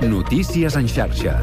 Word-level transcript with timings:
Notícies 0.00 0.76
en 0.80 0.86
xarxa. 0.88 1.34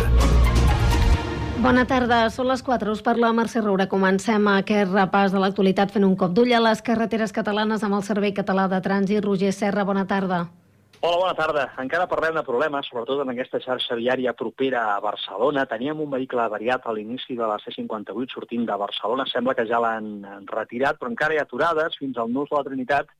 Bona 1.62 1.84
tarda, 1.86 2.24
són 2.34 2.48
les 2.50 2.64
4, 2.66 2.90
us 2.90 3.04
parla 3.06 3.30
Mercè 3.30 3.62
Roura. 3.62 3.86
Comencem 3.86 4.48
aquest 4.50 4.90
repàs 4.90 5.30
de 5.30 5.42
l'actualitat 5.44 5.94
fent 5.94 6.08
un 6.08 6.16
cop 6.18 6.34
d'ull 6.34 6.56
a 6.58 6.62
les 6.66 6.82
carreteres 6.82 7.36
catalanes 7.36 7.86
amb 7.86 8.00
el 8.00 8.02
Servei 8.08 8.34
Català 8.34 8.66
de 8.72 8.80
Trànsit. 8.82 9.22
Roger 9.22 9.52
Serra, 9.54 9.86
bona 9.86 10.08
tarda. 10.10 10.48
Hola, 11.06 11.20
bona 11.22 11.36
tarda. 11.38 11.68
Encara 11.78 12.10
parlem 12.10 12.34
de 12.34 12.46
problemes, 12.48 12.90
sobretot 12.90 13.22
en 13.22 13.30
aquesta 13.36 13.62
xarxa 13.62 14.00
viària 14.00 14.34
propera 14.34 14.88
a 14.96 15.00
Barcelona. 15.06 15.68
Teníem 15.70 16.02
un 16.02 16.10
vehicle 16.10 16.42
avariat 16.42 16.82
a 16.82 16.98
l'inici 16.98 17.38
de 17.38 17.46
la 17.46 17.60
C58 17.62 18.34
sortint 18.34 18.66
de 18.66 18.82
Barcelona. 18.82 19.30
Sembla 19.30 19.54
que 19.54 19.68
ja 19.70 19.84
l'han 19.86 20.26
retirat, 20.50 20.98
però 20.98 21.14
encara 21.14 21.38
hi 21.38 21.38
ha 21.38 21.46
aturades 21.46 22.02
fins 22.02 22.18
al 22.18 22.34
nus 22.34 22.50
de 22.50 22.58
la 22.58 22.66
Trinitat 22.66 23.14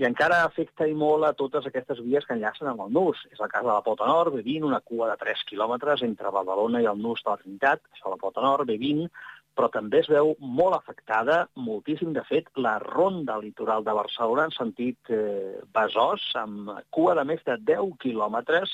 i 0.00 0.06
encara 0.08 0.38
afecta 0.46 0.86
i 0.88 0.94
molt 0.96 1.26
a 1.28 1.34
totes 1.36 1.66
aquestes 1.68 1.98
vies 2.00 2.24
que 2.24 2.32
enllacen 2.32 2.70
amb 2.70 2.86
el 2.86 2.94
nus. 2.96 3.20
És 3.34 3.40
el 3.40 3.50
cas 3.52 3.66
de 3.66 3.68
la 3.68 3.82
Pota 3.84 4.06
Nord, 4.08 4.32
B20, 4.38 4.64
una 4.64 4.80
cua 4.80 5.10
de 5.10 5.18
3 5.20 5.42
quilòmetres 5.50 6.04
entre 6.06 6.32
Badalona 6.32 6.80
i 6.80 6.88
el 6.88 7.02
nus 7.04 7.20
de 7.20 7.28
la 7.28 7.36
Trinitat, 7.42 7.84
això 7.92 8.08
la 8.08 8.20
Pota 8.22 8.40
Nord, 8.40 8.64
B20, 8.70 9.10
però 9.58 9.68
també 9.74 10.00
es 10.00 10.08
veu 10.08 10.32
molt 10.40 10.78
afectada, 10.78 11.42
moltíssim, 11.68 12.14
de 12.16 12.24
fet, 12.24 12.48
la 12.56 12.78
ronda 12.80 13.36
litoral 13.42 13.84
de 13.84 13.92
Barcelona 13.98 14.46
en 14.48 14.56
sentit 14.56 15.12
eh, 15.12 15.60
Besòs, 15.76 16.30
amb 16.40 16.72
cua 16.96 17.18
de 17.18 17.26
més 17.28 17.44
de 17.44 17.58
10 17.68 17.92
quilòmetres 18.00 18.72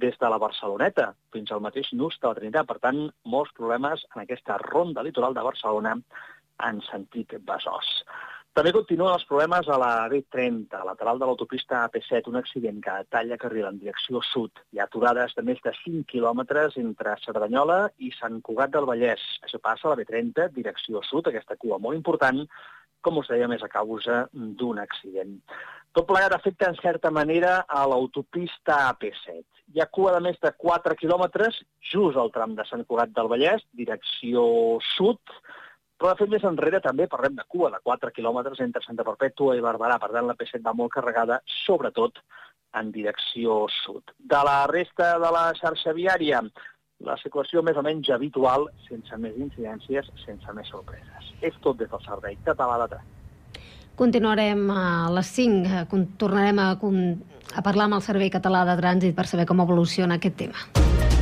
des 0.00 0.16
de 0.16 0.30
la 0.32 0.40
Barceloneta 0.40 1.10
fins 1.34 1.52
al 1.52 1.60
mateix 1.66 1.92
nus 1.92 2.16
de 2.22 2.30
la 2.30 2.38
Trinitat. 2.38 2.70
Per 2.70 2.80
tant, 2.80 3.04
molts 3.28 3.52
problemes 3.58 4.08
en 4.14 4.24
aquesta 4.24 4.56
ronda 4.64 5.04
litoral 5.04 5.36
de 5.36 5.44
Barcelona 5.44 5.98
en 6.64 6.80
sentit 6.88 7.36
Besòs. 7.44 7.98
També 8.54 8.70
continuen 8.70 9.10
els 9.10 9.24
problemes 9.26 9.66
a 9.66 9.76
la 9.82 10.04
B30, 10.10 10.78
lateral 10.86 11.18
de 11.18 11.26
l'autopista 11.26 11.80
AP7, 11.88 12.28
un 12.30 12.36
accident 12.38 12.76
que 12.84 12.92
talla 13.10 13.38
carril 13.42 13.66
en 13.66 13.80
direcció 13.80 14.20
sud. 14.28 14.60
Hi 14.70 14.78
ha 14.78 14.84
aturades 14.86 15.34
de 15.34 15.42
més 15.48 15.58
de 15.64 15.72
5 15.80 16.04
quilòmetres 16.12 16.76
entre 16.78 17.16
Cerdanyola 17.24 17.80
i 17.98 18.12
Sant 18.14 18.36
Cugat 18.46 18.70
del 18.76 18.86
Vallès. 18.86 19.24
Això 19.42 19.58
passa 19.58 19.88
a 19.88 19.90
la 19.90 19.98
B30, 19.98 20.52
direcció 20.54 21.02
sud, 21.02 21.26
aquesta 21.26 21.58
cua 21.58 21.80
molt 21.82 21.98
important, 21.98 22.44
com 23.02 23.18
us 23.18 23.32
deia, 23.32 23.50
més 23.50 23.64
a 23.66 23.72
causa 23.72 24.20
d'un 24.32 24.78
accident. 24.78 25.34
Tot 25.90 26.06
plegat 26.06 26.36
afecta 26.38 26.70
en 26.70 26.78
certa 26.78 27.10
manera 27.10 27.56
a 27.66 27.82
l'autopista 27.90 28.84
AP7. 28.92 29.42
Hi 29.74 29.82
ha 29.82 29.90
cua 29.90 30.14
de 30.14 30.22
més 30.28 30.38
de 30.38 30.54
4 30.62 30.94
quilòmetres 31.02 31.58
just 31.90 32.22
al 32.22 32.30
tram 32.30 32.54
de 32.54 32.70
Sant 32.70 32.86
Cugat 32.86 33.10
del 33.18 33.34
Vallès, 33.34 33.66
direcció 33.74 34.46
sud, 34.94 35.18
però 36.04 36.12
de 36.12 36.20
fet 36.20 36.32
més 36.34 36.42
enrere 36.44 36.82
també 36.84 37.06
parlem 37.08 37.38
de 37.38 37.44
cua 37.48 37.70
de 37.72 37.78
4 37.80 38.10
quilòmetres 38.12 38.58
entre 38.60 38.82
Santa 38.84 39.06
Perpètua 39.06 39.54
i 39.56 39.62
Barberà. 39.64 39.94
Per 40.02 40.10
tant, 40.12 40.26
la 40.28 40.34
P7 40.36 40.60
va 40.66 40.74
molt 40.76 40.92
carregada, 40.92 41.38
sobretot 41.64 42.20
en 42.76 42.90
direcció 42.92 43.62
sud. 43.72 44.12
De 44.20 44.42
la 44.44 44.66
resta 44.68 45.14
de 45.22 45.30
la 45.32 45.46
xarxa 45.56 45.96
viària, 45.96 46.42
la 47.08 47.16
situació 47.22 47.64
més 47.64 47.80
o 47.80 47.86
menys 47.86 48.12
habitual, 48.12 48.68
sense 48.84 49.16
més 49.16 49.40
incidències, 49.40 50.12
sense 50.26 50.58
més 50.58 50.68
sorpreses. 50.68 51.32
És 51.40 51.56
tot 51.64 51.80
des 51.80 51.88
del 51.88 52.04
servei 52.04 52.36
català 52.44 52.82
de 52.84 52.92
trànsit. 52.92 53.64
Continuarem 53.96 54.68
a 54.76 54.86
les 55.16 55.34
5, 55.40 55.88
tornarem 56.20 56.60
a, 56.60 56.72
a 56.76 57.64
parlar 57.64 57.88
amb 57.88 58.02
el 58.02 58.04
Servei 58.04 58.28
Català 58.28 58.66
de 58.68 58.76
Trànsit 58.76 59.16
per 59.16 59.30
saber 59.30 59.48
com 59.48 59.64
evoluciona 59.64 60.20
aquest 60.20 60.42
tema. 60.44 61.13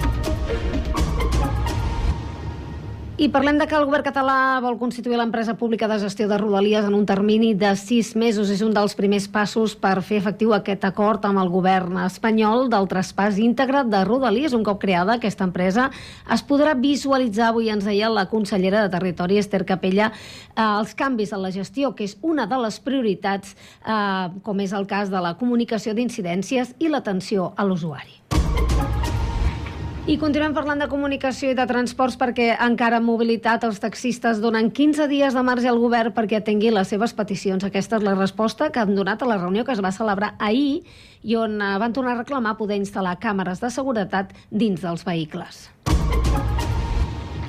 I 3.18 3.26
parlem 3.28 3.58
de 3.60 3.66
que 3.68 3.76
el 3.76 3.84
govern 3.84 4.06
català 4.06 4.56
vol 4.64 4.78
constituir 4.80 5.18
l'empresa 5.20 5.52
pública 5.60 5.84
de 5.84 5.98
gestió 6.00 6.24
de 6.30 6.38
Rodalies 6.40 6.86
en 6.88 6.94
un 6.96 7.04
termini 7.04 7.50
de 7.52 7.74
sis 7.76 8.14
mesos. 8.16 8.48
És 8.48 8.62
un 8.64 8.72
dels 8.72 8.94
primers 8.96 9.26
passos 9.28 9.74
per 9.76 9.98
fer 10.00 10.16
efectiu 10.22 10.54
aquest 10.56 10.86
acord 10.88 11.26
amb 11.28 11.42
el 11.42 11.50
govern 11.52 11.98
espanyol 12.06 12.70
del 12.72 12.88
traspàs 12.88 13.36
íntegre 13.36 13.84
de 13.84 14.00
Rodalies. 14.08 14.56
Un 14.56 14.64
cop 14.64 14.80
creada 14.80 15.18
aquesta 15.18 15.44
empresa 15.44 15.90
es 16.32 16.40
podrà 16.48 16.72
visualitzar, 16.72 17.50
avui 17.50 17.68
ens 17.68 17.84
deia 17.84 18.08
la 18.08 18.24
consellera 18.32 18.80
de 18.80 18.94
Territori, 18.96 19.36
Esther 19.36 19.66
Capella, 19.68 20.08
eh, 20.56 20.64
els 20.64 20.96
canvis 20.96 21.36
en 21.36 21.44
la 21.44 21.52
gestió, 21.52 21.92
que 21.94 22.08
és 22.08 22.16
una 22.22 22.48
de 22.48 22.64
les 22.64 22.80
prioritats, 22.80 23.52
eh, 23.84 24.40
com 24.42 24.64
és 24.64 24.72
el 24.72 24.88
cas 24.88 25.12
de 25.12 25.20
la 25.20 25.36
comunicació 25.36 25.92
d'incidències 25.92 26.74
i 26.80 26.88
l'atenció 26.88 27.52
a 27.56 27.68
l'usuari. 27.68 28.22
I 30.02 30.16
continuem 30.18 30.50
parlant 30.50 30.80
de 30.82 30.88
comunicació 30.90 31.52
i 31.52 31.54
de 31.54 31.62
transports 31.70 32.16
perquè 32.18 32.48
encara 32.64 32.98
en 32.98 33.04
mobilitat 33.06 33.62
els 33.68 33.78
taxistes 33.78 34.40
donen 34.42 34.72
15 34.74 35.06
dies 35.06 35.36
de 35.36 35.44
marge 35.46 35.68
al 35.70 35.78
govern 35.78 36.10
perquè 36.16 36.40
atengui 36.40 36.72
les 36.74 36.90
seves 36.90 37.14
peticions. 37.14 37.62
Aquesta 37.62 38.00
és 38.00 38.02
la 38.02 38.16
resposta 38.18 38.72
que 38.74 38.82
han 38.82 38.96
donat 38.98 39.22
a 39.22 39.28
la 39.30 39.38
reunió 39.38 39.62
que 39.62 39.76
es 39.76 39.84
va 39.84 39.94
celebrar 39.94 40.32
ahir 40.42 40.82
i 41.22 41.38
on 41.38 41.54
eh, 41.62 41.76
van 41.78 41.94
tornar 41.94 42.16
a 42.16 42.22
reclamar 42.24 42.56
poder 42.58 42.80
instal·lar 42.82 43.14
càmeres 43.22 43.62
de 43.62 43.70
seguretat 43.70 44.34
dins 44.50 44.82
dels 44.82 45.06
vehicles. 45.06 45.68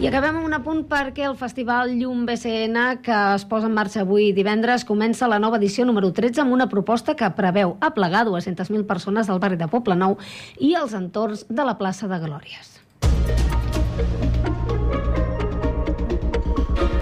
I 0.03 0.07
acabem 0.09 0.35
amb 0.35 0.43
un 0.49 0.51
apunt 0.51 0.81
perquè 0.91 1.23
el 1.23 1.37
Festival 1.39 1.93
Llum 1.95 2.25
BCN, 2.27 2.97
que 3.05 3.15
es 3.37 3.45
posa 3.47 3.69
en 3.69 3.75
marxa 3.77 4.01
avui 4.01 4.33
divendres, 4.35 4.83
comença 4.83 5.29
la 5.31 5.37
nova 5.39 5.55
edició 5.55 5.85
número 5.87 6.09
13 6.11 6.41
amb 6.43 6.51
una 6.51 6.67
proposta 6.67 7.15
que 7.15 7.29
preveu 7.37 7.77
aplegar 7.79 8.25
200.000 8.27 8.83
persones 8.83 9.29
del 9.31 9.39
barri 9.39 9.55
de 9.55 9.69
Poble 9.71 9.95
Nou 9.95 10.17
i 10.59 10.73
els 10.75 10.91
entorns 10.99 11.45
de 11.47 11.63
la 11.63 11.77
plaça 11.79 12.09
de 12.11 12.19
Glòries. 12.19 12.73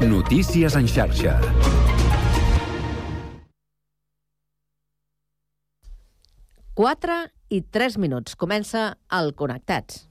Notícies 0.05 0.77
en 0.77 0.85
xarxa. 0.85 1.39
Quatre 6.77 7.19
i 7.49 7.65
tres 7.65 7.97
minuts. 7.97 8.37
Comença 8.37 8.91
el 9.09 9.33
Connectats. 9.33 10.10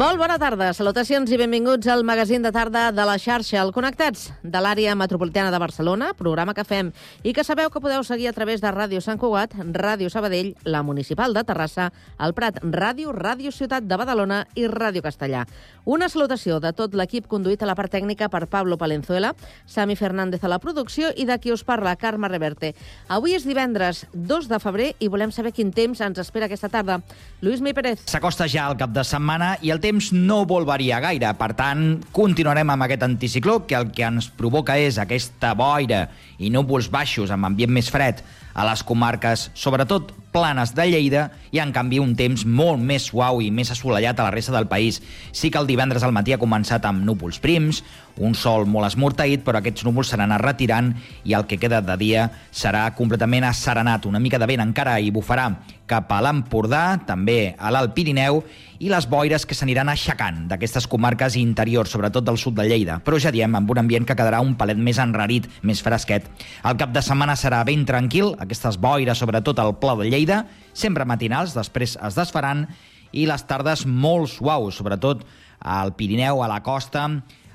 Molt 0.00 0.16
bona 0.16 0.38
tarda, 0.40 0.70
salutacions 0.72 1.28
i 1.28 1.36
benvinguts 1.36 1.84
al 1.92 2.06
magazín 2.08 2.40
de 2.40 2.48
tarda 2.54 2.86
de 2.88 3.04
la 3.04 3.18
xarxa, 3.20 3.58
el 3.60 3.68
Connectats, 3.76 4.30
de 4.40 4.60
l'àrea 4.64 4.94
metropolitana 4.96 5.50
de 5.52 5.58
Barcelona, 5.60 6.14
programa 6.16 6.54
que 6.56 6.64
fem 6.64 6.88
i 7.20 7.34
que 7.36 7.44
sabeu 7.44 7.68
que 7.68 7.82
podeu 7.84 8.00
seguir 8.08 8.30
a 8.30 8.32
través 8.32 8.62
de 8.62 8.70
Ràdio 8.72 9.02
Sant 9.04 9.20
Cugat, 9.20 9.52
Ràdio 9.60 10.08
Sabadell, 10.08 10.54
la 10.64 10.80
Municipal 10.82 11.36
de 11.36 11.42
Terrassa, 11.44 11.90
el 12.16 12.32
Prat 12.32 12.62
Ràdio, 12.64 13.12
Ràdio 13.12 13.52
Ciutat 13.52 13.84
de 13.84 13.98
Badalona 14.00 14.38
i 14.56 14.64
Ràdio 14.72 15.02
Castellà. 15.04 15.42
Una 15.84 16.08
salutació 16.08 16.62
de 16.64 16.72
tot 16.72 16.96
l'equip 16.96 17.28
conduït 17.28 17.60
a 17.60 17.68
la 17.68 17.76
part 17.76 17.92
tècnica 17.92 18.30
per 18.32 18.46
Pablo 18.48 18.80
Palenzuela, 18.80 19.34
Sami 19.66 19.98
Fernández 20.00 20.40
a 20.40 20.48
la 20.48 20.60
producció 20.64 21.12
i 21.12 21.28
de 21.28 21.36
qui 21.36 21.52
us 21.52 21.60
parla, 21.60 21.92
Carme 22.00 22.32
Reverte. 22.32 22.72
Avui 23.08 23.36
és 23.36 23.44
divendres 23.44 24.06
2 24.14 24.48
de 24.48 24.62
febrer 24.64 24.94
i 24.96 25.12
volem 25.12 25.28
saber 25.28 25.52
quin 25.52 25.76
temps 25.76 26.00
ens 26.00 26.24
espera 26.24 26.48
aquesta 26.48 26.72
tarda. 26.72 27.02
Lluís 27.44 27.60
Mi 27.60 27.76
Pérez. 27.76 28.08
S'acosta 28.08 28.48
ja 28.48 28.64
el 28.72 28.80
cap 28.80 28.96
de 28.96 29.04
setmana 29.04 29.58
i 29.60 29.68
el 29.68 29.80
temps 29.80 29.89
temps 29.90 30.12
no 30.14 30.44
vol 30.46 30.66
variar 30.68 31.00
gaire. 31.02 31.32
Per 31.34 31.50
tant, 31.58 31.98
continuarem 32.14 32.70
amb 32.70 32.86
aquest 32.86 33.02
anticicló 33.06 33.64
que 33.66 33.78
el 33.78 33.90
que 33.94 34.06
ens 34.06 34.30
provoca 34.30 34.78
és 34.78 35.00
aquesta 35.02 35.52
boira 35.58 36.04
i 36.38 36.52
núvols 36.54 36.90
baixos 36.92 37.32
amb 37.34 37.50
ambient 37.50 37.74
més 37.74 37.90
fred 37.90 38.22
a 38.54 38.64
les 38.66 38.82
comarques, 38.82 39.48
sobretot 39.54 40.10
planes 40.34 40.74
de 40.74 40.86
Lleida, 40.90 41.22
i 41.50 41.60
en 41.62 41.72
canvi 41.74 42.00
un 42.02 42.12
temps 42.18 42.42
molt 42.46 42.82
més 42.82 43.08
suau 43.10 43.40
i 43.42 43.50
més 43.54 43.70
assolellat 43.72 44.18
a 44.18 44.26
la 44.26 44.34
resta 44.34 44.54
del 44.54 44.68
país. 44.70 45.00
Sí 45.32 45.50
que 45.50 45.58
el 45.58 45.68
divendres 45.70 46.04
al 46.06 46.14
matí 46.14 46.34
ha 46.34 46.40
començat 46.42 46.86
amb 46.86 47.02
núvols 47.06 47.40
prims, 47.42 47.82
un 48.20 48.34
sol 48.34 48.66
molt 48.70 48.90
esmorteït, 48.90 49.42
però 49.46 49.58
aquests 49.58 49.86
núvols 49.86 50.10
s'han 50.10 50.24
anat 50.26 50.42
retirant 50.42 50.92
i 51.24 51.34
el 51.38 51.46
que 51.50 51.58
queda 51.62 51.80
de 51.82 51.96
dia 51.98 52.28
serà 52.52 52.88
completament 52.98 53.46
asserenat. 53.48 54.06
Una 54.06 54.22
mica 54.22 54.38
de 54.38 54.50
vent 54.50 54.62
encara 54.66 54.98
hi 55.00 55.10
bufarà 55.14 55.50
cap 55.90 56.12
a 56.14 56.20
l'Empordà, 56.22 57.00
també 57.06 57.56
a 57.58 57.72
l'Alt 57.74 57.96
Pirineu, 57.96 58.44
i 58.80 58.88
les 58.88 59.08
boires 59.10 59.44
que 59.44 59.56
s'aniran 59.56 59.90
aixecant 59.92 60.46
d'aquestes 60.48 60.86
comarques 60.88 61.34
interiors, 61.36 61.90
sobretot 61.92 62.24
del 62.24 62.38
sud 62.40 62.56
de 62.56 62.68
Lleida. 62.70 63.00
Però 63.04 63.18
ja 63.20 63.32
diem, 63.34 63.52
amb 63.58 63.70
un 63.74 63.82
ambient 63.82 64.06
que 64.08 64.16
quedarà 64.16 64.40
un 64.44 64.54
palet 64.60 64.78
més 64.78 65.00
enrarit, 65.02 65.48
més 65.66 65.82
fresquet. 65.84 66.30
El 66.64 66.78
cap 66.80 66.94
de 66.94 67.02
setmana 67.04 67.36
serà 67.36 67.60
ben 67.68 67.84
tranquil, 67.88 68.32
aquestes 68.40 68.78
boires, 68.80 69.18
sobretot 69.20 69.58
al 69.58 69.74
Pla 69.82 69.98
de 70.00 70.08
Lleida, 70.08 70.44
sempre 70.72 71.04
matinals, 71.04 71.56
després 71.58 71.98
es 71.98 72.16
desfaran, 72.16 72.68
i 73.12 73.26
les 73.26 73.44
tardes 73.44 73.84
molt 73.84 74.30
suaus, 74.30 74.78
sobretot 74.78 75.26
al 75.60 75.92
Pirineu, 75.98 76.44
a 76.44 76.48
la 76.48 76.62
costa, 76.64 77.08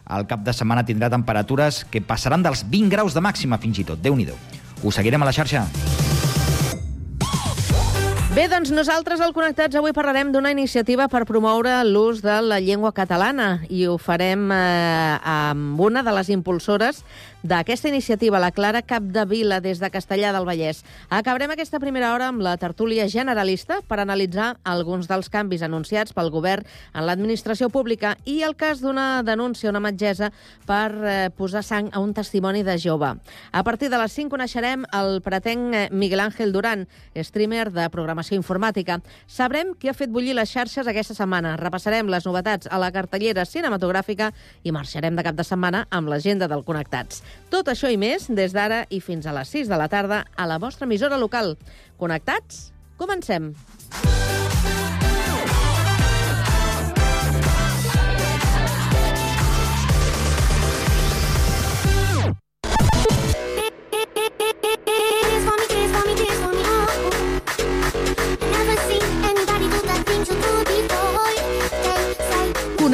el 0.06 0.28
cap 0.30 0.44
de 0.46 0.54
setmana 0.54 0.86
tindrà 0.86 1.10
temperatures 1.10 1.81
que 1.90 2.04
passaran 2.04 2.46
dels 2.46 2.68
20 2.70 2.94
graus 2.94 3.18
de 3.18 3.24
màxima 3.26 3.58
fins 3.58 3.81
i 3.81 3.88
tot. 3.88 4.02
déu 4.02 4.16
nhi 4.16 4.30
Ho 4.84 4.92
seguirem 4.92 5.24
a 5.24 5.26
la 5.26 5.34
xarxa. 5.34 5.66
Bé, 8.36 8.50
doncs 8.52 8.68
nosaltres 8.76 9.22
al 9.24 9.32
Connectats 9.32 9.78
avui 9.80 9.94
parlarem 9.96 10.34
d'una 10.34 10.50
iniciativa 10.52 11.06
per 11.08 11.22
promoure 11.24 11.72
l'ús 11.88 12.18
de 12.20 12.34
la 12.44 12.58
llengua 12.60 12.90
catalana 12.92 13.62
i 13.72 13.86
ho 13.88 13.94
farem 13.96 14.50
eh, 14.52 15.14
amb 15.24 15.80
una 15.80 16.04
de 16.04 16.12
les 16.18 16.28
impulsores 16.36 17.00
d'aquesta 17.45 17.89
iniciativa, 17.89 18.39
la 18.42 18.50
Clara 18.51 18.81
Capdevila, 18.81 19.59
des 19.62 19.77
de 19.80 19.89
Castellà 19.94 20.31
del 20.33 20.47
Vallès. 20.47 20.81
Acabarem 21.13 21.51
aquesta 21.53 21.77
primera 21.80 22.09
hora 22.15 22.31
amb 22.31 22.42
la 22.42 22.56
tertúlia 22.57 23.06
generalista 23.07 23.81
per 23.86 24.00
analitzar 24.01 24.56
alguns 24.65 25.06
dels 25.06 25.30
canvis 25.30 25.62
anunciats 25.62 26.15
pel 26.15 26.31
govern 26.33 26.65
en 26.94 27.06
l'administració 27.06 27.69
pública 27.69 28.15
i 28.25 28.39
el 28.47 28.56
cas 28.57 28.81
d'una 28.81 29.21
denúncia, 29.21 29.69
una 29.69 29.83
metgessa, 29.83 30.31
per 30.65 30.89
eh, 30.95 31.30
posar 31.38 31.62
sang 31.62 31.92
a 31.94 32.01
un 32.01 32.15
testimoni 32.18 32.63
de 32.65 32.80
jove. 32.81 33.13
A 33.51 33.63
partir 33.63 33.92
de 33.94 34.01
les 34.01 34.18
5 34.18 34.33
coneixerem 34.33 34.88
el 34.97 35.21
pretenc 35.21 35.75
eh, 35.75 35.86
Miguel 35.92 36.25
Ángel 36.25 36.51
Duran, 36.51 36.88
streamer 37.13 37.69
de 37.69 37.86
programació 37.94 38.39
informàtica. 38.39 38.97
Sabrem 39.27 39.75
què 39.77 39.94
ha 39.94 39.97
fet 39.97 40.09
bullir 40.09 40.33
les 40.33 40.50
xarxes 40.50 40.89
aquesta 40.89 41.13
setmana. 41.13 41.53
Repassarem 41.62 42.09
les 42.09 42.25
novetats 42.25 42.65
a 42.71 42.81
la 42.81 42.89
cartellera 42.95 43.45
cinematogràfica 43.45 44.33
i 44.63 44.74
marxarem 44.74 45.13
de 45.13 45.30
cap 45.30 45.38
de 45.38 45.45
setmana 45.45 45.86
amb 45.94 46.09
l'agenda 46.09 46.50
del 46.50 46.65
Connectats. 46.65 47.21
Tot 47.54 47.70
això 47.72 47.92
i 47.92 47.98
més 48.02 48.28
des 48.30 48.56
d'ara 48.56 48.84
i 48.90 49.02
fins 49.02 49.26
a 49.26 49.36
les 49.36 49.52
6 49.54 49.72
de 49.72 49.80
la 49.80 49.90
tarda 49.92 50.26
a 50.36 50.50
la 50.50 50.60
vostra 50.60 50.90
emissora 50.90 51.22
local. 51.22 51.56
Connectats? 51.98 52.72
Comencem. 52.98 53.54
Dance 53.54 54.25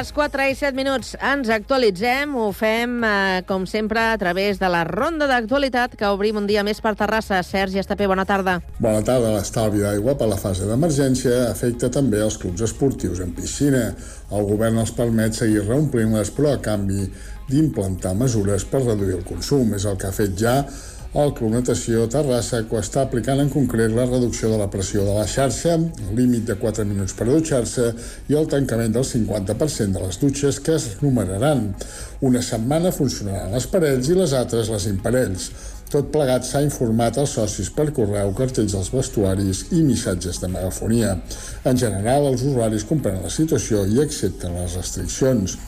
Les 0.00 0.12
4 0.16 0.44
i 0.48 0.54
7 0.56 0.72
minuts 0.78 1.10
ens 1.20 1.50
actualitzem. 1.52 2.32
Ho 2.38 2.46
fem, 2.56 2.92
eh, 3.04 3.42
com 3.44 3.66
sempre, 3.68 4.00
a 4.00 4.16
través 4.16 4.58
de 4.58 4.68
la 4.72 4.80
ronda 4.88 5.26
d'actualitat 5.28 5.96
que 5.98 6.08
obrim 6.08 6.38
un 6.40 6.46
dia 6.48 6.62
més 6.64 6.80
per 6.80 6.94
Terrassa. 6.96 7.42
Sergi 7.42 7.82
Estapé, 7.82 8.06
bona 8.08 8.24
tarda. 8.24 8.62
Bona 8.78 9.02
tarda. 9.04 9.34
L'estalvi 9.34 9.82
d'aigua 9.84 10.14
per 10.16 10.28
la 10.30 10.38
fase 10.40 10.64
d'emergència 10.64 11.50
afecta 11.50 11.90
també 11.90 12.22
els 12.24 12.38
clubs 12.38 12.62
esportius 12.62 13.20
en 13.20 13.34
piscina. 13.36 13.94
El 14.32 14.48
govern 14.48 14.78
els 14.78 14.94
permet 14.96 15.36
seguir 15.36 15.66
reomplint-les, 15.66 16.32
però 16.32 16.54
a 16.54 16.62
canvi 16.64 17.04
d'implantar 17.50 18.14
mesures 18.14 18.64
per 18.64 18.80
reduir 18.80 19.18
el 19.18 19.24
consum. 19.24 19.74
És 19.74 19.84
el 19.84 19.98
que 19.98 20.08
ha 20.08 20.16
fet 20.16 20.32
ja 20.32 20.64
el 21.12 21.32
Club 21.34 21.50
Natació 21.50 22.04
Terrassa, 22.06 22.60
que 22.70 22.78
està 22.78 23.02
aplicant 23.02 23.40
en 23.42 23.48
concret 23.50 23.90
la 23.90 24.04
reducció 24.06 24.50
de 24.52 24.60
la 24.60 24.68
pressió 24.70 25.02
de 25.02 25.16
la 25.16 25.26
xarxa, 25.26 25.74
el 25.74 26.12
límit 26.14 26.44
de 26.46 26.54
4 26.60 26.84
minuts 26.86 27.16
per 27.18 27.26
dutxar-se 27.26 27.88
i 28.30 28.38
el 28.38 28.46
tancament 28.52 28.94
del 28.94 29.06
50% 29.08 29.98
de 29.98 30.04
les 30.04 30.20
dutxes 30.22 30.60
que 30.62 30.76
es 30.78 30.86
numeraran. 31.02 31.72
Una 32.22 32.44
setmana 32.46 32.94
funcionaran 32.94 33.50
les 33.56 33.66
parells 33.66 34.12
i 34.12 34.18
les 34.20 34.36
altres 34.38 34.70
les 34.70 34.86
imparells. 34.92 35.50
Tot 35.90 36.06
plegat 36.14 36.46
s'ha 36.46 36.62
informat 36.62 37.16
als 37.18 37.32
socis 37.34 37.72
per 37.74 37.88
correu, 37.90 38.30
cartells 38.38 38.76
dels 38.76 38.92
vestuaris 38.94 39.64
i 39.74 39.82
missatges 39.82 40.38
de 40.38 40.46
megafonia. 40.52 41.16
En 41.66 41.80
general, 41.82 42.28
els 42.30 42.44
usuaris 42.46 42.86
comprenen 42.86 43.26
la 43.26 43.34
situació 43.34 43.82
i 43.90 43.98
accepten 43.98 44.54
les 44.60 44.78
restriccions. 44.78 45.58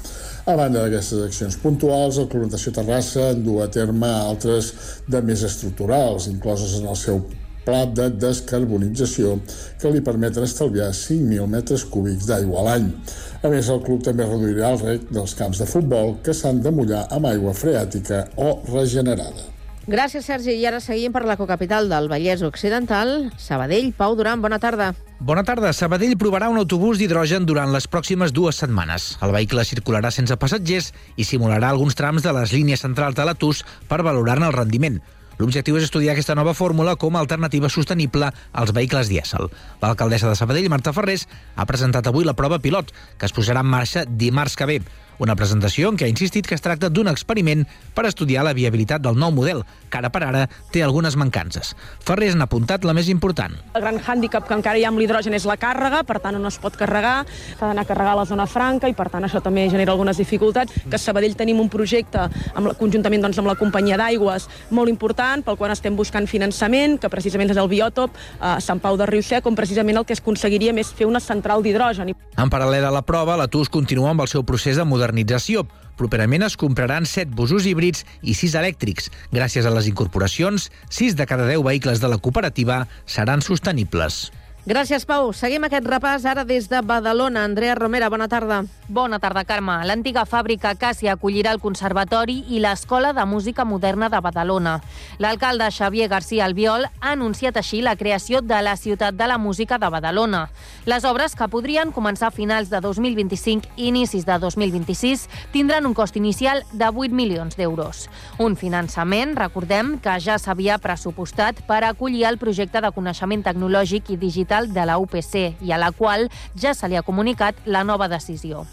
A 0.43 0.57
banda 0.59 0.81
d'aquestes 0.83 1.21
accions 1.23 1.55
puntuals, 1.63 2.17
el 2.19 2.25
Club 2.27 2.49
Natació 2.49 2.73
Terrassa 2.75 3.29
en 3.31 3.45
du 3.45 3.61
a 3.63 3.69
terme 3.71 4.09
altres 4.11 4.73
de 5.07 5.21
més 5.23 5.45
estructurals, 5.47 6.27
incloses 6.33 6.75
en 6.81 6.89
el 6.91 6.99
seu 6.99 7.21
pla 7.63 7.85
de 7.87 8.09
descarbonització 8.25 9.37
que 9.79 9.95
li 9.95 10.03
permeten 10.03 10.43
estalviar 10.43 10.91
5.000 10.99 11.47
metres 11.55 11.87
cúbics 11.95 12.27
d'aigua 12.27 12.59
a 12.59 12.67
l'any. 12.73 12.91
A 13.39 13.55
més, 13.55 13.71
el 13.71 13.87
club 13.87 14.03
també 14.03 14.27
reduirà 14.27 14.75
el 14.75 14.83
rec 14.83 15.07
dels 15.15 15.39
camps 15.39 15.63
de 15.63 15.71
futbol 15.77 16.17
que 16.27 16.35
s'han 16.35 16.59
de 16.67 16.75
mullar 16.75 17.07
amb 17.15 17.31
aigua 17.31 17.55
freàtica 17.55 18.25
o 18.35 18.57
regenerada. 18.75 19.52
Gràcies, 19.83 20.23
Sergi. 20.23 20.53
I 20.55 20.67
ara 20.69 20.79
seguim 20.79 21.11
per 21.11 21.25
la 21.27 21.35
cocapital 21.35 21.89
del 21.91 22.07
Vallès 22.07 22.45
Occidental, 22.47 23.33
Sabadell. 23.35 23.91
Pau 23.99 24.15
Duran, 24.15 24.39
bona 24.41 24.61
tarda. 24.63 24.93
Bona 25.19 25.43
tarda. 25.43 25.73
Sabadell 25.75 26.15
provarà 26.19 26.47
un 26.53 26.61
autobús 26.61 27.01
d'hidrogen 27.01 27.49
durant 27.49 27.73
les 27.75 27.89
pròximes 27.91 28.31
dues 28.31 28.61
setmanes. 28.63 29.17
El 29.27 29.35
vehicle 29.35 29.65
circularà 29.67 30.13
sense 30.15 30.37
passatgers 30.39 30.93
i 31.17 31.27
simularà 31.27 31.73
alguns 31.73 31.99
trams 31.99 32.23
de 32.23 32.31
les 32.39 32.55
línies 32.55 32.87
centrals 32.87 33.19
de 33.19 33.27
l'Atus 33.27 33.65
per 33.91 34.05
valorar-ne 34.07 34.47
el 34.47 34.55
rendiment. 34.55 35.03
L'objectiu 35.43 35.75
és 35.81 35.89
estudiar 35.89 36.13
aquesta 36.15 36.37
nova 36.39 36.55
fórmula 36.55 36.95
com 36.95 37.17
a 37.17 37.23
alternativa 37.25 37.67
sostenible 37.73 38.29
als 38.53 38.71
vehicles 38.77 39.09
dièsel. 39.11 39.49
L'alcaldessa 39.83 40.29
de 40.31 40.37
Sabadell, 40.39 40.69
Marta 40.71 40.93
Ferrés, 40.95 41.27
ha 41.57 41.67
presentat 41.67 42.07
avui 42.07 42.23
la 42.29 42.37
prova 42.39 42.61
pilot, 42.63 42.93
que 43.19 43.27
es 43.27 43.35
posarà 43.35 43.65
en 43.67 43.73
marxa 43.73 44.05
dimarts 44.07 44.55
que 44.55 44.69
ve. 44.69 44.83
Una 45.23 45.37
presentació 45.39 45.93
en 45.93 45.99
què 45.99 46.09
ha 46.09 46.11
insistit 46.11 46.49
que 46.51 46.57
es 46.59 46.65
tracta 46.65 46.89
d'un 46.91 47.07
experiment 47.07 47.63
per 47.95 48.09
estudiar 48.09 48.43
la 48.43 48.55
viabilitat 48.59 49.05
del 49.05 49.19
nou 49.23 49.31
model, 49.31 49.63
que 49.93 50.01
ara 50.01 50.11
per 50.13 50.25
ara 50.25 50.47
té 50.73 50.83
algunes 50.83 51.17
mancances. 51.21 51.75
Ferrés 52.01 52.37
n'ha 52.37 52.49
apuntat 52.49 52.87
la 52.89 52.95
més 52.97 53.11
important. 53.13 53.55
El 53.77 53.85
gran 53.85 54.01
hàndicap 54.01 54.49
que 54.49 54.57
encara 54.57 54.81
hi 54.81 54.87
ha 54.87 54.91
amb 54.93 55.03
l'hidrogen 55.03 55.37
és 55.37 55.47
la 55.49 55.59
càrrega, 55.61 56.03
per 56.09 56.19
tant 56.25 56.39
no 56.41 56.49
es 56.49 56.59
pot 56.63 56.77
carregar, 56.81 57.27
s'ha 57.59 57.69
d'anar 57.69 57.85
a 57.85 57.89
carregar 57.89 58.17
a 58.17 58.21
la 58.23 58.27
zona 58.29 58.49
franca 58.49 58.89
i 58.89 58.97
per 58.97 59.11
tant 59.13 59.29
això 59.29 59.43
també 59.45 59.69
genera 59.71 59.93
algunes 59.93 60.19
dificultats. 60.21 60.73
Que 60.89 60.97
a 60.97 61.03
Sabadell 61.03 61.37
tenim 61.37 61.61
un 61.61 61.69
projecte 61.73 62.25
amb 62.55 62.71
la, 62.71 62.75
conjuntament 62.79 63.27
doncs, 63.27 63.39
amb 63.43 63.53
la 63.53 63.59
companyia 63.61 64.01
d'aigües 64.01 64.49
molt 64.73 64.91
important 64.93 65.45
pel 65.45 65.59
qual 65.61 65.75
estem 65.75 65.97
buscant 65.99 66.27
finançament, 66.31 66.99
que 67.03 67.13
precisament 67.13 67.53
és 67.53 67.61
el 67.61 67.71
biòtop 67.71 68.17
a 68.41 68.57
Sant 68.65 68.81
Pau 68.83 68.97
de 68.97 69.07
Riussec, 69.11 69.47
on 69.47 69.59
precisament 69.59 70.01
el 70.01 70.09
que 70.09 70.17
es 70.17 70.25
aconseguiria 70.25 70.73
és 70.81 70.93
fer 70.97 71.07
una 71.07 71.21
central 71.21 71.63
d'hidrogen. 71.63 72.15
En 72.41 72.51
paral·lel 72.51 72.87
a 72.89 72.95
la 72.95 73.05
prova, 73.05 73.37
la 73.37 73.49
TUS 73.51 73.69
continua 73.69 74.11
amb 74.15 74.25
el 74.25 74.31
seu 74.33 74.47
procés 74.49 74.81
de 74.81 74.89
modernització. 74.89 75.67
Properament 75.97 76.45
es 76.47 76.57
compraran 76.61 77.07
7 77.07 77.35
busos 77.37 77.67
híbrids 77.69 78.07
i 78.23 78.35
6 78.39 78.59
elèctrics. 78.61 79.11
Gràcies 79.33 79.67
a 79.69 79.75
les 79.75 79.89
incorporacions, 79.91 80.71
6 80.91 81.17
de 81.19 81.27
cada 81.27 81.49
10 81.49 81.65
vehicles 81.67 82.01
de 82.01 82.13
la 82.13 82.19
cooperativa 82.19 82.87
seran 83.07 83.45
sostenibles. 83.45 84.31
Gràcies, 84.63 85.03
Pau. 85.03 85.33
Seguim 85.35 85.65
aquest 85.67 85.89
repàs 85.91 86.23
ara 86.23 86.45
des 86.47 86.69
de 86.71 86.79
Badalona. 86.87 87.43
Andrea 87.43 87.75
Romera, 87.75 88.07
bona 88.07 88.29
tarda. 88.31 88.61
Bona 88.87 89.19
tarda, 89.19 89.43
Carme. 89.43 89.75
L'antiga 89.89 90.23
fàbrica 90.23 90.77
Càssia 90.79 91.17
acollirà 91.17 91.51
el 91.51 91.59
Conservatori 91.59 92.45
i 92.55 92.61
l'Escola 92.63 93.11
de 93.13 93.25
Música 93.27 93.65
Moderna 93.65 94.07
de 94.09 94.21
Badalona. 94.23 94.77
L'alcalde 95.19 95.67
Xavier 95.75 96.07
García 96.07 96.45
Albiol 96.45 96.87
ha 96.87 97.11
anunciat 97.11 97.59
així 97.59 97.81
la 97.83 97.97
creació 97.97 98.39
de 98.41 98.61
la 98.63 98.77
Ciutat 98.77 99.19
de 99.19 99.27
la 99.27 99.37
Música 99.37 99.81
de 99.83 99.89
Badalona. 99.91 100.45
Les 100.87 101.03
obres, 101.11 101.35
que 101.35 101.51
podrien 101.51 101.91
començar 101.91 102.29
a 102.31 102.37
finals 102.37 102.71
de 102.71 102.79
2025 102.79 103.75
i 103.75 103.89
inicis 103.91 104.23
de 104.31 104.39
2026, 104.39 105.27
tindran 105.51 105.91
un 105.91 105.95
cost 105.95 106.15
inicial 106.15 106.63
de 106.71 106.87
8 106.87 107.11
milions 107.11 107.59
d'euros. 107.59 108.07
Un 108.39 108.55
finançament, 108.55 109.35
recordem, 109.35 109.97
que 109.99 110.21
ja 110.23 110.39
s'havia 110.39 110.79
pressupostat 110.79 111.67
per 111.67 111.83
acollir 111.83 112.29
el 112.31 112.39
projecte 112.39 112.79
de 112.79 112.95
coneixement 112.95 113.43
tecnològic 113.43 114.15
i 114.15 114.21
digital 114.23 114.52
de 114.61 114.85
la 114.85 114.99
UPC 115.01 115.57
i 115.65 115.73
a 115.73 115.79
la 115.81 115.91
qual 115.97 116.29
ja 116.61 116.75
se 116.77 116.89
li 116.89 116.99
ha 117.01 117.03
comunicat 117.07 117.57
la 117.65 117.85
nova 117.89 118.09
decisió. 118.13 118.67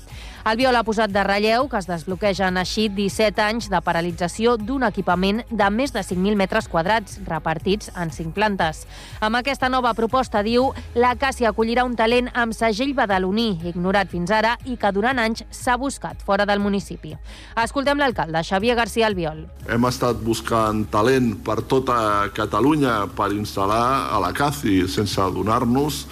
Albiol 0.47 0.77
ha 0.79 0.85
posat 0.87 1.11
de 1.11 1.23
relleu 1.25 1.67
que 1.67 1.79
es 1.81 1.87
desbloquegen 1.89 2.57
així 2.61 2.87
17 2.95 3.41
anys 3.43 3.67
de 3.71 3.81
paralització 3.83 4.55
d'un 4.55 4.85
equipament 4.87 5.41
de 5.51 5.67
més 5.73 5.91
de 5.91 5.99
5.000 5.99 6.39
metres 6.39 6.69
quadrats 6.71 7.17
repartits 7.27 7.91
en 7.99 8.13
5 8.15 8.31
plantes. 8.37 8.85
Amb 9.19 9.35
aquesta 9.41 9.67
nova 9.69 9.91
proposta, 9.97 10.39
diu, 10.45 10.69
la 10.95 11.11
Càssia 11.19 11.51
acollirà 11.51 11.83
un 11.83 11.97
talent 11.99 12.31
amb 12.31 12.55
segell 12.55 12.95
badaloní, 12.95 13.49
ignorat 13.67 14.07
fins 14.13 14.31
ara 14.31 14.55
i 14.63 14.77
que 14.79 14.93
durant 14.95 15.19
anys 15.19 15.43
s'ha 15.51 15.75
buscat 15.77 16.23
fora 16.23 16.47
del 16.47 16.63
municipi. 16.63 17.15
Escoltem 17.59 17.99
l'alcalde, 17.99 18.39
Xavier 18.39 18.77
García 18.79 19.11
Albiol. 19.11 19.43
Hem 19.67 19.91
estat 19.91 20.23
buscant 20.23 20.85
talent 20.93 21.33
per 21.43 21.59
tota 21.67 22.29
Catalunya 22.35 23.09
per 23.15 23.33
instal·lar 23.35 24.09
a 24.15 24.23
la 24.23 24.31
CACI 24.31 24.85
sense 24.87 25.19
adonar-nos 25.19 26.05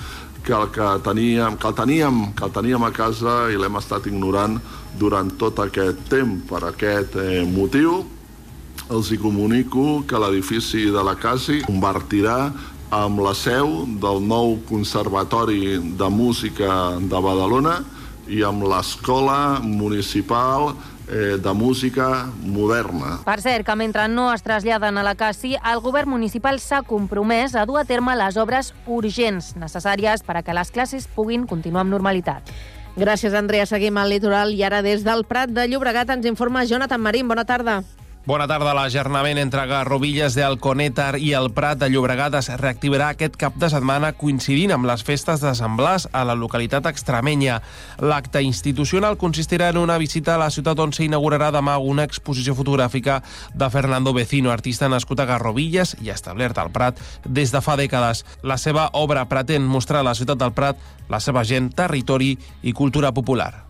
que 0.47 0.55
el 0.55 0.69
que 0.71 0.87
teníem, 1.03 1.57
que 1.57 1.67
el 1.67 1.75
teníem, 1.75 2.19
que 2.33 2.45
el 2.45 2.51
teníem 2.55 2.83
a 2.87 2.91
casa 2.95 3.49
i 3.51 3.57
l'hem 3.59 3.75
estat 3.75 4.05
ignorant 4.07 4.55
durant 4.95 5.33
tot 5.35 5.59
aquest 5.59 6.05
temps. 6.07 6.45
Per 6.47 6.61
aquest 6.69 7.17
eh, 7.19 7.43
motiu 7.43 8.05
els 8.87 9.11
hi 9.11 9.17
comunico 9.19 10.05
que 10.07 10.19
l'edifici 10.23 10.85
de 10.93 11.03
la 11.03 11.17
CACI 11.19 11.65
convertirà 11.67 12.37
amb 12.95 13.19
la 13.19 13.33
seu 13.35 13.83
del 13.99 14.23
nou 14.23 14.55
Conservatori 14.69 15.75
de 15.99 16.07
Música 16.07 16.95
de 16.95 17.19
Badalona 17.25 17.81
i 18.31 18.39
amb 18.47 18.63
l'Escola 18.71 19.59
Municipal 19.59 20.71
eh, 21.09 21.37
de 21.41 21.53
Música 21.53 22.27
Moderna. 22.43 23.19
Per 23.25 23.39
cert, 23.41 23.65
que 23.65 23.75
mentre 23.75 24.07
no 24.07 24.29
es 24.33 24.43
traslladen 24.43 24.97
a 24.97 25.03
la 25.03 25.15
CACI, 25.15 25.57
el 25.71 25.81
govern 25.81 26.09
municipal 26.11 26.59
s'ha 26.59 26.83
compromès 26.87 27.55
a 27.55 27.65
dur 27.65 27.79
a 27.81 27.85
terme 27.85 28.15
les 28.15 28.37
obres 28.37 28.73
urgents 28.85 29.55
necessàries 29.55 30.23
per 30.23 30.37
a 30.37 30.43
que 30.43 30.55
les 30.55 30.71
classes 30.71 31.07
puguin 31.07 31.47
continuar 31.47 31.85
amb 31.85 31.95
normalitat. 31.95 32.51
Gràcies, 32.97 33.35
Andrea. 33.37 33.67
Seguim 33.69 33.97
al 34.01 34.09
litoral 34.09 34.55
i 34.57 34.63
ara 34.65 34.81
des 34.81 35.03
del 35.05 35.23
Prat 35.29 35.53
de 35.53 35.67
Llobregat 35.69 36.09
ens 36.09 36.25
informa 36.25 36.65
Jonathan 36.65 37.01
Marín. 37.01 37.27
Bona 37.29 37.45
tarda. 37.45 37.83
Bona 38.27 38.43
tarda. 38.43 38.73
L'ajernament 38.75 39.37
entre 39.39 39.63
Garrovilles 39.69 40.35
de 40.35 40.43
Alconétar 40.43 41.15
i 41.15 41.29
el 41.31 41.45
Prat 41.55 41.79
de 41.79 41.87
Llobregat 41.87 42.33
es 42.35 42.49
reactivarà 42.59 43.13
aquest 43.13 43.37
cap 43.39 43.55
de 43.55 43.69
setmana 43.71 44.09
coincidint 44.19 44.73
amb 44.75 44.83
les 44.89 45.05
festes 45.07 45.39
de 45.39 45.53
Sant 45.55 45.77
Blas 45.79 46.09
a 46.11 46.25
la 46.27 46.35
localitat 46.35 46.89
extremenya. 46.91 47.61
L'acte 48.03 48.41
institucional 48.43 49.15
consistirà 49.15 49.69
en 49.71 49.79
una 49.79 49.95
visita 49.97 50.33
a 50.35 50.41
la 50.41 50.49
ciutat 50.51 50.81
on 50.83 50.91
s'inaugurarà 50.91 51.53
demà 51.55 51.77
una 51.79 52.03
exposició 52.03 52.51
fotogràfica 52.57 53.21
de 53.55 53.69
Fernando 53.71 54.11
Vecino, 54.11 54.51
artista 54.51 54.89
nascut 54.91 55.23
a 55.23 55.27
Garrovilles 55.29 55.95
i 56.03 56.11
establert 56.11 56.59
al 56.59 56.73
Prat 56.75 56.99
des 57.23 57.55
de 57.55 57.61
fa 57.63 57.77
dècades. 57.79 58.25
La 58.43 58.59
seva 58.59 58.89
obra 58.91 59.23
pretén 59.31 59.63
mostrar 59.63 60.03
a 60.03 60.09
la 60.09 60.15
ciutat 60.19 60.43
del 60.43 60.51
Prat 60.51 60.83
la 61.07 61.23
seva 61.23 61.47
gent, 61.47 61.71
territori 61.71 62.35
i 62.67 62.75
cultura 62.75 63.13
popular. 63.15 63.66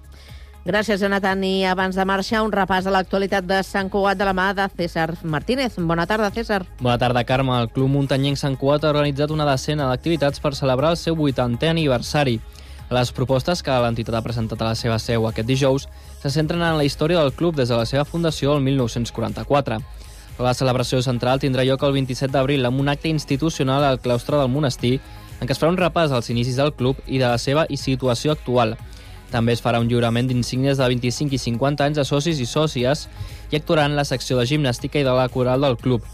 Gràcies, 0.68 1.00
Jonathan. 1.00 1.40
I 1.48 1.64
abans 1.64 1.96
de 1.96 2.04
marxar, 2.04 2.42
un 2.44 2.52
repàs 2.52 2.84
a 2.84 2.92
l'actualitat 2.92 3.46
de 3.48 3.62
Sant 3.64 3.88
Cugat 3.88 4.18
de 4.20 4.26
la 4.28 4.34
mà 4.36 4.50
de 4.52 4.66
César 4.76 5.14
Martínez. 5.24 5.78
Bona 5.80 6.04
tarda, 6.06 6.28
César. 6.36 6.66
Bona 6.82 6.98
tarda, 7.00 7.24
Carme. 7.24 7.54
El 7.62 7.70
Club 7.72 7.88
Muntanyenc 7.88 8.36
Sant 8.36 8.58
Cugat 8.60 8.84
ha 8.84 8.90
organitzat 8.92 9.32
una 9.32 9.46
decena 9.48 9.88
d'activitats 9.88 10.44
per 10.44 10.52
celebrar 10.60 10.90
el 10.92 10.98
seu 11.00 11.16
80è 11.16 11.70
aniversari. 11.70 12.42
Les 12.92 13.14
propostes 13.16 13.64
que 13.64 13.78
l'entitat 13.80 14.18
ha 14.20 14.22
presentat 14.26 14.60
a 14.60 14.68
la 14.74 14.76
seva 14.76 15.00
seu 15.00 15.30
aquest 15.30 15.48
dijous 15.48 15.88
se 16.20 16.34
centren 16.36 16.60
en 16.60 16.76
la 16.76 16.84
història 16.84 17.24
del 17.24 17.32
club 17.32 17.56
des 17.56 17.72
de 17.72 17.80
la 17.80 17.88
seva 17.88 18.04
fundació 18.04 18.58
el 18.58 18.62
1944. 18.68 19.80
La 20.44 20.54
celebració 20.54 21.00
central 21.02 21.40
tindrà 21.40 21.64
lloc 21.64 21.88
el 21.88 21.96
27 21.96 22.34
d'abril 22.34 22.68
amb 22.68 22.84
un 22.84 22.92
acte 22.92 23.08
institucional 23.08 23.88
al 23.88 24.02
claustre 24.04 24.36
del 24.36 24.52
monestir 24.52 24.98
en 25.40 25.48
què 25.48 25.56
es 25.56 25.64
farà 25.64 25.72
un 25.72 25.80
repàs 25.80 26.12
als 26.12 26.28
inicis 26.30 26.60
del 26.60 26.76
club 26.76 27.00
i 27.08 27.24
de 27.24 27.28
la 27.32 27.38
seva 27.40 27.70
situació 27.72 28.36
actual. 28.36 28.76
També 29.32 29.54
es 29.54 29.64
farà 29.64 29.82
un 29.84 29.90
lliurament 29.90 30.30
d'insígnies 30.30 30.80
de 30.80 30.88
25 30.88 31.36
i 31.36 31.42
50 31.42 31.90
anys 31.90 32.00
de 32.00 32.06
socis 32.08 32.40
i 32.40 32.48
sòcies 32.48 33.08
i 33.52 33.60
actuaran 33.60 33.96
la 33.96 34.08
secció 34.08 34.40
de 34.40 34.48
gimnàstica 34.48 35.00
i 35.00 35.08
de 35.08 35.14
la 35.16 35.28
coral 35.30 35.68
del 35.68 35.78
club. 35.78 36.06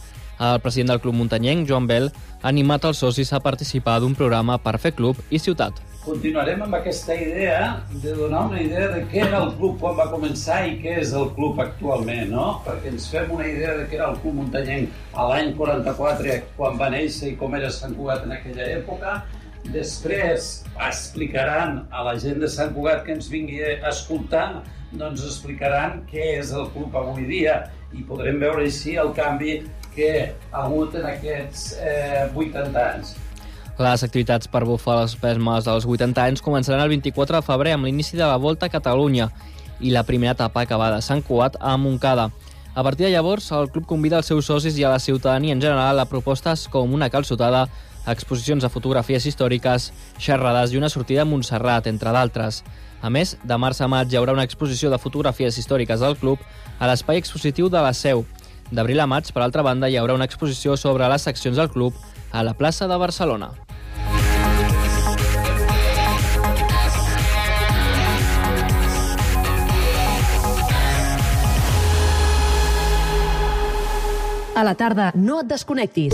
El 0.43 0.59
president 0.59 0.89
del 0.89 0.99
Club 0.99 1.13
Muntanyenc, 1.15 1.67
Joan 1.69 1.85
Bell, 1.87 2.09
ha 2.41 2.49
animat 2.49 2.83
els 2.89 2.99
socis 2.99 3.29
a 3.31 3.39
participar 3.39 3.99
d'un 4.01 4.15
programa 4.17 4.57
per 4.59 4.79
fer 4.81 4.91
club 4.97 5.19
i 5.29 5.39
ciutat. 5.39 5.77
Continuarem 6.03 6.65
amb 6.65 6.75
aquesta 6.75 7.15
idea 7.15 7.59
de 7.93 8.15
donar 8.17 8.41
una 8.49 8.59
idea 8.59 8.89
de 8.91 9.05
què 9.11 9.21
era 9.23 9.39
el 9.45 9.53
club 9.59 9.77
quan 9.79 9.95
va 9.95 10.09
començar 10.11 10.57
i 10.67 10.73
què 10.81 10.97
és 10.99 11.13
el 11.15 11.29
club 11.37 11.61
actualment, 11.63 12.33
no? 12.33 12.47
Perquè 12.65 12.91
ens 12.91 13.05
fem 13.13 13.31
una 13.31 13.47
idea 13.47 13.77
de 13.77 13.85
què 13.87 13.95
era 14.01 14.09
el 14.11 14.19
Club 14.25 14.41
Muntanyenc 14.41 15.13
a 15.13 15.29
l'any 15.29 15.53
44, 15.61 16.35
quan 16.57 16.75
va 16.81 16.91
néixer 16.91 17.31
i 17.31 17.37
com 17.39 17.55
era 17.55 17.71
Sant 17.71 17.95
Cugat 17.95 18.27
en 18.27 18.35
aquella 18.35 18.67
època, 18.73 19.15
Després 19.71 20.63
explicaran 20.75 21.85
a 21.91 22.03
la 22.03 22.17
gent 22.19 22.41
de 22.43 22.49
Sant 22.51 22.73
Cugat 22.75 23.05
que 23.05 23.13
ens 23.15 23.29
vingui 23.31 23.61
a 23.63 23.89
escoltar, 23.89 24.63
doncs 24.91 25.23
explicaran 25.25 26.01
què 26.09 26.33
és 26.39 26.51
el 26.51 26.67
club 26.73 26.95
avui 26.99 27.23
dia 27.29 27.61
i 27.95 28.03
podrem 28.05 28.41
veure 28.41 28.65
així 28.65 28.97
el 28.99 29.13
canvi 29.15 29.61
que 29.95 30.09
ha 30.51 30.65
hagut 30.65 30.97
en 30.99 31.07
aquests 31.07 31.77
eh, 31.79 32.25
80 32.33 32.83
anys. 32.83 33.15
Les 33.79 34.03
activitats 34.05 34.49
per 34.51 34.65
bufar 34.69 34.99
les 34.99 35.15
pesmes 35.17 35.65
dels 35.65 35.87
80 35.89 36.21
anys 36.21 36.43
començaran 36.45 36.83
el 36.83 36.91
24 36.93 37.39
de 37.39 37.45
febrer 37.45 37.73
amb 37.73 37.87
l'inici 37.87 38.19
de 38.19 38.25
la 38.27 38.37
Volta 38.37 38.67
a 38.67 38.73
Catalunya 38.73 39.31
i 39.81 39.93
la 39.93 40.03
primera 40.05 40.35
etapa 40.37 40.65
va 40.77 40.91
de 40.93 41.01
Sant 41.01 41.23
Cugat 41.25 41.57
a 41.59 41.77
Montcada. 41.77 42.29
A 42.75 42.83
partir 42.83 43.05
de 43.05 43.11
llavors, 43.11 43.51
el 43.51 43.69
club 43.69 43.85
convida 43.85 44.17
els 44.17 44.29
seus 44.29 44.45
socis 44.45 44.77
i 44.77 44.83
a 44.83 44.89
la 44.89 44.99
ciutadania 44.99 45.53
en 45.53 45.61
general 45.61 45.99
a 45.99 46.05
propostes 46.05 46.67
com 46.67 46.93
una 46.93 47.09
calçotada 47.09 47.67
exposicions 48.07 48.63
de 48.63 48.69
fotografies 48.69 49.25
històriques, 49.25 49.91
xerrades 50.19 50.73
i 50.73 50.79
una 50.79 50.89
sortida 50.89 51.23
a 51.23 51.25
Montserrat, 51.29 51.87
entre 51.87 52.11
d'altres. 52.11 52.63
A 53.01 53.09
més, 53.09 53.35
de 53.43 53.57
març 53.59 53.81
a 53.81 53.87
maig 53.91 54.11
hi 54.11 54.19
haurà 54.19 54.35
una 54.35 54.45
exposició 54.47 54.91
de 54.91 54.99
fotografies 54.99 55.57
històriques 55.59 55.99
del 55.99 56.17
club 56.19 56.39
a 56.79 56.87
l'espai 56.87 57.19
expositiu 57.19 57.69
de 57.69 57.81
la 57.83 57.93
Seu. 57.93 58.25
D'abril 58.71 58.99
a 59.03 59.07
maig, 59.07 59.29
per 59.33 59.43
altra 59.43 59.63
banda, 59.63 59.89
hi 59.89 59.99
haurà 59.99 60.15
una 60.15 60.25
exposició 60.29 60.77
sobre 60.77 61.07
les 61.11 61.21
seccions 61.21 61.59
del 61.59 61.69
club 61.69 61.93
a 62.31 62.43
la 62.43 62.55
plaça 62.57 62.87
de 62.87 62.97
Barcelona. 62.97 63.51
A 74.55 74.63
la 74.63 74.75
tarda, 74.77 75.11
no 75.15 75.39
et 75.41 75.47
desconnectis. 75.49 76.13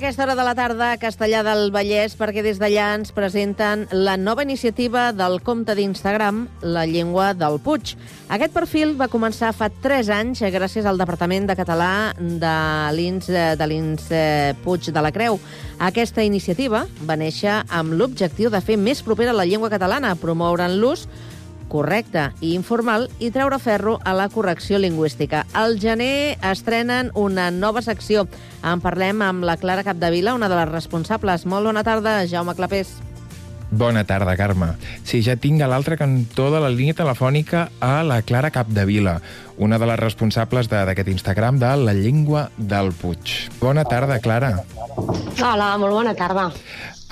Aquesta 0.00 0.22
hora 0.22 0.34
de 0.34 0.44
la 0.44 0.54
tarda 0.56 0.86
a 0.94 0.96
Castellà 0.96 1.42
del 1.44 1.68
Vallès 1.74 2.14
perquè 2.16 2.40
des 2.40 2.56
d'allà 2.56 2.86
ens 2.96 3.10
presenten 3.12 3.82
la 3.92 4.14
nova 4.16 4.40
iniciativa 4.46 5.10
del 5.12 5.42
compte 5.44 5.74
d'Instagram 5.76 6.46
La 6.62 6.86
Llengua 6.88 7.34
del 7.36 7.58
Puig. 7.60 7.92
Aquest 8.32 8.54
perfil 8.56 8.94
va 8.96 9.10
començar 9.12 9.50
fa 9.52 9.68
3 9.68 10.08
anys 10.16 10.40
gràcies 10.54 10.88
al 10.88 10.96
Departament 10.96 11.50
de 11.50 11.58
Català 11.58 12.14
de 12.16 12.54
l'INS 12.96 13.28
de 13.60 13.68
l'INS 13.68 14.08
eh, 14.08 14.54
Puig 14.64 14.88
de 14.88 15.04
la 15.04 15.12
Creu. 15.12 15.36
Aquesta 15.76 16.24
iniciativa 16.24 16.86
va 17.04 17.18
néixer 17.20 17.58
amb 17.68 17.92
l'objectiu 17.92 18.48
de 18.48 18.64
fer 18.64 18.80
més 18.80 19.04
propera 19.04 19.36
la 19.36 19.44
llengua 19.44 19.68
catalana, 19.68 20.16
promoure'n 20.16 20.80
l'ús 20.80 21.04
correcte 21.70 22.26
i 22.42 22.52
informal 22.58 23.06
i 23.22 23.30
treure 23.30 23.58
ferro 23.62 23.98
a 24.04 24.12
la 24.18 24.28
correcció 24.28 24.78
lingüística. 24.82 25.44
Al 25.54 25.78
gener 25.80 26.36
estrenen 26.50 27.12
una 27.14 27.50
nova 27.50 27.80
secció. 27.86 28.26
En 28.66 28.82
parlem 28.82 29.22
amb 29.22 29.46
la 29.46 29.56
Clara 29.56 29.84
Capdevila, 29.86 30.34
una 30.34 30.50
de 30.50 30.58
les 30.58 30.68
responsables. 30.74 31.46
Molt 31.46 31.70
bona 31.70 31.84
tarda, 31.86 32.18
Jaume 32.28 32.54
Clapés. 32.58 32.96
Bona 33.70 34.02
tarda, 34.02 34.34
Carme. 34.36 34.72
Sí, 35.06 35.20
ja 35.22 35.36
tinc 35.38 35.62
a 35.62 35.68
l'altre 35.70 35.94
cantó 35.96 36.48
de 36.50 36.58
la 36.58 36.68
línia 36.74 36.96
telefònica 36.98 37.68
a 37.78 38.00
la 38.02 38.16
Clara 38.26 38.50
Capdevila, 38.50 39.20
una 39.62 39.78
de 39.78 39.86
les 39.86 40.00
responsables 40.00 40.66
de- 40.68 40.84
d'aquest 40.88 41.08
Instagram 41.08 41.60
de 41.62 41.76
La 41.76 41.94
Llengua 41.94 42.50
del 42.58 42.90
Puig. 42.92 43.48
Bona 43.60 43.84
tarda, 43.84 44.18
Clara. 44.18 44.64
Hola, 45.38 45.76
molt 45.78 45.92
bona 45.94 46.14
tarda. 46.18 46.50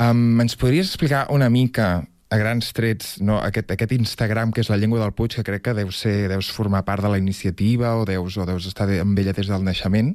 Um, 0.03 0.41
ens 0.41 0.57
podries 0.57 0.87
explicar 0.91 1.27
una 1.31 1.49
mica 1.49 2.03
a 2.31 2.37
grans 2.37 2.73
trets, 2.77 3.17
no, 3.25 3.39
aquest, 3.41 3.71
aquest 3.73 3.95
Instagram 3.97 4.53
que 4.53 4.61
és 4.61 4.69
la 4.69 4.77
llengua 4.77 5.01
del 5.01 5.15
Puig, 5.17 5.39
que 5.39 5.47
crec 5.47 5.65
que 5.65 5.75
deus, 5.79 6.03
ser, 6.05 6.29
deus 6.29 6.51
formar 6.53 6.85
part 6.85 7.03
de 7.05 7.13
la 7.15 7.19
iniciativa 7.21 7.95
o 7.97 8.05
deus, 8.09 8.37
o 8.37 8.45
deus 8.49 8.69
estar 8.69 8.89
amb 9.01 9.19
ella 9.19 9.33
des 9.33 9.49
del 9.49 9.65
naixement. 9.65 10.15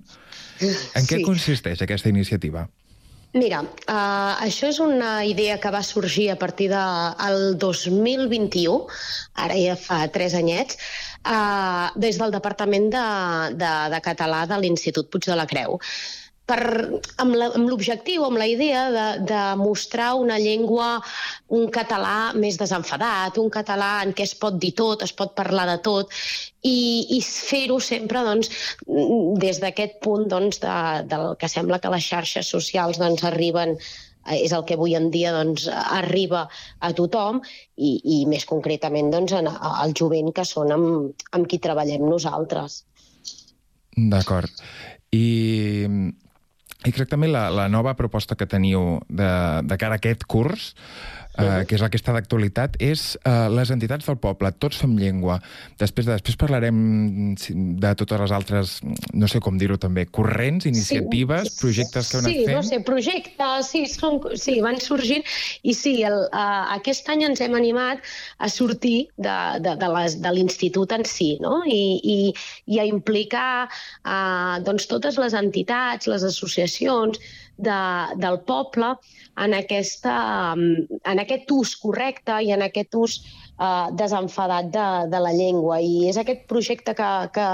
En 0.62 1.10
què 1.10 1.18
Sí. 1.18 1.26
consisteix 1.26 1.82
aquesta 1.82 2.10
iniciativa? 2.10 2.68
Mira, 3.34 3.64
uh, 3.64 4.46
això 4.46 4.68
és 4.70 4.78
una 4.80 5.26
idea 5.26 5.60
que 5.60 5.72
va 5.74 5.82
sorgir 5.82 6.30
a 6.30 6.36
partir 6.38 6.70
del 6.70 7.58
2021, 7.58 8.86
ara 9.34 9.58
ja 9.58 9.74
fa 9.76 10.04
tres 10.14 10.36
anyets, 10.38 10.78
uh, 11.26 11.90
des 11.98 12.20
del 12.22 12.30
Departament 12.30 12.92
de, 12.94 13.08
de, 13.58 13.72
de 13.90 14.02
Català 14.06 14.46
de 14.46 14.60
l'Institut 14.62 15.10
Puig 15.10 15.26
de 15.26 15.36
la 15.40 15.48
Creu 15.50 15.80
per, 16.46 16.60
amb 17.24 17.36
la- 17.40 17.52
amb 17.56 17.70
l'objectiu, 17.72 18.26
amb 18.28 18.38
la 18.38 18.48
idea 18.52 18.84
de, 18.92 19.06
de 19.30 19.42
mostrar 19.60 20.14
una 20.20 20.38
llengua, 20.42 20.98
un 21.56 21.70
català 21.72 22.34
més 22.36 22.58
desenfadat, 22.60 23.38
un 23.40 23.50
català 23.54 24.04
en 24.04 24.12
què 24.14 24.26
es 24.28 24.36
pot 24.36 24.58
dir 24.60 24.74
tot, 24.76 25.06
es 25.08 25.14
pot 25.16 25.36
parlar 25.38 25.66
de 25.72 25.78
tot, 25.86 26.12
i, 26.62 27.08
i 27.16 27.22
fer-ho 27.24 27.80
sempre 27.80 28.24
doncs, 28.28 28.52
des 29.40 29.60
d'aquest 29.64 30.02
punt 30.04 30.28
doncs, 30.32 30.60
de, 30.64 30.78
del 31.12 31.36
que 31.40 31.52
sembla 31.52 31.80
que 31.80 31.92
les 31.94 32.08
xarxes 32.12 32.50
socials 32.52 33.00
doncs, 33.00 33.24
arriben 33.28 33.78
eh, 33.78 34.40
és 34.42 34.52
el 34.52 34.66
que 34.68 34.76
avui 34.76 34.98
en 35.00 35.10
dia 35.16 35.32
doncs, 35.36 35.70
arriba 35.72 36.50
a 36.80 36.92
tothom 36.96 37.40
i, 37.78 37.94
i 38.04 38.18
més 38.28 38.44
concretament 38.50 39.12
doncs, 39.16 39.36
en, 39.40 39.48
al 39.48 39.96
jovent 39.96 40.34
que 40.36 40.44
són 40.48 40.76
amb, 40.76 41.24
amb 41.32 41.48
qui 41.48 41.60
treballem 41.64 42.04
nosaltres. 42.04 42.84
D'acord. 43.96 44.52
I, 45.14 45.24
I 46.84 46.92
crec 46.92 47.08
també 47.12 47.30
la, 47.32 47.48
la 47.54 47.70
nova 47.72 47.94
proposta 47.96 48.36
que 48.36 48.48
teniu 48.50 49.00
de, 49.08 49.30
de 49.64 49.78
cara 49.80 49.98
a 49.98 50.02
aquest 50.02 50.26
curs, 50.28 50.74
eh, 51.38 51.64
que 51.68 51.78
és 51.78 51.84
la 51.84 51.90
que 51.92 52.00
està 52.00 52.14
d'actualitat, 52.16 52.78
és 52.84 53.06
eh, 53.24 53.34
les 53.54 53.72
entitats 53.74 54.08
del 54.10 54.20
poble, 54.22 54.52
tots 54.62 54.80
fem 54.82 54.96
llengua. 55.00 55.40
Després, 55.82 56.08
després 56.10 56.38
parlarem 56.40 57.36
sí, 57.40 57.56
de 57.56 57.94
totes 58.00 58.22
les 58.24 58.34
altres, 58.36 58.76
no 59.14 59.30
sé 59.32 59.42
com 59.44 59.58
dir-ho 59.62 59.78
també, 59.82 60.06
corrents, 60.06 60.68
iniciatives, 60.70 61.54
sí. 61.54 61.62
projectes 61.64 62.12
que 62.12 62.18
heu 62.18 62.24
anat 62.24 62.34
Sí, 62.34 62.46
fent. 62.46 62.56
no 62.58 62.64
sé, 62.68 62.82
projectes, 62.86 63.72
sí, 63.72 63.86
són, 63.90 64.20
sí, 64.40 64.60
van 64.64 64.80
sorgint 64.84 65.26
i 65.64 65.76
sí, 65.78 65.96
el, 66.08 66.20
uh, 66.30 66.74
aquest 66.78 67.10
any 67.14 67.26
ens 67.30 67.42
hem 67.44 67.56
animat 67.58 68.04
a 68.40 68.50
sortir 68.52 69.08
de, 69.18 69.38
de, 69.64 69.76
de, 69.80 69.92
les, 69.98 70.18
de 70.24 70.34
l'institut 70.36 70.94
en 70.96 71.06
si 71.08 71.34
no? 71.44 71.62
I, 71.66 72.00
i, 72.04 72.18
i 72.76 72.82
a 72.82 72.88
implicar 72.90 73.66
uh, 73.68 74.60
doncs, 74.66 74.88
totes 74.92 75.18
les 75.22 75.36
entitats, 75.38 76.10
les 76.12 76.26
associacions 76.28 77.20
de, 77.58 77.80
del 78.18 78.40
poble 78.48 78.94
en, 79.38 79.54
aquesta, 79.54 80.16
um, 80.54 80.64
en 81.10 81.22
aquest 81.22 81.52
ús 81.54 81.76
correcte 81.82 82.40
i 82.42 82.52
en 82.56 82.66
aquest 82.66 82.96
ús 82.98 83.20
uh, 83.60 83.92
desenfadat 83.94 84.72
de, 84.74 84.88
de 85.14 85.22
la 85.22 85.34
llengua. 85.36 85.80
I 85.82 86.10
és 86.10 86.20
aquest 86.20 86.46
projecte 86.50 86.96
que, 86.98 87.12
que, 87.36 87.48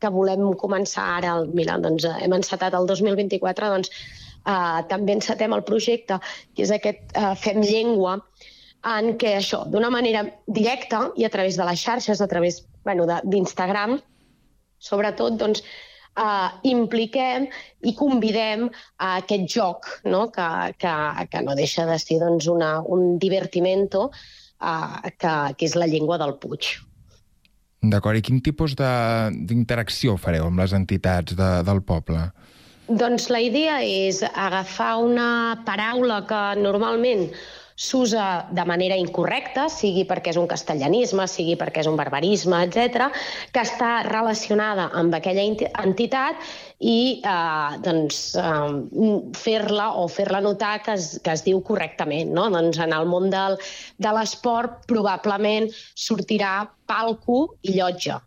que 0.00 0.12
volem 0.14 0.52
començar 0.60 1.06
ara. 1.18 1.36
Mira, 1.52 1.78
doncs, 1.82 2.08
eh, 2.08 2.16
hem 2.24 2.36
encetat 2.38 2.76
el 2.78 2.88
2024, 2.90 3.72
doncs, 3.76 3.92
uh, 4.46 4.80
també 4.90 5.18
encetem 5.18 5.54
el 5.56 5.64
projecte, 5.68 6.20
que 6.56 6.66
és 6.66 6.74
aquest 6.74 7.16
uh, 7.16 7.34
Fem 7.38 7.62
Llengua, 7.64 8.18
en 8.82 9.12
què 9.18 9.36
això, 9.38 9.62
d'una 9.70 9.92
manera 9.94 10.24
directa 10.50 11.04
i 11.16 11.24
a 11.24 11.30
través 11.30 11.54
de 11.58 11.66
les 11.68 11.78
xarxes, 11.78 12.20
a 12.20 12.26
través 12.26 12.64
bueno, 12.82 13.06
d'Instagram, 13.06 14.00
sobretot, 14.82 15.36
doncs, 15.38 15.62
uh, 16.18 16.52
impliquem 16.68 17.48
i 17.82 17.94
convidem 17.98 18.68
a 18.98 19.16
aquest 19.22 19.48
joc, 19.54 19.88
no? 20.04 20.26
Que, 20.34 20.48
que, 20.78 20.94
que 21.32 21.42
no 21.44 21.56
deixa 21.58 21.86
de 21.88 21.98
ser 22.02 22.20
doncs, 22.22 22.48
una, 22.52 22.80
un 22.82 23.18
divertimento 23.22 24.08
uh, 24.10 25.02
que, 25.18 25.36
que 25.56 25.68
és 25.68 25.76
la 25.78 25.88
llengua 25.90 26.18
del 26.22 26.36
Puig. 26.42 26.74
D'acord, 27.82 28.14
i 28.14 28.22
quin 28.22 28.38
tipus 28.44 28.76
de- 28.78 29.32
d'interacció 29.48 30.14
fareu 30.16 30.46
amb 30.46 30.62
les 30.62 30.74
entitats 30.76 31.34
de, 31.34 31.50
del 31.66 31.82
poble? 31.82 32.28
Doncs 32.86 33.28
la 33.30 33.40
idea 33.42 33.80
és 33.82 34.20
agafar 34.22 34.96
una 35.02 35.58
paraula 35.66 36.20
que 36.28 36.42
normalment 36.60 37.28
s'usa 37.82 38.46
de 38.54 38.64
manera 38.68 38.96
incorrecta, 39.00 39.66
sigui 39.72 40.04
perquè 40.06 40.30
és 40.30 40.38
un 40.38 40.46
castellanisme, 40.50 41.26
sigui 41.30 41.56
perquè 41.58 41.82
és 41.82 41.88
un 41.90 41.98
barbarisme, 41.98 42.60
etc, 42.68 43.08
que 43.54 43.64
està 43.64 43.92
relacionada 44.06 44.88
amb 44.98 45.14
aquella 45.18 45.42
enti- 45.42 45.70
entitat 45.82 46.38
i 46.78 47.22
eh, 47.26 47.78
doncs, 47.82 48.20
eh, 48.38 49.22
fer-la 49.38 49.92
o 49.98 50.06
fer-la 50.10 50.42
notar 50.44 50.76
que 50.86 50.94
es, 50.94 51.16
que 51.24 51.34
es 51.34 51.42
diu 51.46 51.62
correctament. 51.66 52.30
No? 52.36 52.48
Doncs 52.54 52.78
en 52.82 52.94
el 52.94 53.08
món 53.10 53.30
del, 53.34 53.58
de 53.98 54.12
l'esport 54.14 54.84
probablement 54.90 55.70
sortirà 55.94 56.60
palco 56.86 57.56
i 57.62 57.80
llotja. 57.80 58.20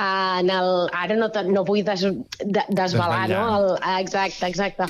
En 0.00 0.48
el, 0.48 0.70
ara 0.96 1.16
no, 1.16 1.28
no 1.52 1.64
vull 1.68 1.82
des, 1.84 2.06
de, 2.40 2.62
desvelar, 2.72 3.26
no? 3.28 3.40
El, 3.58 3.66
exacte, 4.00 4.48
exacte. 4.48 4.86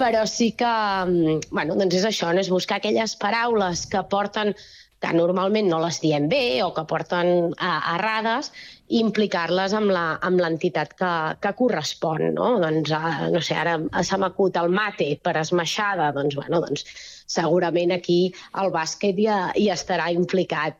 Però 0.00 0.24
sí 0.26 0.52
que, 0.56 0.66
mm, 1.06 1.50
bueno, 1.52 1.76
doncs 1.76 2.00
és 2.00 2.06
això, 2.08 2.32
no? 2.32 2.40
és 2.40 2.48
buscar 2.48 2.80
aquelles 2.80 3.16
paraules 3.20 3.86
que 3.86 4.00
porten 4.08 4.54
que 5.00 5.12
normalment 5.16 5.68
no 5.68 5.78
les 5.80 5.98
diem 6.02 6.26
bé 6.28 6.60
o 6.64 6.74
que 6.76 6.84
porten 6.88 7.54
a, 7.56 7.70
errades 7.94 8.50
i 8.88 9.00
implicar-les 9.00 9.72
amb 9.76 10.40
l'entitat 10.42 10.92
que, 10.98 11.12
que 11.40 11.54
correspon. 11.56 12.26
No? 12.36 12.50
Doncs, 12.60 12.92
a, 12.92 13.30
no 13.32 13.40
sé, 13.44 13.56
ara 13.56 13.78
se 14.04 14.18
m'acut 14.20 14.58
el 14.60 14.68
mate 14.74 15.08
per 15.24 15.38
esmaixada, 15.40 16.10
doncs, 16.16 16.36
bueno, 16.36 16.60
doncs 16.66 16.84
segurament 17.30 17.94
aquí 17.96 18.20
el 18.60 18.72
bàsquet 18.74 19.20
ja 19.24 19.40
hi 19.56 19.70
estarà 19.72 20.10
implicat. 20.12 20.76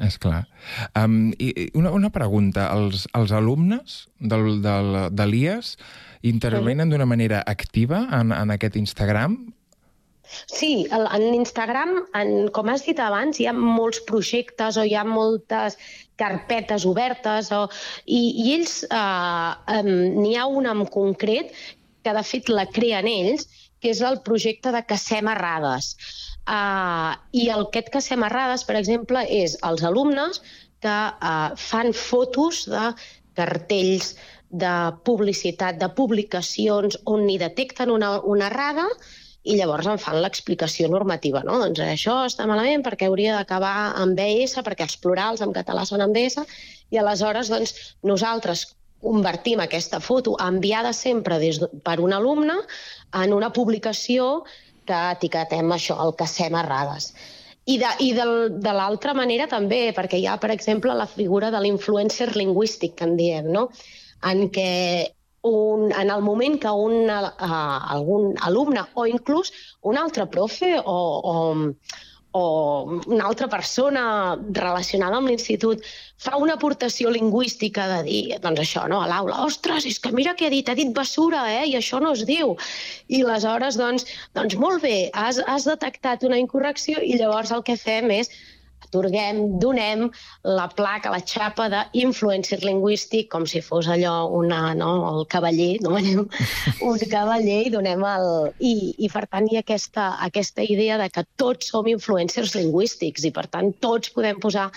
És 0.00 0.16
clar. 0.16 0.44
Um, 0.96 1.34
i, 1.36 1.68
una, 1.76 1.90
una 1.92 2.12
pregunta. 2.14 2.70
Els, 2.72 3.04
els 3.18 3.34
alumnes 3.36 4.06
del, 4.20 4.62
del, 4.64 4.94
de 5.12 5.26
l'IAS 5.28 5.74
intervenen 6.22 6.90
d'una 6.90 7.06
manera 7.06 7.42
activa 7.46 8.06
en, 8.18 8.32
en 8.32 8.50
aquest 8.54 8.76
Instagram? 8.76 9.36
Sí, 10.46 10.86
el- 10.90 11.08
en 11.12 11.34
Instagram, 11.34 11.96
en, 12.14 12.48
com 12.54 12.68
has 12.72 12.86
dit 12.86 12.98
abans, 13.02 13.40
hi 13.40 13.46
ha 13.50 13.52
molts 13.52 14.00
projectes 14.08 14.78
o 14.80 14.84
hi 14.86 14.94
ha 14.96 15.04
moltes 15.04 15.76
carpetes 16.16 16.86
obertes 16.86 17.50
o, 17.52 17.66
i, 18.06 18.20
i 18.44 18.54
ells, 18.54 18.82
eh, 18.86 19.76
em, 19.78 19.90
n'hi 20.22 20.36
ha 20.38 20.46
una 20.46 20.72
en 20.72 20.86
concret 20.86 21.52
que 22.02 22.14
de 22.16 22.22
fet 22.26 22.48
la 22.48 22.66
creen 22.66 23.08
ells, 23.10 23.48
que 23.82 23.90
és 23.90 24.00
el 24.06 24.20
projecte 24.22 24.70
de 24.72 24.82
Cacem 24.86 25.28
Errades. 25.28 25.96
Uh, 26.42 27.14
I 27.38 27.48
el 27.54 27.64
aquest 27.68 27.90
Cacem 27.94 28.22
Errades, 28.26 28.64
per 28.66 28.76
exemple, 28.78 29.22
és 29.26 29.56
els 29.66 29.82
alumnes 29.86 30.40
que 30.82 30.94
uh, 31.12 31.50
fan 31.58 31.92
fotos 31.94 32.64
de 32.70 32.88
cartells, 33.38 34.14
de 34.52 34.72
publicitat, 35.08 35.78
de 35.80 35.88
publicacions 35.96 36.98
on 37.08 37.24
hi 37.30 37.38
detecten 37.40 37.90
una, 37.90 38.18
una 38.20 38.50
errada 38.50 38.84
i 39.42 39.56
llavors 39.58 39.88
en 39.90 39.98
fan 39.98 40.20
l'explicació 40.22 40.90
normativa. 40.92 41.42
No? 41.46 41.56
Doncs 41.62 41.80
això 41.82 42.20
està 42.28 42.46
malament 42.46 42.84
perquè 42.84 43.08
hauria 43.08 43.38
d'acabar 43.38 43.92
amb 43.98 44.20
ES, 44.20 44.58
perquè 44.62 44.86
els 44.86 44.98
plurals 45.02 45.42
en 45.42 45.54
català 45.56 45.86
són 45.88 46.04
amb 46.04 46.16
ES, 46.20 46.38
i 46.92 47.00
aleshores 47.00 47.50
doncs, 47.50 47.74
nosaltres 48.06 48.68
convertim 49.02 49.60
aquesta 49.64 49.98
foto 49.98 50.36
enviada 50.38 50.92
sempre 50.94 51.40
des 51.42 51.58
de, 51.58 51.68
per 51.82 51.98
un 52.00 52.12
alumne 52.14 52.60
en 53.18 53.32
una 53.34 53.50
publicació 53.50 54.44
que 54.86 54.98
etiquetem 55.16 55.72
això, 55.74 55.96
el 56.04 56.14
que 56.18 56.28
sem 56.30 56.54
errades. 56.58 57.12
I 57.72 57.78
de, 57.78 57.90
i 58.02 58.10
del, 58.14 58.60
de 58.62 58.74
l'altra 58.74 59.14
manera 59.14 59.48
també, 59.50 59.88
perquè 59.94 60.18
hi 60.18 60.26
ha, 60.26 60.36
per 60.42 60.50
exemple, 60.54 60.94
la 60.98 61.06
figura 61.06 61.50
de 61.54 61.60
l'influencer 61.62 62.32
lingüístic, 62.34 62.96
que 62.98 63.06
en 63.06 63.16
diem, 63.18 63.50
no? 63.54 63.68
En 64.30 64.46
què 64.54 64.70
un, 65.42 65.90
en 65.92 66.10
el 66.10 66.22
moment 66.22 66.58
que 66.62 66.70
un, 66.70 67.10
uh, 67.10 67.58
algun 67.96 68.32
alumne 68.46 68.86
o 68.94 69.06
inclús 69.10 69.50
un 69.82 69.98
altre 69.98 70.26
profe 70.30 70.76
o, 70.78 70.98
o, 71.32 71.34
o 72.32 72.44
una 73.06 73.26
altra 73.26 73.48
persona 73.50 74.04
relacionada 74.54 75.18
amb 75.18 75.28
l'institut 75.28 75.82
fa 76.22 76.38
una 76.38 76.54
aportació 76.54 77.10
lingüística 77.10 77.88
de 77.90 77.98
dir, 78.06 78.22
doncs 78.44 78.62
això, 78.62 78.86
no, 78.88 79.02
a 79.02 79.10
l'aula, 79.10 79.42
ostres, 79.44 79.84
és 79.90 79.98
que 79.98 80.14
mira 80.14 80.36
què 80.38 80.46
ha 80.46 80.54
dit, 80.54 80.70
ha 80.70 80.78
dit 80.78 80.94
basura, 80.94 81.42
eh, 81.52 81.66
i 81.72 81.76
això 81.76 82.00
no 82.00 82.14
es 82.16 82.22
diu. 82.28 82.54
I 83.10 83.24
aleshores, 83.26 83.76
doncs, 83.80 84.06
doncs 84.38 84.56
molt 84.62 84.86
bé, 84.86 85.10
has, 85.12 85.42
has 85.50 85.66
detectat 85.68 86.24
una 86.28 86.40
incorrecció 86.40 87.02
i 87.02 87.18
llavors 87.18 87.52
el 87.52 87.66
que 87.66 87.76
fem 87.76 88.14
és 88.14 88.30
atorguem, 88.92 89.58
donem 89.58 90.10
la 90.44 90.68
placa, 90.68 91.10
la 91.10 91.22
xapa 91.24 91.68
d'influencer 91.72 92.60
lingüístic, 92.62 93.30
com 93.32 93.46
si 93.48 93.62
fos 93.64 93.88
allò 93.88 94.28
una, 94.36 94.74
no, 94.76 94.92
el 95.08 95.26
cavaller, 95.32 95.80
no 95.80 95.96
anem 95.96 96.26
un 96.88 97.00
cavaller 97.08 97.62
i 97.66 97.72
donem 97.72 98.04
el... 98.04 98.28
I, 98.60 98.74
i 99.02 99.08
per 99.12 99.24
tant 99.30 99.48
hi 99.48 99.56
ha 99.56 99.62
aquesta, 99.64 100.12
aquesta 100.22 100.62
idea 100.62 100.98
de 101.00 101.08
que 101.12 101.24
tots 101.40 101.72
som 101.72 101.88
influencers 101.88 102.54
lingüístics 102.58 103.24
i 103.24 103.32
per 103.32 103.46
tant 103.48 103.72
tots 103.80 104.12
podem 104.12 104.38
posar 104.42 104.68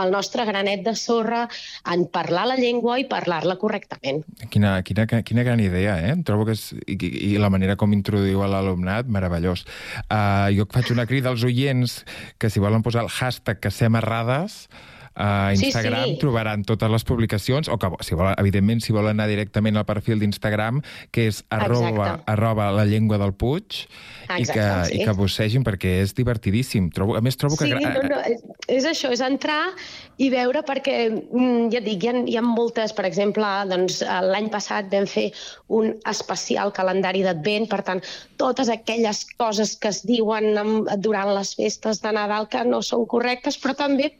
el 0.00 0.12
nostre 0.14 0.46
granet 0.48 0.84
de 0.86 0.94
sorra 0.96 1.44
en 1.92 2.06
parlar 2.08 2.46
la 2.48 2.56
llengua 2.56 2.98
i 2.98 3.06
parlar-la 3.10 3.58
correctament. 3.60 4.24
Quina, 4.48 4.78
quina, 4.86 5.04
quina 5.06 5.44
gran 5.44 5.60
idea, 5.60 5.98
eh? 6.00 6.14
Em 6.16 6.24
trobo 6.24 6.48
que 6.48 6.56
és... 6.56 6.70
I, 6.88 6.96
i 7.28 7.36
la 7.38 7.50
manera 7.52 7.76
com 7.78 7.92
introduïu 7.92 8.40
a 8.42 8.48
l'alumnat, 8.50 9.08
meravellós. 9.12 9.64
Uh, 10.08 10.48
jo 10.56 10.64
faig 10.72 10.92
una 10.94 11.04
crida 11.08 11.30
als 11.32 11.44
oients 11.46 12.00
que 12.40 12.50
si 12.50 12.62
volen 12.62 12.84
posar 12.86 13.04
el 13.04 13.12
hashtag 13.12 13.57
que 13.58 13.70
sem 13.74 13.98
errades 13.98 14.66
a 15.18 15.52
Instagram 15.52 16.04
sí. 16.04 16.10
sí, 16.14 16.18
trobaran 16.22 16.62
totes 16.62 16.90
les 16.90 17.04
publicacions, 17.04 17.68
o 17.68 17.76
que, 17.82 17.90
si 18.06 18.14
volen, 18.14 18.36
evidentment, 18.38 18.80
si 18.84 18.94
volen 18.94 19.18
anar 19.18 19.26
directament 19.26 19.76
al 19.76 19.86
perfil 19.88 20.22
d'Instagram, 20.22 20.78
que 21.10 21.26
és 21.32 21.42
arroba, 21.50 21.90
Exacte. 21.90 22.30
arroba 22.30 22.70
la 22.76 22.86
llengua 22.86 23.18
del 23.18 23.34
Puig, 23.34 23.82
i, 23.82 23.88
que, 24.28 24.38
Exacte, 24.44 24.92
sí. 24.92 25.00
i 25.00 25.08
que 25.08 25.16
vos 25.18 25.34
segin, 25.34 25.66
perquè 25.66 25.98
és 26.04 26.14
divertidíssim. 26.14 26.92
Trobo, 26.94 27.18
a 27.18 27.24
més, 27.24 27.36
trobo 27.40 27.58
que... 27.58 27.66
Sí, 27.66 27.74
no, 27.74 28.06
no, 28.06 28.22
és, 28.30 28.46
és 28.78 28.86
això, 28.86 29.10
és 29.10 29.24
entrar 29.26 29.58
i 30.22 30.30
veure 30.30 30.62
perquè, 30.66 30.96
mm, 31.10 31.68
ja 31.74 31.82
et 31.82 31.88
dic, 31.90 32.06
hi 32.06 32.12
ha, 32.12 32.16
hi 32.22 32.38
ha 32.38 32.46
moltes, 32.46 32.94
per 32.94 33.08
exemple, 33.10 33.50
doncs, 33.70 34.00
eh, 34.06 34.22
l'any 34.30 34.52
passat 34.54 34.86
vam 34.94 35.10
fer 35.10 35.28
un 35.74 35.96
especial 36.10 36.70
calendari 36.76 37.26
d'advent, 37.26 37.66
per 37.70 37.82
tant, 37.86 38.06
totes 38.38 38.70
aquelles 38.70 39.26
coses 39.38 39.74
que 39.82 39.90
es 39.90 40.04
diuen 40.06 40.86
durant 41.02 41.34
les 41.34 41.56
festes 41.58 42.02
de 42.04 42.14
Nadal 42.14 42.46
que 42.52 42.62
no 42.62 42.84
són 42.86 43.08
correctes, 43.10 43.58
però 43.58 43.74
també 43.74 44.12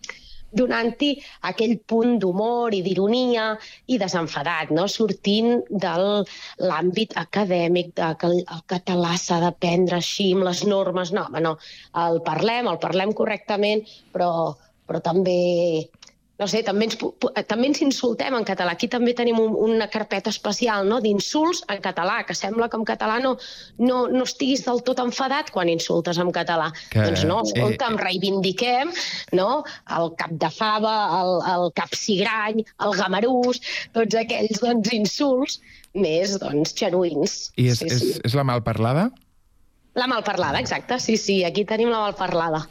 donant-hi 0.53 1.11
aquell 1.51 1.77
punt 1.93 2.17
d'humor 2.23 2.75
i 2.75 2.83
d'ironia 2.85 3.51
i 3.87 3.99
desenfadat, 4.01 4.73
no? 4.75 4.87
sortint 4.89 5.63
de 5.69 5.95
l'àmbit 6.65 7.17
acadèmic, 7.21 7.93
de 7.99 8.13
que 8.21 8.31
el, 8.31 8.43
català 8.71 9.17
s'ha 9.21 9.41
d'aprendre 9.45 9.99
així, 10.01 10.33
amb 10.35 10.49
les 10.49 10.65
normes. 10.69 11.13
No, 11.13 11.27
no, 11.41 11.57
el 12.07 12.23
parlem, 12.27 12.71
el 12.71 12.81
parlem 12.83 13.15
correctament, 13.17 13.85
però, 14.15 14.33
però 14.89 15.03
també 15.05 15.39
no 16.39 16.47
sé, 16.47 16.61
també 16.67 16.87
ens, 16.87 16.97
també 17.51 17.69
ens 17.73 17.81
insultem 17.83 18.37
en 18.39 18.45
català. 18.47 18.77
Aquí 18.77 18.89
també 18.91 19.15
tenim 19.19 19.41
un, 19.43 19.57
una 19.59 19.89
carpeta 19.91 20.31
especial 20.31 20.87
no? 20.87 21.01
d'insults 21.03 21.65
en 21.73 21.83
català, 21.83 22.21
que 22.29 22.37
sembla 22.39 22.69
que 22.71 22.79
en 22.79 22.87
català 22.87 23.19
no, 23.25 23.35
no, 23.83 24.05
no 24.13 24.23
estiguis 24.27 24.63
del 24.67 24.85
tot 24.87 25.03
enfadat 25.03 25.51
quan 25.55 25.71
insultes 25.73 26.21
en 26.23 26.31
català. 26.35 26.71
Que, 26.93 27.03
doncs 27.03 27.27
no, 27.27 27.41
eh, 27.43 27.51
escolta'm, 27.51 27.99
reivindiquem 27.99 28.95
no? 29.39 29.65
el 29.99 30.13
cap 30.21 30.35
de 30.45 30.53
fava, 30.55 30.97
el, 31.19 31.35
el 31.57 31.73
capsigrany, 31.79 32.63
el 32.87 32.99
gamarús, 33.03 33.63
tots 33.99 34.23
aquells 34.23 34.63
doncs, 34.63 34.95
insults 34.95 35.59
més 35.99 36.39
doncs, 36.39 36.77
genuïns. 36.79 37.49
I 37.59 37.73
és, 37.73 37.83
sí, 37.83 37.91
és, 37.91 38.05
sí. 38.05 38.19
és 38.31 38.39
la 38.39 38.47
malparlada? 38.47 39.09
La 39.99 40.07
malparlada, 40.07 40.61
exacte. 40.63 41.01
Sí, 41.03 41.17
sí, 41.19 41.43
aquí 41.43 41.67
tenim 41.67 41.91
la 41.91 42.05
malparlada. 42.07 42.69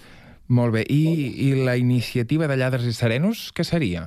Molt 0.47 0.73
bé. 0.77 0.85
I, 0.87 1.03
I 1.49 1.51
la 1.67 1.75
iniciativa 1.77 2.47
de 2.47 2.55
Lladres 2.59 2.87
i 2.87 2.93
Serenos, 2.95 3.49
què 3.55 3.65
seria? 3.67 4.05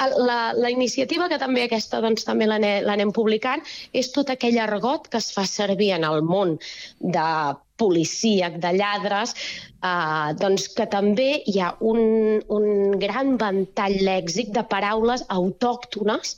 La, 0.00 0.52
la 0.56 0.70
iniciativa, 0.72 1.26
que 1.28 1.36
també 1.40 1.66
aquesta 1.66 2.00
doncs, 2.00 2.24
també 2.24 2.46
l'ane- 2.48 2.80
l'anem 2.86 3.10
publicant, 3.12 3.60
és 3.92 4.08
tot 4.14 4.30
aquell 4.32 4.56
argot 4.60 5.08
que 5.12 5.20
es 5.20 5.28
fa 5.36 5.44
servir 5.48 5.90
en 5.96 6.06
el 6.08 6.22
món 6.24 6.54
de 7.00 7.26
policíac, 7.80 8.56
de 8.60 8.72
lladres, 8.76 9.34
eh, 9.84 10.32
doncs 10.40 10.68
que 10.76 10.86
també 10.88 11.42
hi 11.48 11.60
ha 11.60 11.74
un, 11.80 12.00
un 12.48 12.96
gran 13.00 13.36
ventall 13.40 13.96
lèxic 14.04 14.52
de 14.56 14.64
paraules 14.72 15.24
autòctones 15.28 16.36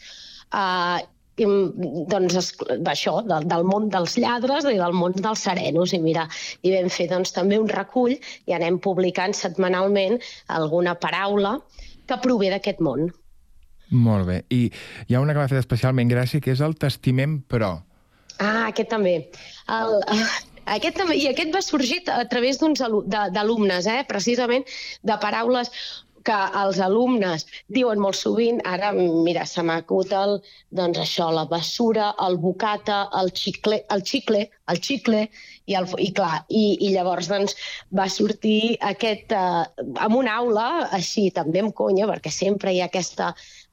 eh, 0.55 0.99
doncs, 1.45 2.37
es- 2.41 2.53
d'això, 2.85 3.19
del, 3.27 3.47
del 3.49 3.65
món 3.69 3.89
dels 3.93 4.17
lladres 4.19 4.67
i 4.71 4.79
del 4.81 4.95
món 4.97 5.17
dels 5.17 5.45
serenos. 5.49 5.93
I 5.93 6.01
mira, 6.05 6.27
i 6.63 6.75
vam 6.75 6.91
fer 6.93 7.09
doncs, 7.11 7.33
també 7.37 7.59
un 7.61 7.69
recull 7.69 8.15
i 8.47 8.55
anem 8.57 8.79
publicant 8.83 9.35
setmanalment 9.37 10.19
alguna 10.49 10.95
paraula 10.95 11.59
que 12.07 12.19
prové 12.23 12.51
d'aquest 12.51 12.81
món. 12.81 13.11
Molt 13.93 14.27
bé. 14.27 14.39
I 14.51 14.71
hi 15.09 15.15
ha 15.15 15.21
una 15.21 15.35
que 15.35 15.43
m'ha 15.43 15.51
fet 15.51 15.61
especialment 15.61 16.09
gràcia, 16.09 16.41
que 16.41 16.55
és 16.55 16.63
el 16.65 16.75
testiment 16.81 17.43
pro. 17.49 17.83
Ah, 18.41 18.69
aquest 18.71 18.89
també. 18.91 19.19
El, 19.69 19.99
aquest 20.65 20.97
també, 20.97 21.19
I 21.21 21.29
aquest 21.31 21.53
va 21.55 21.61
sorgir 21.65 22.01
a 22.11 22.25
través 22.31 22.59
d'uns 22.61 22.81
eh? 23.87 24.01
precisament 24.09 24.65
de 25.03 25.19
paraules 25.21 25.71
que 26.27 26.39
els 26.63 26.79
alumnes 26.85 27.45
diuen 27.77 28.01
molt 28.03 28.19
sovint, 28.19 28.61
ara, 28.69 28.93
mira, 28.97 29.45
se 29.49 29.65
m'acut 29.67 30.13
el, 30.17 30.37
doncs 30.79 31.01
això, 31.03 31.29
la 31.35 31.45
bessura, 31.51 32.13
el 32.27 32.39
bocata, 32.43 33.05
el 33.21 33.33
xicle, 33.39 33.83
el 33.95 34.05
xicle, 34.09 34.45
el 34.73 34.81
xicle, 34.83 35.23
i, 35.67 35.77
el, 35.79 35.89
i 36.03 36.11
clar, 36.17 36.43
i, 36.49 36.65
i 36.87 36.93
llavors 36.95 37.31
doncs, 37.31 37.57
va 37.99 38.09
sortir 38.13 38.77
aquest, 38.93 39.35
eh, 39.35 39.87
en 40.07 40.19
una 40.19 40.37
aula, 40.43 40.67
així 40.99 41.29
també 41.35 41.63
amb 41.63 41.75
conya, 41.79 42.09
perquè 42.11 42.33
sempre 42.35 42.73
hi 42.73 42.83
ha 42.83 42.91
aquesta, 42.91 43.33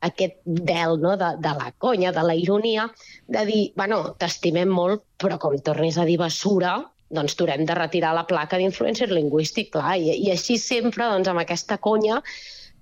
aquest 0.10 0.40
vel 0.46 1.00
no, 1.04 1.16
de, 1.20 1.34
de 1.44 1.56
la 1.62 1.74
conya, 1.78 2.14
de 2.16 2.26
la 2.26 2.38
ironia, 2.38 2.88
de 3.28 3.46
dir, 3.50 3.66
bueno, 3.80 4.04
t'estimem 4.22 4.72
molt, 4.74 5.06
però 5.20 5.40
com 5.42 5.58
tornis 5.66 5.98
a 6.00 6.08
dir 6.08 6.20
bessura, 6.22 6.78
doncs 7.10 7.36
t'haurem 7.36 7.66
de 7.66 7.76
retirar 7.78 8.14
la 8.16 8.26
placa 8.30 8.58
d'influencer 8.62 9.10
lingüístic, 9.12 9.72
clar, 9.74 9.98
i, 9.98 10.14
i 10.28 10.32
així 10.34 10.58
sempre, 10.62 11.08
doncs, 11.10 11.30
amb 11.32 11.42
aquesta 11.42 11.80
conya, 11.82 12.22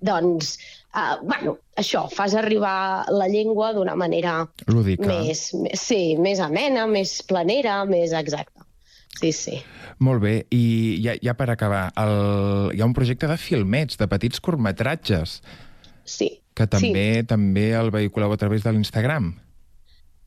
doncs, 0.04 0.58
uh, 0.92 1.16
bueno, 1.24 1.56
això, 1.80 2.04
fas 2.12 2.36
arribar 2.38 3.06
la 3.10 3.26
llengua 3.28 3.72
d'una 3.74 3.96
manera 3.98 4.42
Lúdica. 4.68 5.08
més, 5.08 5.48
més, 5.54 5.80
sí, 5.80 6.16
més 6.20 6.40
amena, 6.44 6.86
més 6.86 7.22
planera, 7.26 7.80
més 7.88 8.12
exacta. 8.12 8.66
Sí, 9.18 9.32
sí. 9.32 9.56
Molt 9.98 10.22
bé. 10.22 10.34
I 10.54 11.00
ja, 11.02 11.16
ja 11.24 11.34
per 11.34 11.48
acabar, 11.50 11.88
el... 11.98 12.76
hi 12.76 12.82
ha 12.84 12.86
un 12.86 12.94
projecte 12.94 13.26
de 13.26 13.34
filmets, 13.40 13.98
de 13.98 14.06
petits 14.06 14.38
curtmetratges, 14.38 15.40
Sí. 16.04 16.28
que 16.54 16.66
també 16.70 17.20
sí. 17.20 17.26
també 17.26 17.72
el 17.74 17.90
vehiculeu 17.90 18.32
a 18.32 18.38
través 18.38 18.62
de 18.62 18.72
l'Instagram. 18.72 19.32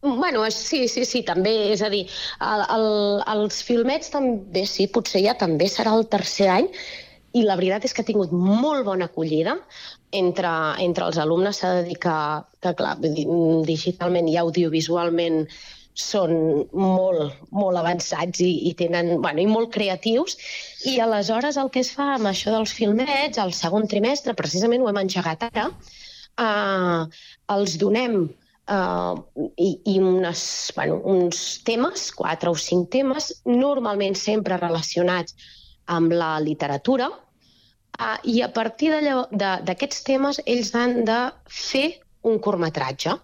Bueno, 0.02 0.50
sí, 0.50 0.88
sí, 0.88 1.06
sí, 1.06 1.22
també, 1.22 1.52
és 1.76 1.82
a 1.86 1.90
dir, 1.94 2.08
el, 2.42 2.64
el, 2.74 2.86
els 3.36 3.62
filmets 3.68 4.10
també, 4.10 4.64
sí, 4.66 4.88
potser 4.90 5.22
ja 5.28 5.36
també 5.38 5.68
serà 5.70 5.94
el 5.94 6.08
tercer 6.10 6.48
any, 6.50 6.70
i 7.38 7.44
la 7.46 7.56
veritat 7.60 7.86
és 7.86 7.94
que 7.94 8.02
ha 8.02 8.08
tingut 8.08 8.34
molt 8.34 8.84
bona 8.88 9.08
acollida 9.08 9.54
entre, 10.22 10.50
entre 10.84 11.06
els 11.06 11.20
alumnes. 11.22 11.62
S'ha 11.62 11.76
de 11.78 11.86
dir 11.92 12.00
que, 12.02 12.16
que 12.66 12.74
clar, 12.82 12.96
digitalment 13.70 14.28
i 14.28 14.40
audiovisualment 14.42 15.46
són 16.02 16.34
molt, 16.74 17.38
molt 17.54 17.80
avançats 17.80 18.42
i, 18.44 18.52
i 18.72 18.74
tenen, 18.82 19.14
bueno, 19.24 19.44
i 19.44 19.48
molt 19.48 19.72
creatius. 19.76 20.38
I 20.92 20.98
aleshores 21.04 21.62
el 21.62 21.72
que 21.72 21.86
es 21.86 21.94
fa 21.96 22.16
amb 22.18 22.32
això 22.32 22.52
dels 22.58 22.74
filmets, 22.76 23.40
al 23.40 23.54
segon 23.56 23.88
trimestre, 23.92 24.36
precisament 24.36 24.84
ho 24.84 24.92
hem 24.92 25.04
engegat 25.06 25.48
ara, 25.52 25.70
eh, 26.42 27.02
els 27.56 27.78
donem 27.80 28.24
uh, 28.70 29.16
i, 29.58 29.72
i 29.86 29.98
unes, 30.00 30.44
bueno, 30.76 31.00
uns 31.14 31.62
temes, 31.68 32.10
quatre 32.18 32.52
o 32.52 32.56
cinc 32.56 32.92
temes, 32.94 33.32
normalment 33.46 34.18
sempre 34.20 34.60
relacionats 34.62 35.36
amb 35.92 36.14
la 36.14 36.36
literatura, 36.44 37.10
uh, 37.10 38.18
i 38.24 38.42
a 38.42 38.52
partir 38.54 38.94
d'aquests 38.94 40.06
temes 40.08 40.42
ells 40.46 40.74
han 40.76 41.04
de 41.08 41.22
fer 41.48 41.88
un 42.28 42.40
curtmetratge. 42.40 43.18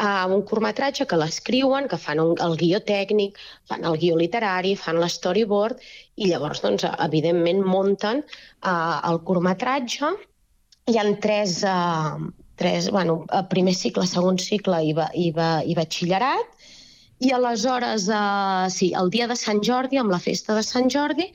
Uh, 0.00 0.24
un 0.32 0.40
curtmetratge 0.48 1.04
que 1.04 1.18
l'escriuen, 1.20 1.84
que 1.88 1.98
fan 2.00 2.22
un, 2.22 2.32
el 2.40 2.54
guió 2.56 2.78
tècnic, 2.80 3.36
fan 3.68 3.84
el 3.84 3.98
guió 4.00 4.16
literari, 4.16 4.72
fan 4.72 4.96
l'storyboard 4.96 5.82
i 6.16 6.30
llavors, 6.30 6.62
doncs, 6.64 6.86
evidentment, 7.04 7.60
munten 7.68 8.22
uh, 8.24 8.96
el 9.10 9.20
curtmetratge 9.28 10.14
hi 10.88 10.96
ha 10.96 11.04
tres, 11.20 11.60
uh, 11.68 12.16
tres 12.60 12.90
bueno, 12.92 13.24
eh, 13.32 13.42
primer 13.50 13.74
cicle, 13.74 14.06
segon 14.06 14.38
cicle 14.38 14.82
i, 14.84 14.92
ba, 14.96 15.08
i, 15.16 15.30
ba, 15.36 15.50
i 15.64 15.76
batxillerat, 15.78 16.68
i 17.20 17.34
aleshores, 17.36 18.06
uh, 18.08 18.68
sí, 18.72 18.94
el 18.96 19.10
dia 19.12 19.26
de 19.28 19.36
Sant 19.36 19.60
Jordi, 19.64 19.98
amb 20.00 20.12
la 20.12 20.20
festa 20.22 20.54
de 20.56 20.62
Sant 20.64 20.88
Jordi, 20.92 21.26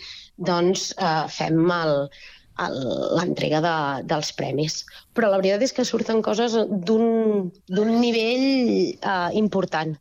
doncs 0.49 0.88
uh, 0.97 1.27
fem 1.29 1.59
l'entrega 1.69 3.61
de, 3.61 3.75
dels 4.09 4.31
premis. 4.33 4.79
Però 5.13 5.29
la 5.29 5.38
veritat 5.41 5.61
és 5.67 5.75
que 5.77 5.85
surten 5.85 6.23
coses 6.25 6.55
d'un 6.88 7.91
nivell 7.99 8.47
eh, 8.95 9.29
important. 9.38 9.93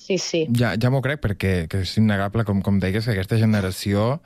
Sí, 0.00 0.16
sí. 0.18 0.42
Ja, 0.56 0.72
ja 0.80 0.90
m'ho 0.90 1.02
crec, 1.04 1.20
perquè 1.20 1.52
que 1.70 1.84
és 1.84 1.94
innegable, 2.00 2.46
com, 2.48 2.62
com 2.64 2.80
deies, 2.80 3.04
que 3.04 3.12
aquesta 3.12 3.38
generació 3.38 4.16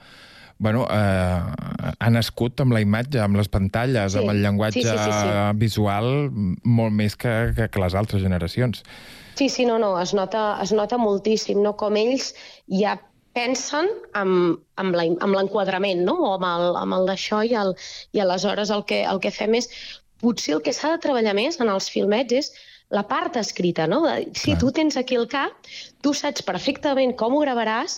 bueno, 0.62 0.86
eh, 0.94 1.92
ha 1.98 2.10
nascut 2.14 2.60
amb 2.62 2.72
la 2.76 2.80
imatge, 2.84 3.18
amb 3.20 3.36
les 3.36 3.50
pantalles, 3.50 4.14
Sí. 4.14 4.18
amb 4.20 4.30
el 4.30 4.42
llenguatge 4.44 4.80
Sí, 4.80 4.88
sí, 4.88 4.96
sí, 4.96 5.12
sí. 5.12 5.56
visual, 5.58 6.30
molt 6.62 6.94
més 6.94 7.16
que, 7.18 7.52
que, 7.56 7.68
que 7.68 7.82
les 7.82 7.96
altres 7.98 8.22
generacions. 8.22 8.84
Sí, 9.34 9.48
sí, 9.48 9.66
no, 9.66 9.78
no, 9.82 9.94
es 10.00 10.12
nota, 10.14 10.58
es 10.62 10.72
nota 10.72 10.98
moltíssim, 11.00 11.62
no? 11.64 11.74
Com 11.80 11.96
ells 11.98 12.32
ja 12.70 12.94
pensen 13.34 13.88
amb, 14.14 14.60
amb 14.76 14.94
l'enquadrament, 15.34 16.04
no? 16.06 16.14
O 16.20 16.34
amb 16.36 16.46
el, 16.46 16.76
amb 16.76 16.98
el 17.00 17.08
d'això 17.10 17.42
i, 17.48 17.56
el, 17.58 17.74
i 18.12 18.20
aleshores 18.22 18.70
el 18.70 18.84
que, 18.86 19.02
el 19.08 19.20
que 19.24 19.34
fem 19.34 19.58
és... 19.58 19.70
Potser 20.22 20.52
el 20.54 20.60
que 20.62 20.70
s'ha 20.70 20.92
de 20.92 21.00
treballar 21.02 21.32
més 21.34 21.56
en 21.58 21.66
els 21.66 21.88
filmets 21.90 22.36
és 22.38 22.52
la 22.94 23.02
part 23.10 23.34
escrita, 23.40 23.88
no? 23.90 24.04
De, 24.06 24.28
si 24.38 24.54
tu 24.60 24.68
tens 24.70 24.94
aquí 25.00 25.16
el 25.18 25.26
cap, 25.26 25.50
tu 25.98 26.12
saps 26.14 26.44
perfectament 26.46 27.16
com 27.18 27.34
ho 27.34 27.40
gravaràs 27.42 27.96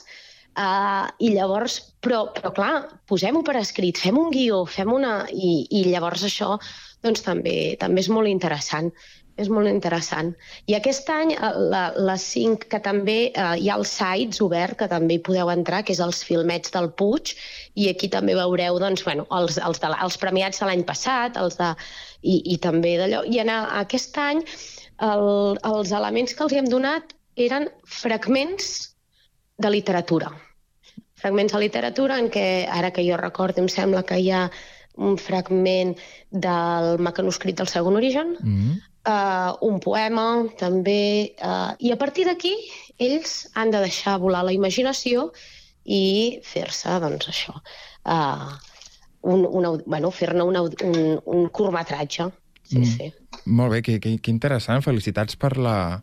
uh, 0.57 1.11
i 1.19 1.35
llavors, 1.35 1.81
però, 2.05 2.21
però 2.37 2.53
clar, 2.57 2.73
posem-ho 3.11 3.43
per 3.47 3.57
escrit, 3.61 3.99
fem 4.01 4.19
un 4.21 4.31
guió, 4.35 4.63
fem 4.71 4.93
una... 4.93 5.15
I, 5.33 5.53
i 5.81 5.85
llavors 5.91 6.25
això 6.29 6.55
doncs 7.05 7.25
també, 7.27 7.75
també 7.81 8.05
és 8.05 8.09
molt 8.13 8.31
interessant. 8.31 8.93
És 9.43 9.49
molt 9.51 9.67
interessant. 9.67 10.29
I 10.71 10.77
aquest 10.77 11.09
any, 11.11 11.33
eh, 11.35 11.49
la, 11.73 11.81
la 12.07 12.15
5, 12.23 12.69
que 12.71 12.79
també 12.85 13.17
eh, 13.33 13.47
hi 13.59 13.67
ha 13.67 13.79
els 13.81 13.91
sites 13.99 14.39
obert, 14.45 14.77
que 14.79 14.87
també 14.93 15.17
hi 15.17 15.23
podeu 15.27 15.51
entrar, 15.51 15.81
que 15.83 15.91
és 15.97 16.03
els 16.05 16.21
filmets 16.29 16.71
del 16.77 16.87
Puig, 17.01 17.33
i 17.75 17.89
aquí 17.91 18.07
també 18.13 18.37
veureu 18.39 18.79
doncs, 18.79 19.03
bueno, 19.09 19.27
els, 19.35 19.59
els, 19.59 19.83
de, 19.83 19.91
la- 19.91 19.99
els 20.07 20.21
premiats 20.23 20.63
de 20.63 20.69
l'any 20.71 20.85
passat, 20.87 21.41
els 21.43 21.59
de, 21.59 21.73
i, 22.23 22.39
i 22.55 22.61
també 22.63 22.95
d'allò. 23.01 23.25
I 23.27 23.43
en 23.43 23.51
aquest 23.57 24.23
any 24.23 24.45
el, 25.03 25.27
els 25.73 25.91
elements 25.99 26.39
que 26.39 26.47
els 26.47 26.55
hi 26.55 26.63
hem 26.63 26.71
donat 26.71 27.17
eren 27.49 27.67
fragments 27.91 28.71
de 29.59 29.75
literatura. 29.75 30.31
Fragments 31.25 31.55
de 31.57 31.61
literatura 31.65 32.19
en 32.21 32.29
què, 32.29 32.67
ara 32.69 32.91
que 32.93 33.05
jo 33.07 33.17
recordo, 33.17 33.63
em 33.65 33.69
sembla 33.73 34.03
que 34.05 34.19
hi 34.21 34.29
ha 34.37 34.45
un 35.01 35.17
fragment 35.19 35.95
del 36.31 36.99
mecanoscrit 37.03 37.57
del 37.59 37.71
segon 37.73 37.97
origen, 37.97 38.37
Mm. 38.45 38.75
uh, 39.09 39.57
un 39.67 39.81
poema, 39.81 40.45
també... 40.61 41.33
Uh, 41.41 41.73
I 41.81 41.91
a 41.95 41.99
partir 41.99 42.27
d'aquí, 42.29 42.53
ells 42.99 43.49
han 43.55 43.73
de 43.73 43.81
deixar 43.83 44.19
volar 44.23 44.45
la 44.45 44.53
imaginació 44.55 45.31
i 45.85 46.39
fer-se, 46.45 46.93
doncs, 47.01 47.27
això, 47.33 47.57
uh, 48.05 48.53
un, 49.25 49.43
un, 49.49 49.83
bueno, 49.87 50.11
fer-ne 50.13 50.45
un, 50.45 50.57
un, 50.61 51.21
un 51.25 51.49
curtmetratge. 51.49 52.31
Sí, 52.65 52.79
Mm. 52.79 52.85
sí. 52.85 53.13
Molt 53.47 53.73
bé, 53.75 53.83
que, 53.85 53.99
que, 54.01 54.15
que 54.25 54.31
interessant. 54.33 54.81
Felicitats 54.81 55.37
per 55.37 55.51
la, 55.61 56.01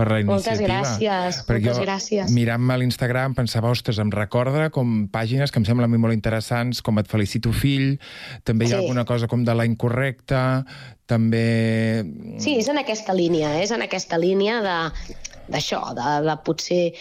per 0.00 0.08
la 0.08 0.22
Moltes 0.24 0.56
iniciativa. 0.56 0.80
gràcies, 0.80 1.42
Perquè 1.44 1.68
moltes 1.68 1.76
jo, 1.76 1.84
gràcies. 1.84 2.30
mirant-me 2.32 2.72
a 2.72 2.78
l'Instagram, 2.80 3.34
pensava, 3.36 3.68
ostres, 3.68 3.98
em 4.00 4.08
recorda 4.14 4.70
com 4.72 5.04
pàgines 5.12 5.52
que 5.52 5.60
em 5.60 5.66
semblen 5.68 5.92
molt 6.00 6.14
interessants, 6.16 6.80
com 6.80 6.98
Et 7.02 7.06
felicito 7.10 7.52
fill, 7.52 7.98
també 8.44 8.64
hi 8.64 8.72
ha 8.72 8.78
Sí. 8.78 8.82
alguna 8.86 9.04
cosa 9.04 9.28
com 9.28 9.44
de 9.44 9.54
la 9.54 9.66
incorrecta, 9.68 10.64
també... 11.06 12.04
Sí, 12.38 12.56
és 12.58 12.68
en 12.72 12.78
aquesta 12.80 13.12
línia, 13.12 13.60
és 13.60 13.70
en 13.76 13.82
aquesta 13.82 14.16
línia 14.18 14.60
de- 14.64 15.16
d'això, 15.50 15.82
de, 15.94 16.10
de, 16.26 16.36
potser 16.46 16.94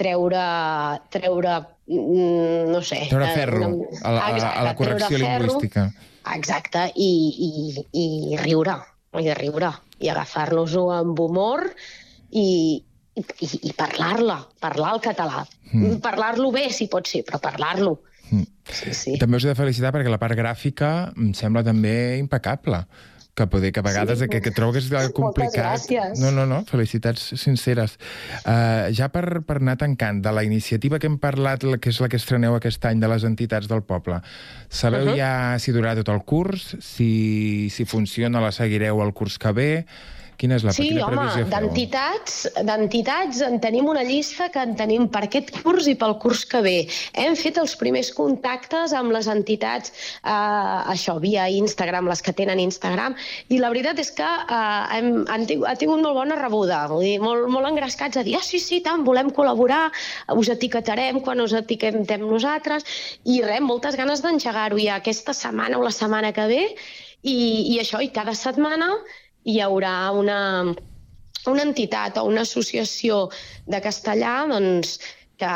treure, 0.00 0.44
treure 1.12 1.54
mm, 1.86 2.70
no 2.72 2.80
sé... 2.82 3.02
Treure 3.10 3.28
eh, 3.30 3.34
ferro 3.36 3.66
una- 3.68 4.00
a 4.02 4.10
la, 4.10 4.18
la- 4.18 4.26
a 4.26 4.30
la 4.32 4.36
Exacte, 4.38 4.76
correcció 4.80 5.18
ferro. 5.18 5.44
lingüística. 5.46 5.92
Exacte, 6.34 6.86
i, 6.96 7.10
i, 7.46 7.86
i 8.32 8.36
riure, 8.40 8.74
i 9.20 9.32
riure, 9.34 9.70
i 10.00 10.08
agafar-nos-ho 10.08 10.86
amb 10.94 11.18
humor 11.20 11.66
i, 12.30 12.82
i, 13.16 13.50
i 13.70 13.72
parlar-la, 13.78 14.40
parlar 14.60 14.94
el 14.96 15.02
català. 15.04 15.44
Mm. 15.72 16.00
Parlar-lo 16.04 16.50
bé, 16.54 16.68
si 16.74 16.88
pot 16.92 17.08
ser, 17.10 17.24
però 17.26 17.40
parlar-lo. 17.42 18.00
Mm. 18.30 18.46
Sí, 18.70 18.94
sí. 18.94 19.16
També 19.18 19.40
us 19.40 19.46
he 19.46 19.50
de 19.50 19.58
felicitar 19.58 19.90
perquè 19.94 20.10
la 20.12 20.20
part 20.22 20.38
gràfica 20.38 21.10
em 21.16 21.32
sembla 21.34 21.64
també 21.66 22.18
impecable 22.20 22.84
que 23.34 23.46
poder, 23.46 23.72
que 23.72 23.80
a 23.80 23.82
vegades 23.82 24.18
Sí. 24.18 24.28
que, 24.28 24.40
que 24.42 24.50
trobo 24.50 24.72
que 24.72 24.78
és 24.78 25.12
complicat. 25.12 25.80
No, 26.18 26.30
no, 26.30 26.46
no, 26.46 26.64
felicitats 26.64 27.32
sinceres. 27.40 27.96
Uh, 28.44 28.92
ja 28.92 29.08
per, 29.08 29.42
per 29.46 29.56
anar 29.60 29.76
tancant, 29.78 30.20
de 30.22 30.32
la 30.32 30.44
iniciativa 30.44 30.98
que 30.98 31.06
hem 31.06 31.18
parlat, 31.18 31.64
la, 31.64 31.78
que 31.78 31.90
és 31.90 32.00
la 32.00 32.08
que 32.08 32.16
estreneu 32.20 32.54
aquest 32.54 32.84
any 32.84 33.00
de 33.00 33.08
les 33.08 33.24
entitats 33.24 33.68
del 33.70 33.82
poble, 33.82 34.20
sabeu 34.68 35.06
uh. 35.06 35.10
-huh. 35.12 35.16
ja 35.16 35.58
si 35.58 35.72
durarà 35.72 35.96
tot 35.96 36.08
el 36.08 36.24
curs? 36.24 36.76
Si, 36.80 37.70
si 37.70 37.84
funciona, 37.84 38.40
la 38.40 38.52
seguireu 38.52 39.02
el 39.02 39.12
curs 39.12 39.38
que 39.38 39.52
ve? 39.52 39.86
Quina 40.40 40.56
és 40.56 40.64
la 40.64 40.72
Sí, 40.72 40.86
quina 40.88 41.04
home, 41.04 41.44
d'entitats, 41.52 42.36
d'entitats 42.64 43.42
en 43.44 43.58
tenim 43.60 43.90
una 43.92 44.04
llista 44.08 44.46
que 44.52 44.62
en 44.64 44.72
tenim 44.78 45.04
per 45.12 45.26
aquest 45.26 45.50
curs 45.58 45.88
i 45.90 45.94
pel 46.00 46.16
curs 46.22 46.46
que 46.48 46.62
ve. 46.64 46.76
Hem 47.20 47.36
fet 47.36 47.60
els 47.60 47.74
primers 47.80 48.08
contactes 48.16 48.94
amb 48.96 49.12
les 49.12 49.28
entitats, 49.28 49.92
eh, 50.24 50.94
això, 50.94 51.18
via 51.20 51.44
Instagram, 51.52 52.08
les 52.08 52.24
que 52.24 52.32
tenen 52.40 52.62
Instagram, 52.64 53.18
i 53.52 53.60
la 53.60 53.68
veritat 53.74 54.00
és 54.00 54.14
que 54.16 54.30
eh, 54.30 54.96
hem, 54.96 55.12
han 55.28 55.46
tingut, 55.50 55.68
ha 55.68 55.76
tingut 55.82 56.00
molt 56.06 56.16
bona 56.22 56.40
rebuda, 56.40 56.80
vull 56.88 57.04
dir, 57.04 57.18
molt, 57.20 57.50
molt 57.52 57.68
engrescats 57.74 58.16
a 58.16 58.24
dir, 58.24 58.38
ah, 58.40 58.44
sí, 58.46 58.62
sí, 58.64 58.80
tant, 58.86 59.04
volem 59.04 59.28
col·laborar, 59.36 59.90
us 60.40 60.52
etiquetarem 60.56 61.20
quan 61.26 61.44
us 61.44 61.52
etiquetem 61.60 62.24
nosaltres, 62.24 62.88
i 63.28 63.42
res, 63.44 63.60
moltes 63.60 64.00
ganes 64.00 64.24
d'engegar-ho 64.24 64.80
ja 64.80 65.02
aquesta 65.02 65.36
setmana 65.36 65.76
o 65.76 65.84
la 65.84 65.92
setmana 65.92 66.32
que 66.32 66.48
ve, 66.48 66.62
i, 67.20 67.40
i 67.74 67.82
això, 67.82 68.00
i 68.00 68.08
cada 68.14 68.32
setmana 68.32 68.94
hi 69.44 69.60
haurà 69.64 70.10
una, 70.16 70.40
una 71.48 71.62
entitat 71.64 72.18
o 72.20 72.26
una 72.28 72.42
associació 72.46 73.28
de 73.66 73.80
castellà 73.84 74.34
doncs, 74.50 74.98
que, 75.40 75.52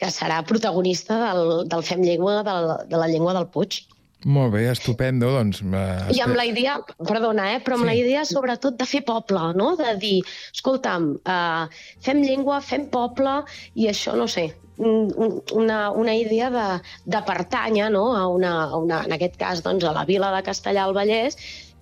que 0.00 0.08
serà 0.08 0.40
protagonista 0.48 1.18
del, 1.20 1.66
del 1.68 1.82
Fem 1.84 2.00
Llengua, 2.06 2.40
del, 2.46 2.70
de 2.88 2.96
la 2.96 3.08
llengua 3.12 3.34
del 3.36 3.48
Puig. 3.52 3.82
Molt 4.26 4.54
bé, 4.54 4.62
estupendo, 4.72 5.28
doncs... 5.36 5.60
Uh, 5.60 6.08
I 6.10 6.22
amb 6.24 6.34
la 6.34 6.46
idea, 6.48 6.78
perdona, 7.04 7.50
eh, 7.52 7.58
però 7.62 7.76
amb 7.76 7.84
sí. 7.84 7.90
la 7.92 7.96
idea 7.98 8.22
sobretot 8.26 8.78
de 8.80 8.86
fer 8.88 9.02
poble, 9.06 9.42
no? 9.54 9.74
de 9.78 9.92
dir, 10.02 10.22
escolta'm, 10.56 11.10
uh, 11.20 11.68
fem 12.02 12.24
llengua, 12.24 12.62
fem 12.64 12.88
poble, 12.90 13.42
i 13.76 13.86
això, 13.92 14.16
no 14.18 14.26
sé, 14.26 14.48
un- 14.78 15.12
un- 15.20 15.36
una, 15.52 15.90
una 15.92 16.16
idea 16.16 16.48
de, 16.50 16.64
de 17.04 17.20
pertànyer 17.28 17.90
no? 17.92 18.06
a, 18.16 18.26
una, 18.32 18.54
a 18.64 18.80
una, 18.80 19.04
en 19.06 19.14
aquest 19.14 19.36
cas 19.40 19.62
doncs, 19.62 19.84
a 19.84 19.92
la 19.94 20.04
vila 20.08 20.32
de 20.34 20.42
Castellà 20.48 20.88
al 20.88 20.96
Vallès 20.96 21.36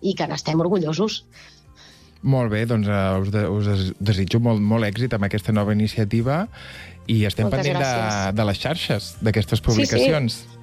i 0.04 0.12
que 0.14 0.26
n'estem 0.30 0.60
orgullosos. 0.60 1.22
Molt 2.24 2.52
bé, 2.52 2.62
doncs 2.68 2.88
uh, 2.88 3.18
us, 3.20 3.28
de, 3.34 3.42
us 3.52 3.66
des- 3.68 3.92
desitjo 4.00 4.38
molt, 4.40 4.62
molt 4.64 4.86
èxit 4.88 5.12
amb 5.16 5.26
aquesta 5.28 5.52
nova 5.52 5.74
iniciativa 5.76 6.44
i 7.06 7.18
estem 7.28 7.44
Moltes 7.50 7.60
pendent 7.66 7.82
de, 7.82 7.88
gràcies. 7.90 8.34
de 8.38 8.46
les 8.48 8.60
xarxes, 8.62 9.08
d'aquestes 9.20 9.60
publicacions. 9.60 10.38
Sí, 10.46 10.60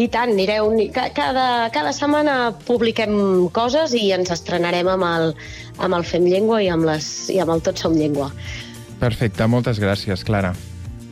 I 0.00 0.08
tant, 0.08 0.32
anireu... 0.32 0.72
ca- 0.96 1.10
Cada, 1.14 1.44
cada 1.76 1.92
setmana 1.94 2.54
publiquem 2.66 3.12
coses 3.54 3.92
i 3.94 4.08
ens 4.16 4.32
estrenarem 4.32 4.88
amb 4.96 5.04
el, 5.10 5.34
amb 5.78 5.94
el 6.00 6.08
Fem 6.08 6.24
Llengua 6.26 6.62
i 6.64 6.72
amb, 6.72 6.88
les, 6.88 7.10
i 7.30 7.38
amb 7.44 7.52
el 7.54 7.60
Tot 7.62 7.78
Som 7.84 7.94
Llengua. 8.00 8.30
Perfecte, 8.98 9.44
moltes 9.46 9.78
gràcies, 9.82 10.24
Clara. 10.24 10.54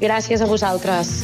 Gràcies 0.01 0.41
a 0.43 0.49
vosaltres. 0.51 1.21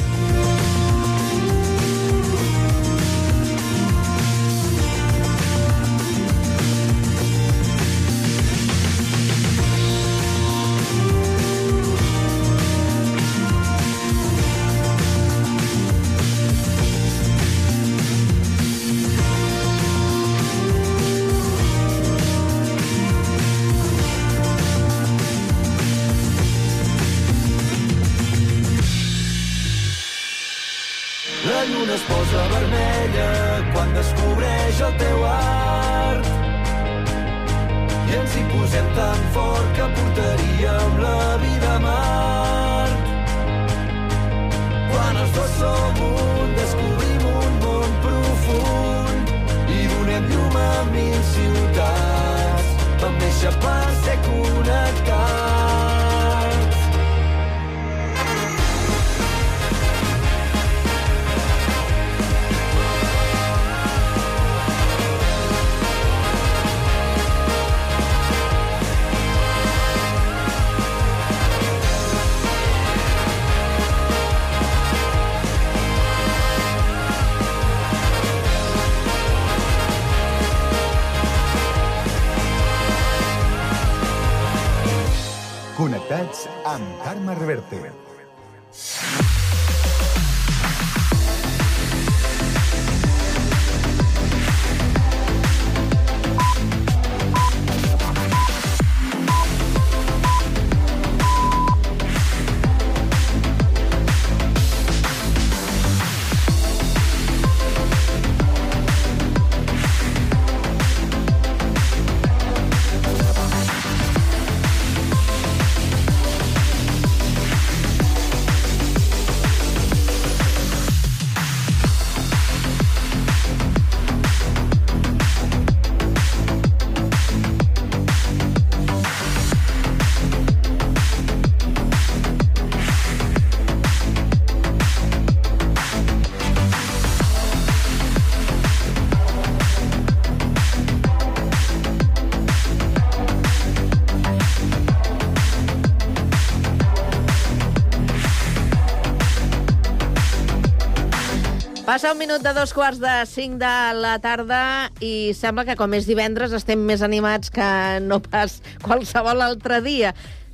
Passa 151.98 152.12
un 152.14 152.18
minut 152.22 152.44
de 152.46 152.52
dos 152.54 152.70
quarts 152.70 153.00
de 153.02 153.11
cinc 153.26 153.56
de 153.58 153.70
la 153.98 154.12
tarda 154.22 154.58
i 155.02 155.32
sembla 155.34 155.64
que 155.66 155.74
com 155.74 155.96
és 155.98 156.04
divendres 156.06 156.52
estem 156.54 156.78
més 156.87 157.00
animats 157.02 157.50
que 157.50 157.66
no 158.04 158.20
pas 158.22 158.61
qualsevol 158.84 159.42
altre 159.42 159.80
dia. 159.82 160.12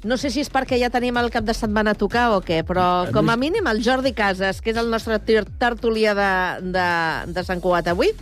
No 0.08 0.16
sé 0.16 0.30
si 0.32 0.40
és 0.40 0.48
perquè 0.48 0.78
ja 0.80 0.88
tenim 0.94 1.20
el 1.20 1.28
cap 1.34 1.44
de 1.44 1.52
setmana 1.52 1.92
a 1.92 1.98
tocar 2.00 2.30
o 2.32 2.38
què, 2.40 2.62
però 2.64 2.86
com 3.12 3.28
a 3.28 3.36
mínim 3.36 3.68
el 3.68 3.82
Jordi 3.84 4.14
Casas, 4.16 4.62
que 4.64 4.72
és 4.72 4.80
el 4.80 4.88
nostre 4.88 5.20
ter- 5.20 5.44
tertulià 5.60 6.16
de, 6.16 6.30
de, 6.78 6.88
de 7.36 7.44
Sant 7.44 7.60
Cugat 7.60 7.92
avui. 7.92 8.14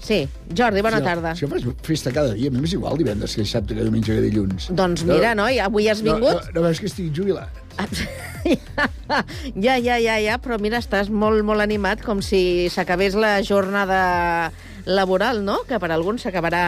Sí, 0.00 0.22
Jordi, 0.56 0.80
bona 0.80 1.04
Sí, 1.04 1.08
tarda. 1.10 1.36
Jo 1.36 1.52
faig 1.52 1.68
festa 1.84 2.16
cada 2.16 2.32
dia, 2.32 2.48
a 2.48 2.56
mi 2.56 2.64
m'és 2.64 2.78
igual 2.80 2.96
divendres 2.96 3.36
que 3.36 3.44
dissabte, 3.44 3.76
que 3.76 3.84
diumenge, 3.84 4.16
que 4.16 4.24
dilluns. 4.24 4.72
Doncs 4.72 5.04
mira, 5.04 5.36
noi, 5.36 5.60
avui 5.60 5.92
has 5.92 6.00
vingut... 6.00 6.32
No, 6.32 6.48
no, 6.48 6.60
no 6.62 6.68
veus 6.70 6.80
que 6.80 6.88
estic 6.88 7.12
jubilat? 7.12 7.60
Ja, 9.54 9.76
ja, 9.78 9.98
ja, 9.98 10.16
ja, 10.22 10.38
però 10.42 10.58
mira, 10.62 10.78
estàs 10.80 11.10
molt, 11.10 11.42
molt 11.44 11.60
animat, 11.60 12.02
com 12.04 12.20
si 12.22 12.68
s'acabés 12.70 13.14
la 13.18 13.40
jornada 13.42 14.52
laboral, 14.86 15.42
no?, 15.44 15.58
que 15.68 15.78
per 15.82 15.90
alguns 15.92 16.22
s'acabarà 16.24 16.62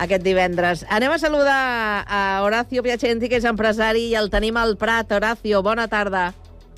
aquest 0.00 0.24
divendres. 0.24 0.84
Anem 0.90 1.12
a 1.14 1.18
saludar 1.18 2.04
a 2.08 2.42
Horacio 2.44 2.82
Piacenti, 2.82 3.28
que 3.28 3.38
és 3.38 3.46
empresari, 3.48 4.08
i 4.10 4.16
el 4.18 4.30
tenim 4.30 4.56
al 4.58 4.76
Prat. 4.80 5.12
Horacio, 5.12 5.62
bona 5.62 5.86
tarda. 5.88 6.32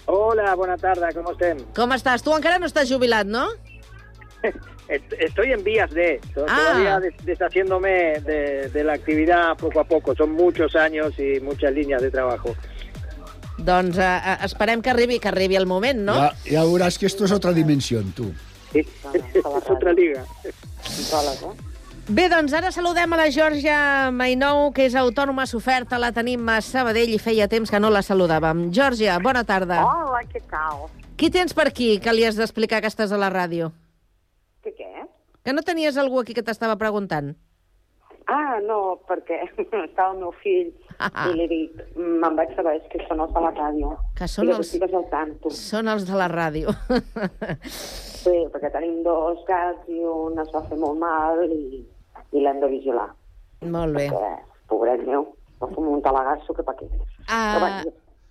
Hola, 0.07 0.55
buena 0.57 0.77
tarde, 0.77 1.07
¿cómo 1.15 1.33
estén? 1.33 1.61
Com 1.77 1.93
estàs? 1.95 2.23
Tu 2.27 2.33
encara 2.35 2.59
no 2.59 2.67
estàs 2.67 2.91
jubilat, 2.91 3.27
no? 3.31 3.47
Est- 4.91 5.13
Estoy 5.21 5.53
en 5.53 5.63
vías 5.63 5.91
de, 5.95 6.19
Ah. 6.35 6.35
todavía 6.35 6.99
des- 6.99 7.15
deshaciéndome 7.25 8.19
de, 8.27 8.69
de 8.75 8.83
la 8.85 8.95
actividad 8.95 9.57
poco 9.57 9.79
a 9.81 9.85
poco. 9.85 10.17
Son 10.17 10.33
muchos 10.33 10.75
años 10.75 11.13
y 11.19 11.39
muchas 11.41 11.73
líneas 11.73 12.03
de 12.03 12.11
trabajo. 12.11 12.57
Doncs 13.65 13.99
eh, 13.99 14.05
eh, 14.05 14.37
esperem 14.47 14.83
que 14.83 14.91
arribi, 14.91 15.19
que 15.21 15.29
arribi 15.29 15.57
el 15.57 15.67
moment, 15.67 16.01
no? 16.07 16.15
Ja, 16.17 16.31
ja 16.49 16.65
veuràs 16.65 16.99
que 16.99 17.07
esto 17.07 17.27
es 17.27 17.33
otra 17.33 17.53
dimensión, 17.53 18.13
tu. 18.17 18.33
es 18.75 18.87
otra 19.69 19.93
liga. 19.93 20.25
Bé, 22.11 22.29
doncs 22.33 22.55
ara 22.57 22.73
saludem 22.73 23.13
a 23.13 23.19
la 23.21 23.29
Georgia 23.31 24.11
Mainou, 24.11 24.73
que 24.75 24.87
és 24.89 24.97
autònoma 24.99 25.45
soferta, 25.47 25.99
la 26.01 26.11
tenim 26.17 26.49
a 26.49 26.59
Sabadell 26.65 27.13
i 27.15 27.21
feia 27.23 27.47
temps 27.49 27.71
que 27.71 27.79
no 27.79 27.91
la 27.91 28.03
saludàvem. 28.03 28.71
Georgia, 28.75 29.19
bona 29.23 29.45
tarda. 29.47 29.85
Hola, 29.87 30.25
què 30.33 30.43
tal? 30.51 30.89
Qui 31.21 31.31
tens 31.31 31.55
per 31.55 31.69
aquí 31.69 31.99
que 32.03 32.15
li 32.17 32.25
has 32.27 32.41
d'explicar 32.41 32.81
que 32.81 32.91
estàs 32.91 33.13
a 33.13 33.21
la 33.21 33.31
ràdio? 33.31 33.71
Que 34.65 34.73
què? 34.75 35.07
Que 35.45 35.55
no 35.55 35.63
tenies 35.63 36.01
algú 36.01 36.19
aquí 36.21 36.35
que 36.35 36.43
t'estava 36.43 36.75
preguntant? 36.81 37.35
Ah, 38.27 38.59
no, 38.65 38.99
perquè 39.07 39.45
estava 39.87 40.15
el 40.15 40.25
meu 40.25 40.35
fill 40.43 40.73
i 41.01 41.37
li 41.39 41.47
dic, 41.49 41.79
me'n 41.97 42.37
vaig 42.37 42.51
saber 42.57 42.75
és 42.81 42.89
que 42.93 43.01
són 43.09 43.21
els 43.25 43.33
de 43.33 43.41
la 43.41 43.53
ràdio. 43.57 43.95
Que 44.19 44.29
són 44.29 44.49
I 44.49 44.53
els- 44.57 44.75
al 44.83 45.07
tanto. 45.11 45.51
Són 45.51 45.89
els 45.89 46.05
de 46.07 46.17
la 46.21 46.29
ràdio. 46.29 46.75
Sí, 47.71 48.35
perquè 48.53 48.71
tenim 48.75 49.03
dos 49.07 49.39
gats 49.49 49.89
i 49.89 50.01
un 50.05 50.39
es 50.43 50.51
va 50.55 50.61
fer 50.69 50.77
molt 50.79 50.99
mal 51.01 51.41
i, 51.49 51.81
i 52.37 52.43
l'hem 52.45 52.61
de 52.61 52.69
vigilar. 52.69 53.09
Molt 53.65 53.97
bé. 53.97 54.09
Perquè, 54.11 54.35
pobret 54.69 55.07
meu, 55.09 55.27
va 55.63 55.69
fer 55.73 55.87
un 55.95 56.03
talagasso 56.05 56.55
que 56.57 56.65
pa 56.67 56.75
què. 56.77 56.89
Ah, 57.29 57.83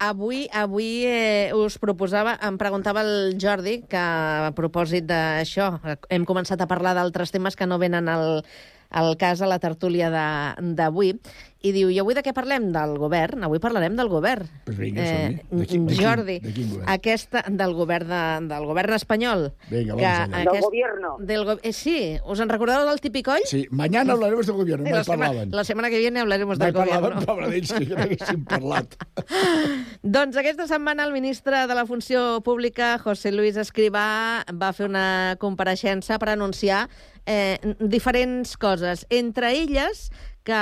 avui 0.10 0.46
avui 0.56 1.04
eh, 1.10 1.50
us 1.58 1.78
proposava, 1.82 2.38
em 2.48 2.58
preguntava 2.62 3.02
el 3.02 3.36
Jordi, 3.42 3.80
que 3.90 4.00
a 4.00 4.52
propòsit 4.56 5.10
d'això, 5.10 5.72
hem 6.10 6.26
començat 6.30 6.62
a 6.62 6.68
parlar 6.70 6.94
d'altres 6.98 7.34
temes 7.34 7.58
que 7.60 7.68
no 7.68 7.80
venen 7.82 8.08
al, 8.10 8.44
al 8.90 9.18
cas 9.22 9.42
a 9.42 9.50
la 9.50 9.60
tertúlia 9.60 10.10
de- 10.14 10.74
d'avui, 10.78 11.16
i 11.62 11.74
diu, 11.76 11.90
i 11.92 11.98
avui 12.00 12.16
de 12.16 12.22
què 12.24 12.32
parlem? 12.34 12.70
Del 12.72 12.94
govern. 12.98 13.44
Avui 13.44 13.60
parlarem 13.60 13.96
del 13.98 14.08
govern. 14.08 14.48
Pues 14.64 14.78
vinga, 14.80 15.04
som-hi. 15.04 15.36
De 15.52 15.66
quin- 15.68 15.86
de 15.88 15.94
quin- 15.96 16.02
Jordi, 16.06 16.38
de 16.40 16.54
quin 16.54 16.70
govern? 16.72 16.90
aquesta 16.90 17.44
del 17.50 17.74
govern, 17.76 18.08
de, 18.08 18.48
del 18.54 18.66
govern 18.66 18.94
espanyol. 18.96 19.50
Vinga, 19.70 19.96
que 19.98 20.02
vamos 20.02 20.36
allá. 20.38 20.52
Del 20.54 20.62
gobierno. 20.62 21.16
Del 21.20 21.44
go 21.46 21.58
eh, 21.62 21.74
sí, 21.74 22.18
us 22.26 22.40
en 22.40 22.48
recordeu 22.50 22.86
del 22.88 23.02
tipicoll? 23.02 23.42
Sí, 23.46 23.68
mañana 23.72 24.14
hablaremos 24.14 24.48
del 24.48 24.56
gobierno, 24.56 24.86
Sí, 24.86 24.92
la, 24.94 25.04
semana, 25.04 25.26
parlaven. 25.28 25.52
la 25.52 25.64
setmana 25.66 25.90
que 25.90 25.98
viene 26.00 26.20
hablaremos 26.22 26.58
del 26.60 26.68
Me 26.68 26.74
parlaven, 26.74 27.02
gobierno. 27.02 27.26
pobre 27.34 27.50
d'ells, 27.50 27.74
que 27.74 27.86
no 27.86 27.98
haguessin 28.04 28.46
parlat. 28.46 28.96
Doncs 30.02 30.38
aquesta 30.38 30.68
setmana 30.68 31.04
el 31.06 31.12
ministre 31.14 31.68
de 31.68 31.76
la 31.76 31.86
Funció 31.86 32.42
Pública, 32.42 32.98
José 33.00 33.32
Luis 33.32 33.58
Escrivà, 33.58 34.44
va 34.56 34.72
fer 34.74 34.88
una 34.88 35.36
compareixença 35.40 36.18
per 36.20 36.30
anunciar 36.34 36.86
eh, 37.26 37.60
diferents 37.80 38.56
coses. 38.58 39.06
Entre 39.10 39.52
elles, 39.60 40.10
que 40.50 40.60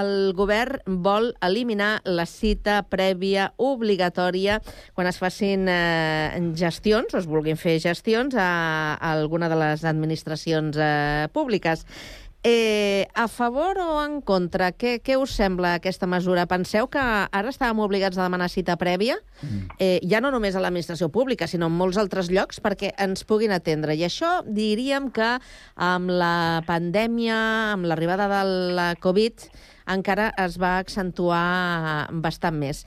el 0.00 0.32
govern 0.36 0.98
vol 1.04 1.30
eliminar 1.44 2.00
la 2.04 2.26
cita 2.26 2.80
prèvia 2.90 3.52
obligatòria 3.62 4.58
quan 4.96 5.08
es 5.10 5.20
facin 5.22 5.68
eh, 5.70 6.38
gestions, 6.58 7.14
o 7.14 7.22
es 7.22 7.28
vulguin 7.30 7.58
fer 7.60 7.78
gestions, 7.82 8.34
a, 8.34 8.96
a 8.98 9.12
alguna 9.14 9.50
de 9.50 9.58
les 9.60 9.84
administracions 9.86 10.78
eh, 10.78 11.28
públiques. 11.32 11.86
Eh, 12.44 13.08
a 13.14 13.26
favor 13.26 13.78
o 13.82 13.98
en 14.04 14.20
contra? 14.22 14.70
Què, 14.70 15.00
què 15.02 15.16
us 15.18 15.32
sembla 15.34 15.72
aquesta 15.74 16.06
mesura? 16.06 16.46
Penseu 16.46 16.86
que 16.86 17.02
ara 17.02 17.50
estàvem 17.50 17.80
obligats 17.82 18.18
a 18.18 18.22
demanar 18.22 18.46
cita 18.52 18.76
prèvia, 18.78 19.16
eh, 19.82 19.98
ja 20.06 20.20
no 20.22 20.30
només 20.30 20.54
a 20.54 20.62
l'administració 20.62 21.10
pública, 21.10 21.48
sinó 21.50 21.66
en 21.66 21.74
molts 21.74 21.98
altres 21.98 22.30
llocs, 22.30 22.62
perquè 22.62 22.92
ens 22.96 23.26
puguin 23.26 23.50
atendre. 23.50 23.96
I 23.98 24.06
això 24.06 24.44
diríem 24.46 25.10
que 25.10 25.32
amb 25.74 26.14
la 26.14 26.62
pandèmia, 26.66 27.74
amb 27.74 27.90
l'arribada 27.90 28.30
de 28.30 28.44
la 28.78 28.94
Covid, 29.02 29.50
encara 29.88 30.30
es 30.38 30.58
va 30.60 30.78
accentuar 30.78 32.08
bastant 32.24 32.56
més. 32.58 32.84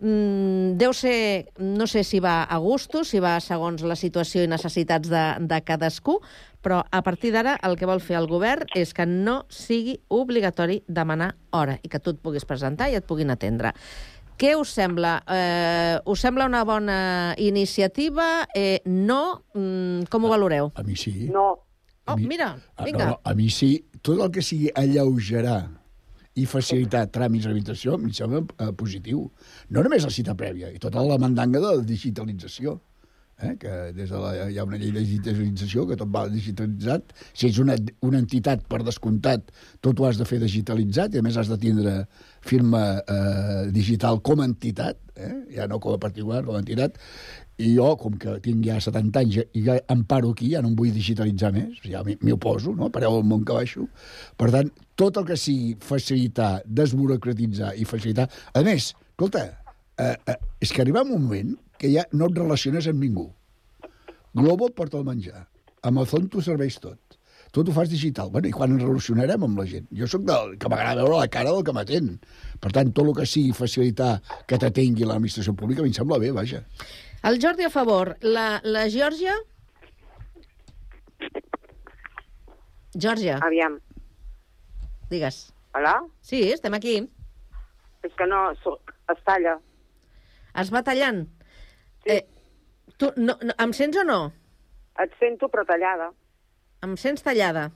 Mm, 0.00 0.78
deu 0.80 0.94
ser, 0.96 1.52
no 1.60 1.86
sé 1.86 2.04
si 2.08 2.22
va 2.24 2.42
a 2.48 2.56
gustos, 2.56 3.10
si 3.12 3.20
va 3.20 3.34
segons 3.44 3.82
la 3.84 3.96
situació 4.00 4.44
i 4.44 4.48
necessitats 4.48 5.10
de, 5.12 5.24
de 5.44 5.58
cadascú, 5.60 6.18
però 6.64 6.80
a 6.90 7.02
partir 7.04 7.34
d'ara 7.34 7.58
el 7.64 7.76
que 7.76 7.88
vol 7.88 8.00
fer 8.00 8.16
el 8.16 8.28
govern 8.28 8.68
és 8.76 8.94
que 8.96 9.04
no 9.08 9.42
sigui 9.52 9.98
obligatori 10.08 10.80
demanar 10.88 11.34
hora 11.56 11.76
i 11.84 11.88
que 11.92 12.00
tu 12.00 12.14
et 12.14 12.22
puguis 12.22 12.48
presentar 12.48 12.88
i 12.88 12.96
et 12.96 13.04
puguin 13.04 13.32
atendre. 13.32 13.74
Què 14.40 14.54
us 14.56 14.70
sembla? 14.72 15.18
Eh, 15.28 15.98
us 16.08 16.22
sembla 16.24 16.46
una 16.48 16.62
bona 16.64 17.34
iniciativa? 17.36 18.46
Eh, 18.56 18.80
no? 18.86 19.44
Mm, 19.52 20.08
com 20.08 20.24
ho 20.24 20.30
valoreu? 20.32 20.72
A 20.80 20.82
mi 20.82 20.96
sí. 20.96 21.28
No. 21.28 21.58
Oh, 22.08 22.16
mira, 22.16 22.54
Ah, 22.74 22.84
vinga. 22.84 23.04
No, 23.04 23.10
no, 23.10 23.20
a 23.22 23.34
mi 23.36 23.50
sí. 23.52 23.84
Tot 24.00 24.16
el 24.18 24.30
que 24.32 24.40
sigui 24.40 24.70
alleugerar 24.74 25.68
i 26.38 26.46
facilitar 26.46 27.06
tràmits 27.10 27.48
d'habitació 27.48 27.96
em 27.98 28.10
sembla 28.14 28.44
eh, 28.44 28.70
positiu. 28.76 29.24
No 29.70 29.82
només 29.82 30.06
la 30.06 30.14
cita 30.14 30.36
prèvia, 30.38 30.70
i 30.70 30.78
tota 30.82 31.02
la 31.02 31.18
mandanga 31.18 31.62
de 31.62 31.74
la 31.80 31.86
digitalització. 31.86 32.78
Eh? 33.40 33.54
que 33.56 33.70
des 33.96 34.10
de 34.10 34.18
la, 34.20 34.30
hi 34.52 34.58
ha 34.60 34.64
una 34.68 34.76
llei 34.76 34.90
de 34.92 35.00
digitalització 35.00 35.86
que 35.88 35.96
tot 35.96 36.10
va 36.12 36.26
digitalitzat. 36.28 37.14
Si 37.32 37.48
ets 37.48 37.60
una, 37.62 37.76
una 38.04 38.20
entitat, 38.20 38.66
per 38.68 38.82
descomptat, 38.84 39.48
tot 39.80 40.00
ho 40.00 40.08
has 40.08 40.20
de 40.20 40.26
fer 40.28 40.42
digitalitzat 40.42 41.16
i, 41.16 41.22
a 41.22 41.24
més, 41.24 41.38
has 41.40 41.48
de 41.48 41.56
tindre 41.62 41.94
firma 42.44 42.82
eh, 43.00 43.70
digital 43.72 44.20
com 44.26 44.42
a 44.42 44.48
entitat, 44.50 45.00
eh? 45.16 45.32
ja 45.56 45.64
no 45.72 45.80
com 45.80 45.96
a 45.96 46.02
particular, 46.02 46.42
com 46.44 46.58
a 46.58 46.60
entitat, 46.60 47.00
i 47.60 47.70
jo, 47.76 47.90
com 48.00 48.16
que 48.20 48.36
tinc 48.44 48.64
ja 48.66 48.78
70 48.80 49.20
anys 49.20 49.38
i 49.44 49.64
ja 49.66 49.76
em 49.92 50.04
paro 50.08 50.32
aquí, 50.34 50.50
ja 50.54 50.62
no 50.64 50.70
em 50.72 50.76
vull 50.78 50.92
digitalitzar 50.94 51.52
més, 51.54 51.80
ja 51.84 52.02
m'hi 52.06 52.34
oposo, 52.34 52.72
no? 52.76 52.88
pareu 52.94 53.18
el 53.20 53.26
món 53.28 53.44
que 53.44 53.56
baixo. 53.56 53.86
Per 54.40 54.48
tant, 54.54 54.70
tot 55.00 55.20
el 55.20 55.28
que 55.28 55.36
sigui 55.40 55.74
facilitar, 55.84 56.52
desburocratitzar 56.66 57.74
i 57.76 57.86
facilitar... 57.88 58.28
A 58.56 58.64
més, 58.66 58.92
escolta, 59.12 59.44
eh, 60.00 60.14
eh, 60.14 60.38
és 60.64 60.72
que 60.72 60.84
arriba 60.84 61.04
un 61.04 61.12
moment 61.12 61.54
que 61.80 61.92
ja 61.92 62.06
no 62.12 62.28
et 62.30 62.40
relaciones 62.40 62.88
amb 62.90 63.04
ningú. 63.04 63.28
Globo 64.36 64.68
et 64.70 64.76
porta 64.76 65.00
el 65.00 65.06
menjar. 65.08 65.46
Amazon 65.88 66.28
t'ho 66.30 66.44
serveix 66.44 66.76
tot. 66.80 67.00
Tot 67.50 67.66
ho 67.66 67.72
fas 67.74 67.90
digital. 67.90 68.30
Bueno, 68.30 68.46
I 68.46 68.54
quan 68.54 68.76
ens 68.76 68.84
relacionarem 68.84 69.42
amb 69.42 69.58
la 69.58 69.66
gent? 69.66 69.88
Jo 69.96 70.06
sóc 70.06 70.22
del 70.28 70.54
que 70.60 70.70
m'agrada 70.70 71.02
veure 71.02 71.18
la 71.18 71.30
cara 71.34 71.50
del 71.50 71.64
que 71.66 71.74
m'atén. 71.74 72.12
Per 72.62 72.70
tant, 72.76 72.92
tot 72.94 73.08
el 73.10 73.16
que 73.16 73.26
sigui 73.26 73.56
facilitar 73.56 74.12
que 74.46 74.58
t'atengui 74.60 75.08
l'administració 75.08 75.56
pública 75.58 75.82
a 75.82 75.88
mi 75.88 75.90
em 75.90 75.96
sembla 75.96 76.20
bé, 76.22 76.30
vaja. 76.36 76.62
El 77.22 77.38
Jordi 77.42 77.64
a 77.64 77.70
favor. 77.70 78.16
La, 78.20 78.60
la 78.64 78.86
Geòrgia? 78.88 79.34
Geòrgia. 82.96 83.38
Aviam. 83.44 83.78
Digues. 85.10 85.52
Hola? 85.74 85.98
Sí, 86.24 86.40
estem 86.50 86.74
aquí. 86.74 86.96
És 88.02 88.14
que 88.16 88.26
no, 88.26 88.46
es 88.54 89.20
talla. 89.26 89.58
Es 90.58 90.72
va 90.72 90.82
tallant. 90.82 91.26
Sí. 92.06 92.16
Eh, 92.16 92.24
tu, 92.96 93.12
no, 93.16 93.36
no, 93.44 93.54
em 93.60 93.74
sents 93.76 94.00
o 94.00 94.04
no? 94.06 94.20
Et 95.04 95.12
sento 95.20 95.48
però 95.52 95.66
tallada. 95.68 96.10
Em 96.84 96.96
sents 96.96 97.22
tallada? 97.22 97.68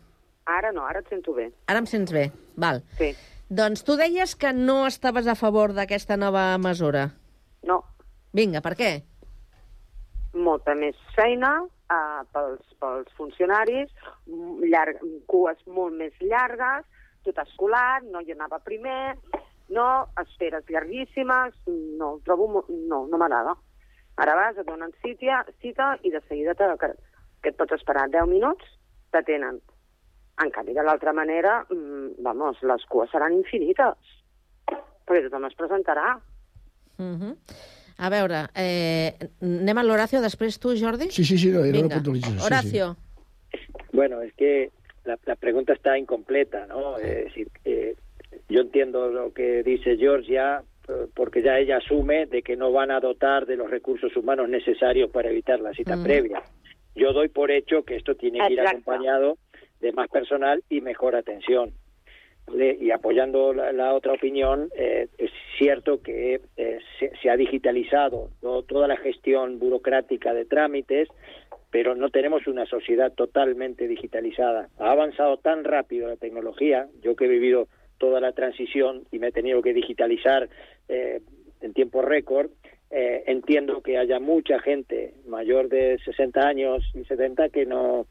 Ara 0.49 0.72
no, 0.72 0.84
ara 0.88 1.05
et 1.05 1.12
sento 1.12 1.36
bé. 1.36 1.51
Ara 1.68 1.84
em 1.84 1.88
sents 1.88 2.12
bé. 2.12 2.30
Val. 2.57 2.82
Sí. 2.99 3.12
Doncs 3.53 3.84
tu 3.84 3.99
deies 4.01 4.34
que 4.40 4.53
no 4.57 4.86
estaves 4.88 5.28
a 5.28 5.36
favor 5.36 5.74
d'aquesta 5.76 6.16
nova 6.16 6.47
mesura. 6.59 7.11
No. 7.68 7.82
Vinga, 8.34 8.64
per 8.64 8.74
què? 8.80 8.90
Molta 10.35 10.74
més 10.74 10.97
feina 11.14 11.53
eh, 11.62 12.22
pels, 12.35 12.62
pels 12.80 13.11
funcionaris, 13.18 13.91
m- 14.26 14.66
llarg, 14.66 14.99
cues 15.30 15.61
molt 15.66 15.95
més 15.95 16.12
llargues, 16.20 16.85
tot 17.24 17.39
escolar, 17.39 18.03
no 18.03 18.20
hi 18.20 18.32
anava 18.35 18.59
primer, 18.59 19.14
no, 19.70 20.07
esperes 20.20 20.66
llarguíssimes, 20.68 21.55
no, 21.99 22.18
trobo, 22.24 22.64
no, 22.68 23.07
no 23.07 23.18
m'agrada. 23.20 23.55
Ara 24.20 24.35
vas, 24.39 24.59
et 24.59 24.66
donen 24.66 24.93
cita, 25.03 25.45
cita 25.62 25.95
i 26.03 26.11
de 26.11 26.20
seguida 26.28 26.55
te, 26.55 26.66
que, 26.78 26.91
que 27.43 27.51
et 27.51 27.57
pots 27.59 27.72
esperar 27.74 28.09
10 28.12 28.28
minuts, 28.30 28.66
t'atenen. 29.14 29.61
En 30.43 30.51
canvi, 30.51 30.74
de 30.74 30.82
l'altra 30.82 31.12
manera, 31.14 31.61
mm, 31.70 32.20
vamos, 32.26 32.59
les 32.62 32.85
cues 32.91 33.11
seran 33.11 33.32
infinites, 33.39 34.14
perquè 35.07 35.24
tothom 35.28 35.47
es 35.47 35.55
presentarà. 35.59 36.16
Uh 36.99 37.14
-huh. 37.18 37.35
A 37.99 38.09
veure, 38.11 38.49
eh, 38.57 39.14
anem 39.42 39.78
a 39.78 39.82
l'Horacio 39.86 40.20
després 40.20 40.59
tu, 40.59 40.74
Jordi? 40.76 41.11
Sí, 41.11 41.24
sí, 41.24 41.38
sí, 41.38 41.49
no, 41.55 41.64
era 41.64 41.78
una 41.78 42.01
Vinga. 42.01 42.20
sí, 42.20 42.45
Horacio. 42.45 42.97
Bueno, 43.92 44.20
es 44.22 44.32
que 44.34 44.70
la, 45.05 45.18
la 45.26 45.36
pregunta 45.36 45.72
está 45.72 45.97
incompleta, 45.97 46.66
¿no? 46.66 46.99
Es 46.99 47.26
decir, 47.26 47.49
eh, 47.64 47.95
yo 48.49 48.61
entiendo 48.62 49.09
lo 49.09 49.32
que 49.32 49.62
dice 49.62 49.97
Georgia 49.97 50.62
porque 51.14 51.42
ya 51.42 51.59
ella 51.59 51.78
asume 51.78 52.26
de 52.26 52.42
que 52.42 52.57
no 52.57 52.70
van 52.70 52.90
a 52.90 53.01
dotar 53.01 53.47
de 53.47 53.57
los 53.57 53.70
recursos 53.70 54.14
humanos 54.16 54.51
necesarios 54.51 55.11
para 55.11 55.30
evitar 55.30 55.59
la 55.61 55.72
cita 55.72 55.97
Mm. 55.97 56.03
previa. 56.03 56.42
Yo 56.95 57.12
doy 57.14 57.28
por 57.28 57.51
hecho 57.51 57.84
que 57.84 57.97
esto 57.97 58.14
tiene 58.16 58.38
que 58.47 58.53
ir 58.53 58.61
acompañado 58.61 59.38
de 59.80 59.92
más 59.92 60.09
personal 60.11 60.62
y 60.68 60.80
mejor 60.82 61.16
atención. 61.16 61.72
Y 62.53 62.90
apoyando 62.90 63.53
la, 63.55 63.72
la 63.72 63.95
otra 63.95 64.12
opinión, 64.12 64.68
eh, 64.76 65.09
es 65.18 65.30
cierto 65.59 66.03
que 66.03 66.40
eh, 66.57 66.78
se, 66.99 67.30
ha 67.30 67.36
digitalizado 67.36 68.30
toda 68.66 68.86
la 68.86 68.97
gestión 68.97 69.59
burocrática 69.59 70.34
de 70.34 70.45
trámites, 70.45 71.09
pero 71.70 71.95
no 71.95 72.11
tenemos 72.11 72.47
una 72.47 72.66
sociedad 72.66 73.12
totalmente 73.12 73.88
digitalizada. 73.88 74.68
Ha 74.78 74.92
avanzado 74.92 75.38
tan 75.38 75.64
rápido 75.64 76.09
la 76.09 76.16
tecnología, 76.16 76.86
yo 77.03 77.16
que 77.16 77.24
he 77.24 77.28
vivido 77.28 77.68
toda 77.99 78.20
la 78.20 78.32
transición 78.32 79.05
y 79.11 79.18
me 79.18 79.28
he 79.28 79.32
tenido 79.32 79.62
que 79.62 79.72
digitalizar 79.72 80.49
eh, 80.88 81.20
en 81.61 81.72
tiempo 81.72 82.03
récord, 82.03 82.51
eh, 82.90 83.24
entiendo 83.26 83.82
que 83.82 83.99
haya 83.99 84.20
mucha 84.20 84.61
gente 84.61 85.14
mayor 85.26 85.68
de 85.68 85.99
60 86.05 86.47
años 86.47 86.84
y 86.95 87.05
70 87.05 87.49
que 87.49 87.66
no 87.66 88.07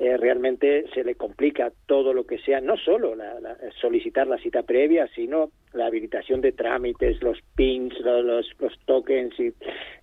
eh, 0.00 0.16
realmente 0.16 0.86
se 0.94 1.04
le 1.04 1.14
complica 1.14 1.70
todo 1.86 2.12
lo 2.14 2.24
que 2.24 2.38
sea, 2.38 2.60
no 2.62 2.76
solo 2.78 3.14
la, 3.14 3.38
la- 3.38 3.56
solicitar 3.80 4.26
la 4.26 4.38
cita 4.38 4.62
previa, 4.62 5.06
sino 5.14 5.50
la 5.74 5.86
habilitación 5.86 6.40
de 6.40 6.52
trámites, 6.52 7.22
los 7.22 7.38
pins, 7.54 7.92
lo- 8.00 8.22
los, 8.22 8.46
los 8.58 8.76
tokens, 8.86 9.38
y, 9.38 9.48
es, 9.48 9.54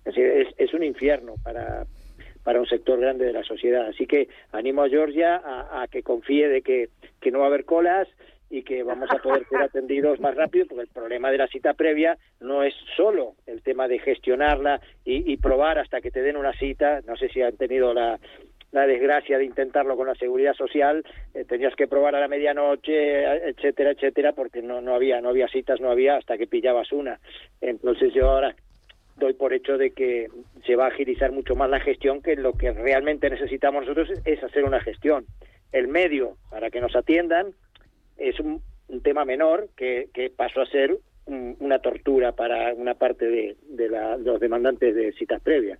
decir, 0.04 0.24
es, 0.24 0.48
es 0.56 0.72
un 0.72 0.84
infierno 0.84 1.34
para, 1.42 1.84
para 2.44 2.60
un 2.60 2.66
sector 2.66 3.00
grande 3.00 3.26
de 3.26 3.32
la 3.32 3.42
sociedad. 3.42 3.86
Así 3.88 4.06
que 4.06 4.28
animo 4.52 4.84
a 4.84 4.88
Georgia 4.88 5.36
a, 5.36 5.82
a 5.82 5.88
que 5.88 6.02
confíe 6.04 6.48
de 6.48 6.62
que, 6.62 6.88
que 7.20 7.30
no 7.32 7.40
va 7.40 7.46
a 7.46 7.48
haber 7.48 7.64
colas 7.64 8.06
y 8.50 8.62
que 8.62 8.82
vamos 8.84 9.10
a 9.10 9.18
poder 9.18 9.46
ser 9.48 9.60
atendidos 9.62 10.20
más 10.20 10.34
rápido, 10.36 10.64
porque 10.66 10.82
el 10.84 10.88
problema 10.88 11.30
de 11.32 11.38
la 11.38 11.48
cita 11.48 11.74
previa 11.74 12.16
no 12.40 12.62
es 12.62 12.72
solo 12.96 13.34
el 13.46 13.62
tema 13.62 13.88
de 13.88 13.98
gestionarla 13.98 14.80
y, 15.04 15.30
y 15.30 15.36
probar 15.38 15.78
hasta 15.80 16.00
que 16.00 16.12
te 16.12 16.22
den 16.22 16.36
una 16.36 16.52
cita. 16.52 17.00
No 17.04 17.16
sé 17.16 17.28
si 17.30 17.42
han 17.42 17.56
tenido 17.56 17.92
la, 17.92 18.18
la 18.72 18.86
desgracia 18.86 19.38
de 19.38 19.44
intentarlo 19.44 19.96
con 19.96 20.06
la 20.06 20.14
seguridad 20.14 20.54
social, 20.54 21.04
eh, 21.34 21.44
tenías 21.44 21.74
que 21.74 21.86
probar 21.88 22.14
a 22.14 22.20
la 22.20 22.28
medianoche, 22.28 23.24
etcétera, 23.48 23.92
etcétera, 23.92 24.32
porque 24.32 24.60
no, 24.62 24.80
no 24.80 24.94
había, 24.94 25.20
no 25.20 25.30
había 25.30 25.48
citas, 25.48 25.80
no 25.80 25.90
había 25.90 26.16
hasta 26.16 26.36
que 26.36 26.46
pillabas 26.46 26.92
una. 26.92 27.18
Entonces 27.60 28.12
yo 28.12 28.30
ahora 28.30 28.54
doy 29.16 29.32
por 29.32 29.52
hecho 29.52 29.78
de 29.78 29.90
que 29.92 30.28
se 30.66 30.76
va 30.76 30.84
a 30.84 30.88
agilizar 30.88 31.32
mucho 31.32 31.56
más 31.56 31.70
la 31.70 31.80
gestión, 31.80 32.22
que 32.22 32.36
lo 32.36 32.52
que 32.52 32.72
realmente 32.72 33.28
necesitamos 33.30 33.82
nosotros 33.86 34.10
es 34.24 34.42
hacer 34.44 34.64
una 34.64 34.80
gestión. 34.80 35.26
El 35.72 35.88
medio 35.88 36.36
para 36.50 36.70
que 36.70 36.80
nos 36.80 36.94
atiendan 36.94 37.48
es 38.16 38.38
un, 38.38 38.62
un 38.88 39.02
tema 39.02 39.24
menor 39.24 39.68
que, 39.76 40.08
que 40.14 40.30
pasó 40.30 40.60
a 40.60 40.66
ser 40.66 40.96
un- 41.26 41.56
una 41.60 41.78
tortura 41.80 42.32
para 42.32 42.72
una 42.74 42.94
parte 42.94 43.26
de, 43.26 43.56
de 43.68 43.88
la- 43.88 44.16
de 44.18 44.24
los 44.24 44.40
demandantes 44.40 44.94
de 44.94 45.12
citas 45.12 45.42
previas. 45.42 45.78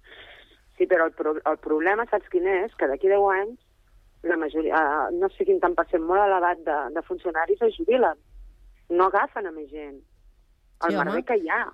Sí, 0.78 0.86
però 0.86 1.06
el, 1.08 1.12
pro 1.18 1.34
el 1.36 1.58
problema, 1.58 2.04
saps 2.10 2.28
quin 2.30 2.46
és? 2.46 2.74
Que 2.78 2.86
d'aquí 2.86 3.08
10 3.10 3.24
anys, 3.34 3.58
la 4.22 4.36
majoria, 4.38 4.78
no 5.14 5.28
sé 5.34 5.44
quin 5.46 5.58
tant 5.62 5.74
per 5.78 5.84
cent 5.90 6.04
molt 6.06 6.22
elevat 6.22 6.62
de, 6.66 6.76
de 6.94 7.02
funcionaris 7.06 7.60
es 7.66 7.76
jubilen. 7.78 8.18
No 8.90 9.08
agafen 9.10 9.46
a 9.46 9.52
més 9.52 9.68
gent. 9.70 9.98
El 10.86 10.94
Sí, 10.94 10.96
merder 10.96 11.24
que 11.26 11.36
hi 11.42 11.48
ha. 11.50 11.64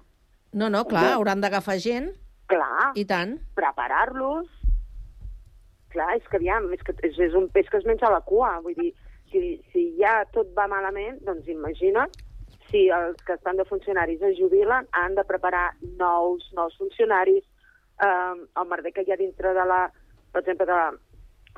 No, 0.55 0.71
no, 0.71 0.85
clar, 0.89 1.05
No. 1.11 1.15
hauran 1.21 1.41
d'agafar 1.45 1.77
gent. 1.85 2.11
Clar. 2.49 2.93
I 2.97 3.05
tant. 3.09 3.37
Preparar-los. 3.57 4.49
Clar, 5.95 6.17
és 6.19 6.25
que 6.29 6.37
aviam, 6.41 6.67
és, 6.75 6.83
que 6.83 6.95
és, 7.07 7.19
és 7.29 7.35
un 7.39 7.49
peix 7.55 7.69
que 7.71 7.79
es 7.79 7.85
menja 7.87 8.11
la 8.11 8.21
cua. 8.27 8.57
Vull 8.65 8.75
dir, 8.79 8.91
si, 9.31 9.43
si 9.73 9.85
ja 10.01 10.23
tot 10.35 10.51
va 10.57 10.67
malament, 10.71 11.21
doncs 11.27 11.47
imagina't 11.53 12.13
si 12.71 12.89
els 12.91 13.21
que 13.27 13.37
estan 13.37 13.57
de 13.61 13.65
funcionaris 13.69 14.23
es 14.27 14.39
jubilen, 14.41 14.89
han 14.99 15.15
de 15.15 15.23
preparar 15.29 15.75
nous, 16.01 16.43
nous 16.57 16.75
funcionaris, 16.81 17.45
eh, 18.03 18.35
el 18.61 18.71
merder 18.71 18.93
que 18.93 19.05
hi 19.07 19.13
ha 19.13 19.21
dintre 19.21 19.55
de 19.55 19.67
la, 19.69 19.83
per 20.33 20.43
exemple, 20.43 20.67
de 20.67 20.73
la, 20.73 20.91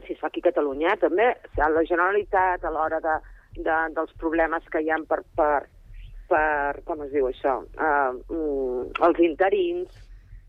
si 0.05 0.13
es 0.13 0.21
fa 0.21 0.29
aquí 0.29 0.43
a 0.45 0.49
Catalunya, 0.51 0.93
eh, 0.93 1.01
també, 1.01 1.31
sigui, 1.55 1.71
la 1.75 1.87
Generalitat 1.89 2.65
a 2.65 2.73
l'hora 2.75 3.01
de, 3.05 3.17
de, 3.57 3.79
dels 3.97 4.13
problemes 4.21 4.67
que 4.73 4.83
hi 4.83 4.91
ha 4.91 4.99
per, 5.09 5.23
per, 5.39 5.67
per 6.31 6.83
com 6.89 7.05
es 7.07 7.13
diu 7.15 7.29
això, 7.31 7.61
uh, 7.63 8.13
mm, 8.29 8.97
els 9.09 9.23
interins, 9.31 10.03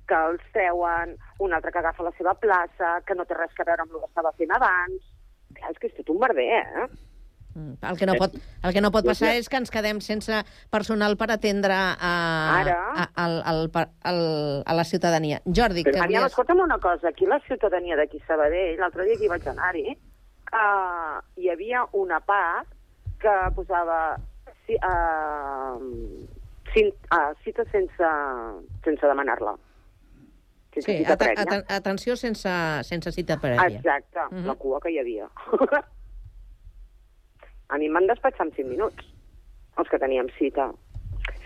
que 0.07 0.17
els 0.29 0.43
treuen, 0.55 1.17
un 1.43 1.53
altre 1.53 1.71
que 1.71 1.81
agafa 1.81 2.05
la 2.07 2.13
seva 2.17 2.33
plaça, 2.39 2.97
que 3.05 3.15
no 3.15 3.25
té 3.27 3.35
res 3.35 3.51
a 3.59 3.67
veure 3.67 3.83
amb 3.83 3.93
el 3.93 4.03
que 4.03 4.09
estava 4.11 4.31
fent 4.39 4.53
abans. 4.55 5.11
Clar, 5.57 5.71
és 5.73 5.81
que 5.81 5.89
és 5.89 5.97
tot 5.99 6.13
un 6.13 6.21
merder, 6.21 6.47
eh? 6.61 6.87
Mm, 7.57 7.73
El 7.89 7.97
que 7.97 8.05
no 8.05 8.13
pot, 8.19 8.35
el 8.61 8.73
que 8.75 8.81
no 8.85 8.91
pot 8.93 9.05
passar 9.07 9.31
és 9.35 9.47
que 9.49 9.57
ens 9.57 9.71
quedem 9.73 9.97
sense 10.05 10.43
personal 10.69 11.15
per 11.17 11.31
atendre 11.33 11.73
a, 11.73 12.11
Ara. 12.61 12.75
a, 12.93 13.07
al, 13.23 13.39
al, 13.49 13.61
al, 14.05 14.21
a 14.65 14.75
la 14.77 14.83
ciutadania. 14.85 15.41
Jordi, 15.45 15.83
que 15.83 15.95
Aviam, 15.97 16.21
havies... 16.21 16.31
escolta'm 16.35 16.61
una 16.61 16.77
cosa, 16.77 17.09
aquí 17.09 17.25
la 17.25 17.39
ciutadania 17.47 17.97
d'aquí 17.97 18.21
Sabadell, 18.27 18.77
l'altre 18.79 19.07
dia 19.09 19.17
que 19.17 19.25
hi 19.25 19.31
vaig 19.33 19.47
anar-hi, 19.49 19.97
uh, 20.53 21.17
hi 21.41 21.49
havia 21.49 21.81
una 21.97 22.19
part 22.21 22.69
que 23.17 23.33
posava 23.57 24.01
ci, 24.67 24.77
uh, 24.77 25.81
cin, 26.75 26.93
uh, 27.09 27.33
cita 27.43 27.65
sense, 27.73 28.13
sense 28.85 29.01
demanar-la. 29.09 29.57
Sí, 30.77 30.83
cita 30.85 31.15
at 31.15 31.21
prèvia. 31.23 31.41
at 31.57 31.71
atenció 31.79 32.13
sense, 32.15 32.51
sense 32.85 33.11
cita 33.15 33.39
prèvia. 33.41 33.79
Exacte, 33.79 34.27
Mhm. 34.29 34.45
la 34.45 34.53
cua 34.53 34.79
que 34.79 34.91
hi 34.93 34.99
havia. 35.01 35.25
a 37.69 37.77
mi 37.77 37.89
m'han 37.89 38.07
despatxat 38.07 38.47
en 38.47 38.53
5 38.55 38.69
minuts, 38.69 39.05
els 39.77 39.89
que 39.89 39.99
teníem 39.99 40.29
cita. 40.37 40.71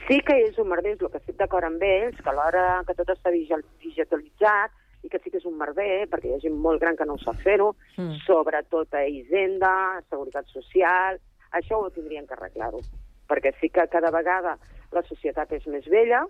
Sí 0.08 0.20
que 0.26 0.36
és 0.48 0.58
un 0.60 0.68
merder, 0.70 0.96
és 0.96 1.02
el 1.02 1.10
que 1.12 1.18
estic 1.22 1.38
d'acord 1.38 1.66
amb 1.68 1.82
ells, 1.84 2.18
que 2.22 2.34
l'hora 2.36 2.84
que 2.88 2.94
tot 2.98 3.10
està 3.14 3.32
digi- 3.34 3.64
digitalitzat, 3.84 4.72
i 5.04 5.10
que 5.10 5.18
sí 5.20 5.32
que 5.32 5.38
és 5.42 5.46
un 5.50 5.58
merder, 5.58 6.08
perquè 6.10 6.30
hi 6.30 6.34
ha 6.36 6.40
gent 6.44 6.58
molt 6.62 6.80
gran 6.82 6.96
que 6.96 7.06
no 7.06 7.16
ho 7.16 7.18
sap 7.24 7.40
fer-ho, 7.42 7.76
Mm. 7.98 8.20
sobretot 8.26 8.94
a 8.94 9.06
Hisenda, 9.08 10.02
Seguretat 10.10 10.46
Social, 10.48 11.20
això 11.52 11.80
ho 11.82 11.90
tindrien 11.90 12.28
que 12.28 12.34
arreglar-ho. 12.36 12.80
Perquè 13.28 13.54
sí 13.60 13.70
que 13.70 13.88
cada 13.88 14.12
vegada 14.12 14.58
la 14.92 15.02
societat 15.04 15.52
és 15.54 15.66
més 15.68 15.86
vella, 15.90 16.26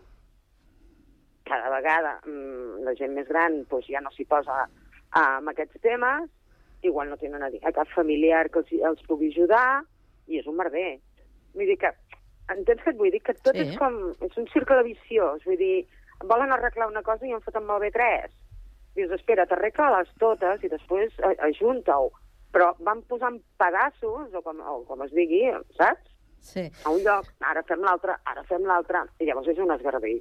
cada 1.43 1.69
vegada 1.69 2.19
mm, 2.25 2.83
la 2.85 2.93
gent 2.95 3.13
més 3.17 3.27
gran 3.27 3.63
doncs, 3.69 3.87
ja 3.89 3.99
no 4.01 4.11
s'hi 4.11 4.25
posa 4.29 4.61
ah, 5.11 5.37
amb 5.37 5.49
aquests 5.51 5.81
temes, 5.81 6.29
igual 6.83 7.09
no 7.09 7.17
tenen 7.17 7.43
a, 7.43 7.49
dir, 7.53 7.59
a 7.65 7.71
cap 7.75 7.87
familiar 7.95 8.49
que 8.49 8.59
els, 8.63 8.71
els 8.89 9.01
pugui 9.07 9.29
ajudar, 9.33 9.83
i 10.27 10.39
és 10.39 10.47
un 10.47 10.55
merder. 10.57 10.99
Vull 11.53 11.67
dir 11.69 11.77
que, 11.81 11.91
entens 12.53 12.81
què 12.83 12.93
et 12.93 12.97
vull 12.99 13.11
dir? 13.11 13.21
Que 13.23 13.33
tot 13.39 13.55
Sí. 13.55 13.65
és 13.67 13.77
com... 13.77 13.97
És 14.21 14.37
un 14.37 14.47
cercle 14.53 14.83
viciós, 14.87 15.43
vull 15.45 15.57
dir, 15.59 15.85
volen 16.23 16.51
arreglar 16.53 16.87
una 16.89 17.03
cosa 17.03 17.25
i 17.27 17.33
en 17.35 17.41
foten 17.41 17.65
malbé 17.67 17.91
tres. 17.91 18.31
Dius, 18.95 19.11
espera, 19.15 19.45
t'arregla-les 19.47 20.09
totes 20.19 20.63
i 20.63 20.69
després 20.71 21.13
ajunta-ho. 21.47 22.09
Però 22.51 22.73
van 22.83 23.01
posant 23.07 23.37
pedaços, 23.57 24.33
o 24.35 24.41
com, 24.43 24.59
o 24.59 24.81
com 24.87 25.03
es 25.05 25.13
digui, 25.15 25.45
saps? 25.77 26.09
Sí. 26.41 26.65
A 26.83 26.89
un 26.91 26.99
lloc, 27.05 27.29
ara 27.47 27.61
fem 27.63 27.79
l'altre, 27.85 28.17
ara 28.25 28.43
fem 28.49 28.65
l'altre, 28.67 29.05
i 29.21 29.27
llavors 29.29 29.47
és 29.47 29.59
un 29.61 29.71
esgarbí. 29.71 30.17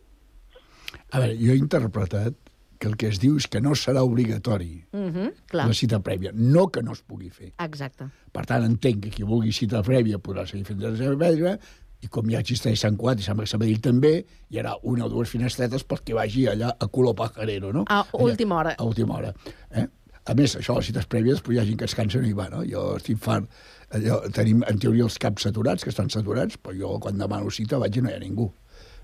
A 1.11 1.19
veure, 1.23 1.35
jo 1.41 1.55
he 1.55 1.59
interpretat 1.59 2.50
que 2.81 2.89
el 2.89 2.97
que 2.97 3.11
es 3.13 3.19
diu 3.21 3.37
és 3.37 3.47
que 3.53 3.61
no 3.61 3.75
serà 3.77 4.01
obligatori 4.07 4.87
Mhm, 4.97 5.27
clar. 5.53 5.67
la 5.69 5.75
cita 5.77 6.01
prèvia, 6.01 6.33
no 6.33 6.69
que 6.73 6.83
no 6.83 6.93
es 6.97 7.03
pugui 7.03 7.29
fer. 7.31 7.53
Exacte. 7.61 8.09
Per 8.33 8.47
tant, 8.49 8.65
entenc 8.65 9.03
que 9.05 9.11
qui 9.11 9.23
vulgui 9.23 9.53
cita 9.53 9.83
prèvia 9.85 10.19
podrà 10.19 10.47
seguir 10.49 10.65
fent 10.65 10.81
la 10.81 10.95
seva 10.97 11.15
prèvia, 11.21 11.59
i 12.01 12.09
com 12.09 12.25
ja 12.33 12.41
existeix 12.41 12.81
Sant 12.81 12.97
Cugat 12.97 13.21
i 13.21 13.23
sembla 13.23 13.45
que 13.45 13.51
Sabadell 13.53 13.81
també, 13.85 14.25
hi 14.49 14.57
haurà 14.59 14.79
una 14.89 15.05
o 15.05 15.11
dues 15.13 15.29
finestretes 15.29 15.85
pel 15.85 16.01
que 16.01 16.15
vagi 16.17 16.47
allà 16.49 16.71
a 16.81 16.87
culo 16.89 17.13
pajarero, 17.15 17.75
no? 17.77 17.85
A 17.89 18.07
última 18.15 18.57
hora. 18.57 18.75
A 18.79 18.85
última 18.85 19.19
hora. 19.19 19.35
Eh? 19.71 19.87
A 20.25 20.35
més, 20.35 20.57
això, 20.57 20.77
les 20.79 20.87
cites 20.87 21.05
prèvies, 21.07 21.37
després 21.37 21.57
hi 21.57 21.61
ha 21.61 21.67
gent 21.69 21.77
que 21.79 21.85
es 21.85 21.95
cansa 21.95 22.17
i 22.19 22.23
no 22.23 22.29
hi 22.29 22.33
va, 22.33 22.49
no? 22.49 22.65
Jo 22.65 22.97
estic 22.97 23.19
fart... 23.19 23.45
Allò, 23.91 24.21
tenim, 24.33 24.63
en 24.71 24.79
teoria, 24.79 25.03
els 25.03 25.19
caps 25.19 25.43
saturats, 25.43 25.83
que 25.85 25.91
estan 25.91 26.09
saturats, 26.09 26.57
però 26.57 26.73
jo, 26.79 26.99
quan 27.03 27.19
demano 27.19 27.51
cita, 27.51 27.77
vaig 27.83 27.97
i 27.97 28.01
no 28.01 28.09
hi 28.09 28.15
ha 28.15 28.21
ningú. 28.23 28.47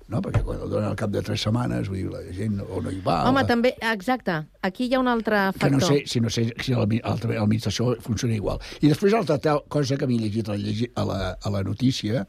No? 0.09 0.21
Perquè 0.23 0.39
quan 0.47 0.61
el 0.63 0.71
donen 0.71 0.87
al 0.93 0.95
cap 0.99 1.11
de 1.11 1.19
tres 1.27 1.43
setmanes, 1.43 1.89
vull 1.91 1.99
dir, 1.99 2.11
la 2.13 2.21
gent 2.35 2.61
o 2.63 2.79
no 2.81 2.93
hi 2.95 3.01
va... 3.03 3.25
Home, 3.27 3.43
o... 3.43 3.47
també, 3.49 3.73
exacte, 3.91 4.37
aquí 4.63 4.87
hi 4.87 4.95
ha 4.95 5.01
un 5.03 5.09
altre 5.11 5.41
que 5.53 5.59
factor. 5.65 5.81
no 5.81 5.87
sé 5.89 6.03
si, 6.07 6.21
no 6.23 6.31
sé 6.31 6.45
si 6.63 6.77
l'administració 6.77 7.97
funciona 8.05 8.37
igual. 8.37 8.61
I 8.83 8.93
després 8.93 9.13
l'altra 9.17 9.39
tal 9.43 9.65
cosa 9.69 9.97
que 9.99 10.07
m'he 10.07 10.19
llegit 10.23 10.47
a 10.49 10.55
la, 10.55 10.77
a 10.95 11.05
la, 11.11 11.19
a 11.43 11.51
la 11.57 11.63
notícia, 11.67 12.27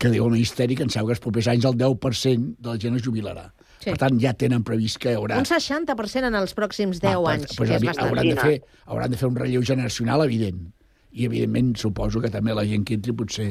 que 0.00 0.10
diu 0.10 0.24
el 0.26 0.32
Ministeri 0.34 0.74
que 0.74 0.82
en 0.86 0.90
sembla 0.90 1.12
que 1.12 1.18
els 1.20 1.22
propers 1.22 1.48
anys 1.52 1.66
el 1.68 1.76
10% 1.78 2.56
de 2.64 2.72
la 2.72 2.78
gent 2.80 2.96
es 2.98 3.04
jubilarà. 3.04 3.44
Sí. 3.82 3.90
Per 3.90 3.98
tant, 3.98 4.16
ja 4.22 4.32
tenen 4.38 4.62
previst 4.66 4.98
que 5.02 5.12
hi 5.12 5.18
haurà... 5.18 5.36
Un 5.42 5.46
60% 5.46 6.28
en 6.30 6.36
els 6.38 6.56
pròxims 6.56 7.00
10 7.02 7.12
Ah, 7.12 7.32
anys, 7.34 7.52
pues, 7.58 7.68
que 7.70 7.76
és 7.76 7.84
bastant. 7.86 8.08
hauran, 8.08 8.28
de 8.32 8.36
fer, 8.40 8.56
hauran 8.86 9.10
de 9.12 9.18
fer 9.20 9.28
un 9.28 9.36
relleu 9.36 9.62
generacional 9.66 10.24
evident. 10.24 10.64
I, 11.12 11.26
evidentment, 11.28 11.74
suposo 11.76 12.22
que 12.24 12.30
també 12.32 12.54
la 12.56 12.64
gent 12.64 12.86
que 12.88 12.94
entri 12.96 13.12
potser 13.12 13.50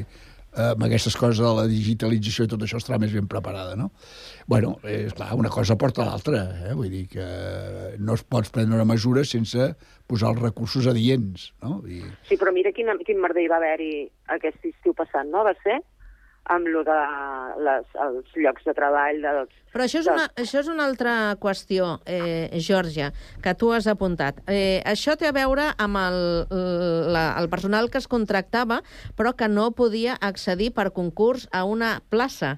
amb 0.51 0.83
aquestes 0.83 1.15
coses 1.15 1.39
de 1.39 1.51
la 1.55 1.67
digitalització 1.69 2.45
i 2.45 2.51
tot 2.51 2.65
això 2.65 2.79
estarà 2.81 2.99
més 2.99 3.13
ben 3.15 3.27
preparada, 3.31 3.77
no? 3.79 3.91
Bueno, 4.51 4.75
és 4.83 5.13
clar, 5.15 5.31
una 5.39 5.51
cosa 5.53 5.77
porta 5.79 6.05
l'altra, 6.07 6.43
eh? 6.67 6.73
Vull 6.75 6.91
dir 6.91 7.05
que 7.13 7.27
no 7.99 8.17
es 8.17 8.25
pots 8.27 8.51
prendre 8.51 8.75
una 8.75 8.87
mesura 8.87 9.23
sense 9.27 9.71
posar 10.11 10.33
els 10.33 10.41
recursos 10.43 10.89
adients, 10.91 11.51
no? 11.63 11.79
I... 11.87 12.01
Sí, 12.27 12.35
però 12.41 12.51
mira 12.55 12.73
quin, 12.75 12.91
quin 13.07 13.21
merder 13.23 13.45
hi 13.45 13.51
va 13.51 13.61
haver-hi 13.61 13.93
aquest 14.35 14.67
estiu 14.73 14.95
passat, 14.97 15.29
no? 15.31 15.45
Va 15.47 15.55
ser 15.63 15.79
amb 16.49 16.67
lo 16.67 16.83
de 16.83 16.99
les, 17.63 17.97
els 18.05 18.37
llocs 18.43 18.65
de 18.65 18.73
treball 18.77 19.21
dels... 19.23 19.57
Però 19.71 19.85
això 19.85 20.01
és, 20.01 20.07
una, 20.11 20.25
això 20.35 20.59
és 20.59 20.69
una 20.71 20.83
altra 20.89 21.13
qüestió, 21.39 22.01
eh, 22.05 22.49
Georgia, 22.59 23.11
que 23.43 23.53
tu 23.55 23.71
has 23.71 23.87
apuntat. 23.87 24.41
Eh, 24.51 24.81
això 24.83 25.15
té 25.15 25.29
a 25.29 25.35
veure 25.35 25.69
amb 25.79 25.99
el, 26.01 26.17
la, 27.13 27.27
el 27.39 27.47
personal 27.53 27.87
que 27.91 28.01
es 28.01 28.09
contractava, 28.11 28.81
però 29.15 29.31
que 29.39 29.47
no 29.47 29.69
podia 29.77 30.17
accedir 30.19 30.73
per 30.75 30.89
concurs 30.91 31.47
a 31.55 31.63
una 31.63 32.01
plaça. 32.11 32.57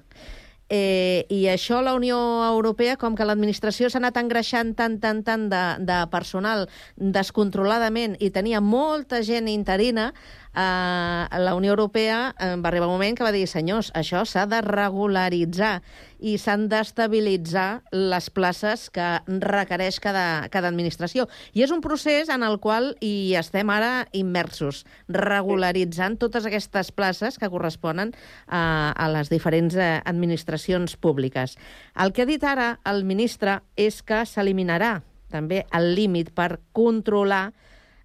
Eh, 0.72 1.26
I 1.28 1.44
això 1.52 1.82
la 1.84 1.92
Unió 1.94 2.16
Europea, 2.48 2.96
com 2.96 3.14
que 3.14 3.26
l'administració 3.28 3.90
s'ha 3.92 4.00
anat 4.00 4.16
engreixant 4.16 4.72
tant, 4.74 4.96
tant, 4.98 5.20
tant 5.22 5.44
de, 5.52 5.64
de 5.84 5.98
personal 6.10 6.64
descontroladament 6.96 8.16
i 8.18 8.32
tenia 8.32 8.62
molta 8.64 9.20
gent 9.22 9.50
interina, 9.52 10.14
eh, 10.54 11.38
la 11.38 11.54
Unió 11.54 11.70
Europea 11.70 12.34
eh, 12.38 12.54
va 12.56 12.68
arribar 12.68 12.88
un 12.88 12.94
moment 12.94 13.16
que 13.16 13.24
va 13.26 13.32
dir 13.34 13.46
senyors, 13.50 13.90
això 13.94 14.24
s'ha 14.24 14.46
de 14.46 14.60
regularitzar 14.64 15.80
i 16.24 16.36
s'han 16.40 16.68
d'estabilitzar 16.70 17.82
les 17.92 18.30
places 18.32 18.88
que 18.94 19.08
requereix 19.26 19.98
cada, 20.00 20.48
cada 20.48 20.70
administració. 20.70 21.26
I 21.52 21.66
és 21.66 21.74
un 21.74 21.82
procés 21.84 22.30
en 22.32 22.46
el 22.46 22.58
qual 22.62 22.94
hi 23.04 23.34
estem 23.38 23.70
ara 23.74 24.06
immersos, 24.16 24.84
regularitzant 25.08 26.16
totes 26.22 26.46
aquestes 26.48 26.92
places 26.92 27.38
que 27.38 27.50
corresponen 27.50 28.14
a, 28.46 28.92
a 28.96 29.10
les 29.12 29.32
diferents 29.32 29.76
eh, 29.76 29.98
administracions 30.04 30.96
públiques. 30.96 31.58
El 31.98 32.14
que 32.14 32.24
ha 32.24 32.30
dit 32.30 32.44
ara 32.44 32.78
el 32.88 33.04
ministre 33.04 33.60
és 33.76 34.00
que 34.02 34.24
s'eliminarà 34.24 35.02
també 35.34 35.64
el 35.74 35.94
límit 35.96 36.30
per 36.34 36.60
controlar 36.76 37.50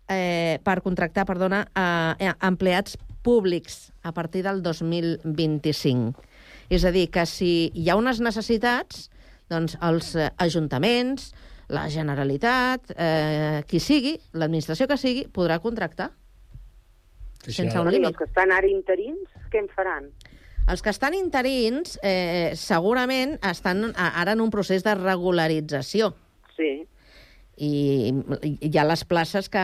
eh, 0.09 0.59
per 0.65 0.81
contractar, 0.81 1.25
perdona, 1.29 1.63
eh, 1.77 2.33
empleats 2.41 2.97
públics 3.21 3.91
a 4.03 4.11
partir 4.11 4.43
del 4.43 4.63
2025. 4.63 6.25
És 6.69 6.85
a 6.85 6.91
dir, 6.91 7.09
que 7.11 7.25
si 7.25 7.71
hi 7.73 7.89
ha 7.89 7.97
unes 7.97 8.19
necessitats, 8.21 9.09
doncs 9.49 9.77
els 9.81 10.15
eh, 10.15 10.29
ajuntaments, 10.37 11.31
la 11.69 11.85
Generalitat, 11.89 12.93
eh, 12.97 13.61
qui 13.69 13.79
sigui, 13.81 14.15
l'administració 14.33 14.87
que 14.89 14.97
sigui, 14.97 15.27
podrà 15.33 15.59
contractar. 15.61 16.11
Sense 17.45 17.79
un 17.79 17.87
I 17.87 17.95
límit. 17.97 18.09
els 18.09 18.17
que 18.17 18.27
estan 18.27 18.51
ara 18.51 18.67
interins, 18.67 19.29
què 19.49 19.61
en 19.63 19.69
faran? 19.73 20.09
Els 20.69 20.83
que 20.85 20.91
estan 20.93 21.15
interins 21.17 21.97
eh, 22.05 22.51
segurament 22.59 23.37
estan 23.47 23.93
ara 23.95 24.35
en 24.35 24.41
un 24.41 24.51
procés 24.53 24.83
de 24.85 24.93
regularització. 24.97 26.11
Sí. 26.57 26.85
I 27.59 28.13
hi 28.63 28.71
ha 28.79 28.85
les 28.87 29.03
places 29.05 29.49
que, 29.51 29.63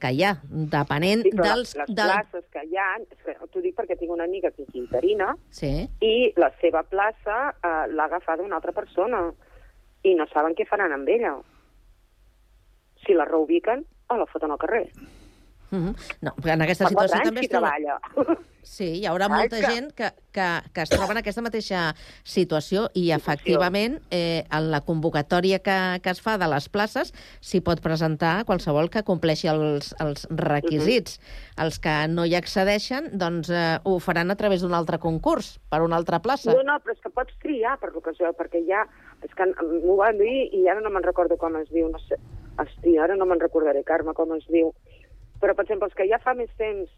que 0.00 0.10
hi 0.16 0.22
ha, 0.24 0.34
depenent 0.48 1.22
Sí, 1.26 1.32
dels... 1.36 1.74
les 1.76 1.90
del... 1.94 2.12
places 2.12 2.44
que 2.52 2.62
hi 2.70 2.78
ha, 2.80 2.86
t'ho 3.52 3.60
dic 3.64 3.76
perquè 3.76 3.98
tinc 4.00 4.12
una 4.14 4.24
amiga 4.24 4.50
que 4.54 4.64
és 4.64 4.74
interina 4.80 5.34
Sí. 5.52 5.72
i 6.00 6.32
la 6.40 6.48
seva 6.62 6.82
plaça 6.88 7.36
eh, 7.52 7.74
l'ha 7.92 8.06
agafada 8.08 8.42
una 8.42 8.56
altra 8.60 8.72
persona 8.72 9.26
i 10.04 10.14
no 10.16 10.26
saben 10.32 10.56
què 10.56 10.66
faran 10.68 10.92
amb 10.92 11.08
ella. 11.08 11.34
Si 13.04 13.12
la 13.16 13.24
reubiquen, 13.28 13.84
o 14.08 14.16
la 14.20 14.26
foten 14.26 14.52
al 14.52 14.58
carrer. 14.60 14.86
Mm 15.74 15.86
-hmm. 15.86 16.18
No, 16.22 16.34
en 16.44 16.62
aquesta 16.62 16.84
Fa 16.84 16.90
situació 16.90 17.22
també 17.24 17.40
es 17.40 17.48
troba... 17.48 17.70
treballa. 17.70 18.42
Sí, 18.64 18.86
hi 18.96 19.04
haurà 19.06 19.26
Ai, 19.28 19.34
molta 19.36 19.60
que- 19.60 19.70
gent 19.70 19.92
que, 19.92 20.08
que, 20.32 20.46
que 20.72 20.82
es 20.82 20.88
troba 20.88 21.12
en 21.12 21.18
aquesta 21.20 21.42
mateixa 21.44 21.80
situació 22.24 22.88
i, 22.96 23.10
efectivament, 23.12 23.98
eh, 24.10 24.46
en 24.50 24.70
la 24.72 24.80
convocatòria 24.80 25.58
que, 25.60 26.00
que 26.02 26.10
es 26.10 26.22
fa 26.24 26.38
de 26.40 26.48
les 26.48 26.70
places 26.72 27.12
s'hi 27.44 27.60
pot 27.60 27.82
presentar 27.84 28.46
qualsevol 28.48 28.88
que 28.88 29.04
compleixi 29.04 29.50
els, 29.52 29.94
els 30.00 30.26
requisits. 30.30 31.20
Els 31.60 31.78
que 31.78 32.08
no 32.08 32.24
hi 32.24 32.34
accedeixen, 32.40 33.10
doncs 33.20 33.52
eh, 33.52 33.78
ho 33.84 33.98
faran 34.00 34.32
a 34.32 34.36
través 34.40 34.64
d'un 34.64 34.72
altre 34.72 34.98
concurs, 34.98 35.58
per 35.68 35.82
una 35.84 35.96
altra 36.00 36.22
plaça. 36.24 36.56
No, 36.56 36.64
no, 36.64 36.80
però 36.80 36.96
és 36.96 37.04
que 37.04 37.12
pots 37.12 37.36
triar 37.44 37.78
per 37.78 37.92
l'ocasió, 37.92 38.32
perquè 38.32 38.64
ja... 38.66 38.86
És 39.24 39.32
que 39.36 39.44
m'ho 39.46 39.94
van 39.96 40.18
dir 40.18 40.50
i 40.52 40.66
ara 40.68 40.80
no 40.84 40.90
me'n 40.90 41.04
recordo 41.04 41.36
com 41.36 41.54
es 41.56 41.68
diu, 41.68 41.88
no 41.92 42.00
sé... 42.08 42.16
Hosti, 42.56 42.98
ara 43.02 43.16
no 43.16 43.26
me'n 43.26 43.40
recordaré, 43.40 43.82
Carme, 43.82 44.12
com 44.14 44.32
es 44.36 44.44
diu. 44.46 44.72
Però, 45.44 45.52
per 45.52 45.66
exemple, 45.66 45.90
els 45.90 45.96
que 45.98 46.08
ja 46.08 46.16
fa 46.24 46.32
més 46.38 46.48
temps 46.56 46.88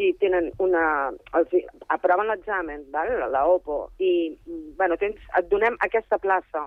i 0.00 0.14
tenen 0.16 0.48
una... 0.64 1.12
Els, 1.36 1.52
aproven 1.92 2.30
l'examen, 2.32 2.86
vale? 2.94 3.18
la, 3.20 3.44
OPO, 3.52 3.82
i, 4.00 4.32
bueno, 4.78 4.96
tens, 4.96 5.20
et 5.36 5.50
donem 5.52 5.76
aquesta 5.84 6.16
plaça. 6.22 6.64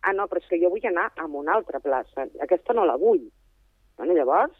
Ah, 0.00 0.14
no, 0.16 0.24
però 0.30 0.40
és 0.40 0.48
que 0.48 0.58
jo 0.62 0.72
vull 0.72 0.88
anar 0.88 1.10
a 1.20 1.28
una 1.28 1.58
altra 1.58 1.82
plaça. 1.84 2.24
Aquesta 2.40 2.72
no 2.72 2.88
la 2.88 2.96
vull. 2.96 3.26
Bueno, 4.00 4.16
llavors, 4.16 4.56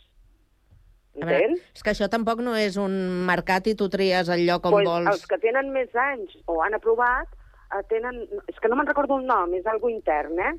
A 1.21 1.27
veure, 1.29 1.57
és 1.77 1.85
que 1.85 1.93
això 1.93 2.07
tampoc 2.09 2.41
no 2.41 2.55
és 2.57 2.79
un 2.81 2.93
mercat 3.29 3.67
i 3.69 3.75
tu 3.77 3.89
tries 3.93 4.31
el 4.33 4.47
lloc 4.47 4.69
on 4.69 4.79
pues, 4.79 4.87
vols... 4.89 5.09
Els 5.11 5.27
que 5.29 5.39
tenen 5.43 5.69
més 5.75 5.93
anys 5.99 6.39
o 6.49 6.61
han 6.65 6.77
aprovat, 6.77 7.29
eh, 7.69 7.83
tenen... 7.91 8.23
És 8.49 8.61
que 8.61 8.71
no 8.73 8.79
me'n 8.79 8.89
recordo 8.89 9.19
el 9.21 9.27
nom, 9.29 9.53
és 9.59 9.69
algo 9.69 9.91
intern, 9.93 10.41
eh? 10.41 10.55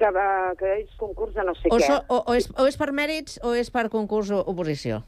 Que, 0.00 0.08
va, 0.16 0.54
que 0.56 0.68
és 0.80 0.92
concurs 0.96 1.34
de 1.36 1.42
no 1.44 1.52
sé 1.58 1.68
o, 1.68 1.76
què. 1.76 1.84
so, 1.84 1.98
o, 2.08 2.22
o, 2.32 2.34
és, 2.38 2.46
o 2.56 2.64
és 2.70 2.76
per 2.80 2.86
mèrits 2.96 3.34
o 3.44 3.52
és 3.52 3.68
per 3.70 3.90
concurs 3.92 4.30
o 4.32 4.38
oposició. 4.48 5.02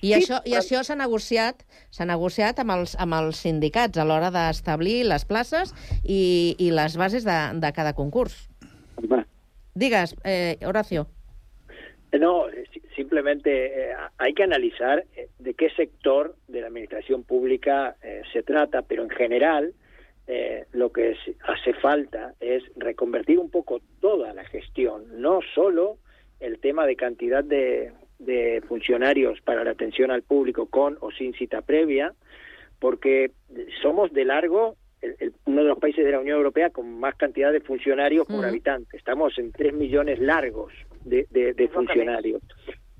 I 0.00 0.08
Sí, 0.08 0.14
això, 0.16 0.38
i 0.48 0.54
però- 0.54 0.60
això 0.62 0.80
s'ha 0.88 0.96
negociat 0.96 1.60
s'ha 1.92 2.06
negociat 2.08 2.58
amb 2.64 2.72
els, 2.78 2.94
amb 3.00 3.12
els 3.18 3.36
sindicats 3.44 4.00
a 4.00 4.06
l'hora 4.08 4.30
d'establir 4.32 5.02
les 5.04 5.26
places 5.28 5.74
i, 6.02 6.56
i 6.58 6.70
les 6.72 6.96
bases 6.96 7.28
de, 7.28 7.36
de 7.60 7.72
cada 7.76 7.92
concurs. 7.92 8.46
Digues, 9.74 10.16
eh, 10.24 10.56
Horacio. 10.66 11.06
No, 12.18 12.46
si- 12.72 12.82
simplemente 12.96 13.50
eh, 13.90 13.94
hay 14.18 14.32
que 14.34 14.42
analizar 14.42 15.04
eh, 15.14 15.28
de 15.38 15.54
qué 15.54 15.68
sector 15.76 16.34
de 16.48 16.60
la 16.62 16.66
administración 16.68 17.22
pública 17.22 17.96
eh, 18.02 18.22
se 18.32 18.42
trata, 18.42 18.82
pero 18.82 19.02
en 19.04 19.10
general 19.10 19.72
eh, 20.26 20.64
lo 20.72 20.90
que 20.92 21.10
es- 21.12 21.36
hace 21.46 21.72
falta 21.74 22.34
es 22.40 22.62
reconvertir 22.76 23.38
un 23.38 23.50
poco 23.50 23.80
toda 24.00 24.32
la 24.34 24.44
gestión, 24.44 25.04
no 25.20 25.40
solo 25.54 25.98
el 26.40 26.58
tema 26.60 26.86
de 26.86 26.96
cantidad 26.96 27.42
de, 27.44 27.92
de 28.18 28.62
funcionarios 28.68 29.40
para 29.42 29.64
la 29.64 29.72
atención 29.72 30.10
al 30.10 30.22
público 30.22 30.66
con 30.66 30.96
o 31.00 31.10
sin 31.10 31.32
cita 31.34 31.62
previa, 31.62 32.14
porque 32.78 33.32
somos 33.82 34.12
de 34.12 34.24
largo 34.24 34.76
el- 35.02 35.16
el- 35.18 35.32
uno 35.46 35.62
de 35.62 35.68
los 35.68 35.78
países 35.78 36.04
de 36.04 36.10
la 36.12 36.20
Unión 36.20 36.36
Europea 36.36 36.68
con 36.70 36.98
más 37.00 37.14
cantidad 37.16 37.52
de 37.52 37.60
funcionarios 37.60 38.26
por 38.26 38.44
habitante. 38.48 38.96
Estamos 38.98 39.38
en 39.38 39.50
tres 39.52 39.72
millones 39.72 40.18
largos 40.18 40.72
de, 41.04 41.26
de- 41.30 41.54
de 41.54 41.68
funcionarios. 41.68 42.42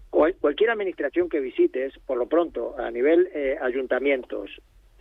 Cual- 0.09 0.35
cualquier 0.41 0.71
administración 0.71 1.29
que 1.29 1.41
visites, 1.41 1.93
por 2.07 2.17
lo 2.19 2.27
pronto, 2.27 2.75
a 2.79 2.91
nivel 2.91 3.29
eh, 3.35 3.57
ayuntamientos, 3.61 4.51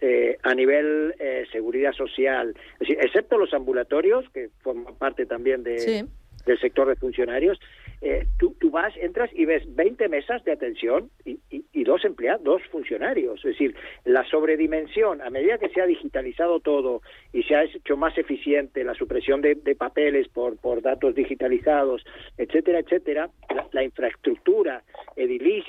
eh, 0.01 0.37
a 0.43 0.53
nivel 0.55 1.13
eh, 1.19 1.45
seguridad 1.51 1.93
social, 1.93 2.53
es 2.73 2.79
decir, 2.79 2.97
excepto 3.01 3.37
los 3.37 3.53
ambulatorios, 3.53 4.29
que 4.29 4.49
forman 4.61 4.95
parte 4.95 5.25
también 5.25 5.63
de, 5.63 5.77
Sí. 5.79 6.01
del 6.45 6.59
sector 6.59 6.87
de 6.87 6.95
funcionarios, 6.95 7.59
eh, 8.01 8.25
tú, 8.39 8.55
tú 8.61 8.71
vas, 8.71 8.95
entras 8.95 9.29
y 9.33 9.43
ves 9.43 9.63
20 9.75 10.07
mesas 10.07 10.41
de 10.45 10.53
atención 10.53 11.09
y, 11.25 11.37
y- 11.49 11.65
y 11.73 11.83
dos 11.83 12.05
empleados, 12.05 12.41
dos 12.45 12.61
funcionarios. 12.71 13.39
Es 13.43 13.51
decir, 13.51 13.75
la 14.05 14.23
sobredimensión, 14.23 15.21
a 15.21 15.29
medida 15.29 15.57
que 15.57 15.67
se 15.67 15.81
ha 15.81 15.85
digitalizado 15.85 16.61
todo 16.61 17.01
y 17.33 17.43
se 17.43 17.55
ha 17.55 17.63
hecho 17.63 17.97
más 17.97 18.17
eficiente 18.17 18.85
la 18.85 18.93
supresión 18.93 19.41
de, 19.41 19.55
de 19.55 19.75
papeles 19.75 20.29
por, 20.29 20.55
por 20.57 20.81
datos 20.81 21.13
digitalizados, 21.13 22.05
etcétera, 22.37 22.79
etcétera, 22.79 23.29
la, 23.53 23.67
la 23.73 23.83
infraestructura 23.83 24.81
edilicia, 25.17 25.68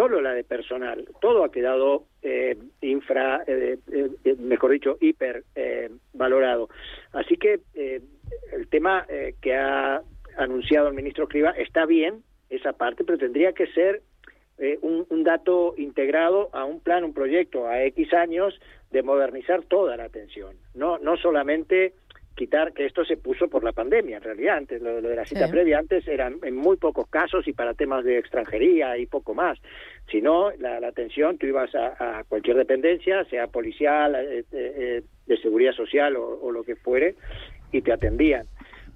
solo 0.00 0.22
la 0.22 0.32
de 0.32 0.44
personal, 0.44 1.06
todo 1.20 1.44
ha 1.44 1.52
quedado 1.52 2.04
eh, 2.22 2.56
infra, 2.80 3.44
eh, 3.46 3.76
eh, 3.92 4.08
eh, 4.24 4.34
mejor 4.38 4.70
dicho, 4.70 4.96
hiper 4.98 5.44
eh, 5.54 5.90
valorado. 6.14 6.70
Así 7.12 7.36
que 7.36 7.60
el 7.74 8.68
tema 8.68 9.06
que 9.42 9.54
ha 9.54 10.00
anunciado 10.38 10.88
el 10.88 10.94
ministro 10.94 11.24
Escriba 11.24 11.50
está 11.50 11.84
bien, 11.84 12.22
esa 12.48 12.72
parte, 12.72 13.04
pero 13.04 13.18
tendría 13.18 13.52
que 13.52 13.66
ser 13.66 14.00
un, 14.80 15.06
un 15.10 15.22
dato 15.22 15.74
integrado 15.76 16.48
a 16.54 16.64
un 16.64 16.80
plan, 16.80 17.04
un 17.04 17.12
proyecto 17.12 17.66
a 17.66 17.84
X 17.84 18.14
años 18.14 18.58
de 18.90 19.02
modernizar 19.02 19.64
toda 19.64 19.98
la 19.98 20.04
atención. 20.04 20.56
No, 20.74 20.98
no 20.98 21.18
solamente 21.18 21.92
quitar 22.40 22.72
que 22.72 22.86
esto 22.86 23.04
se 23.04 23.18
puso 23.18 23.48
por 23.48 23.62
la 23.64 23.72
pandemia, 23.72 24.16
en 24.16 24.22
realidad, 24.22 24.56
antes 24.56 24.80
lo, 24.80 24.98
lo 25.02 25.08
de 25.10 25.16
la 25.16 25.26
cita 25.26 25.44
Sí. 25.46 25.52
previa 25.52 25.78
antes 25.78 26.08
eran 26.08 26.38
en 26.42 26.56
muy 26.56 26.78
pocos 26.78 27.06
casos 27.08 27.46
y 27.46 27.52
para 27.52 27.74
temas 27.74 28.02
de 28.02 28.16
extranjería 28.16 28.96
y 28.96 29.04
poco 29.04 29.34
más. 29.34 29.58
Si 30.10 30.22
no, 30.22 30.50
la, 30.58 30.80
la 30.80 30.88
atención, 30.88 31.36
tú 31.36 31.46
ibas 31.46 31.74
a, 31.74 31.86
a 32.20 32.24
cualquier 32.24 32.56
dependencia, 32.56 33.24
sea 33.26 33.46
policial, 33.48 34.14
eh, 34.14 34.38
eh, 34.38 34.44
eh, 34.52 35.02
de 35.26 35.36
seguridad 35.36 35.72
social 35.72 36.16
o, 36.16 36.40
o 36.40 36.50
lo 36.50 36.62
que 36.64 36.76
fuere, 36.76 37.14
y 37.72 37.82
te 37.82 37.92
atendían. 37.92 38.46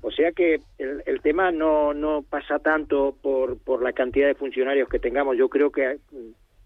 O 0.00 0.10
sea 0.10 0.32
que 0.32 0.60
el, 0.78 1.02
el 1.04 1.20
tema 1.20 1.50
no, 1.52 1.92
no 1.92 2.22
pasa 2.22 2.58
tanto 2.60 3.14
por, 3.22 3.58
por 3.58 3.82
la 3.82 3.92
cantidad 3.92 4.26
de 4.28 4.34
funcionarios 4.34 4.88
que 4.88 4.98
tengamos. 4.98 5.36
Yo 5.36 5.48
creo 5.48 5.70
que 5.70 5.98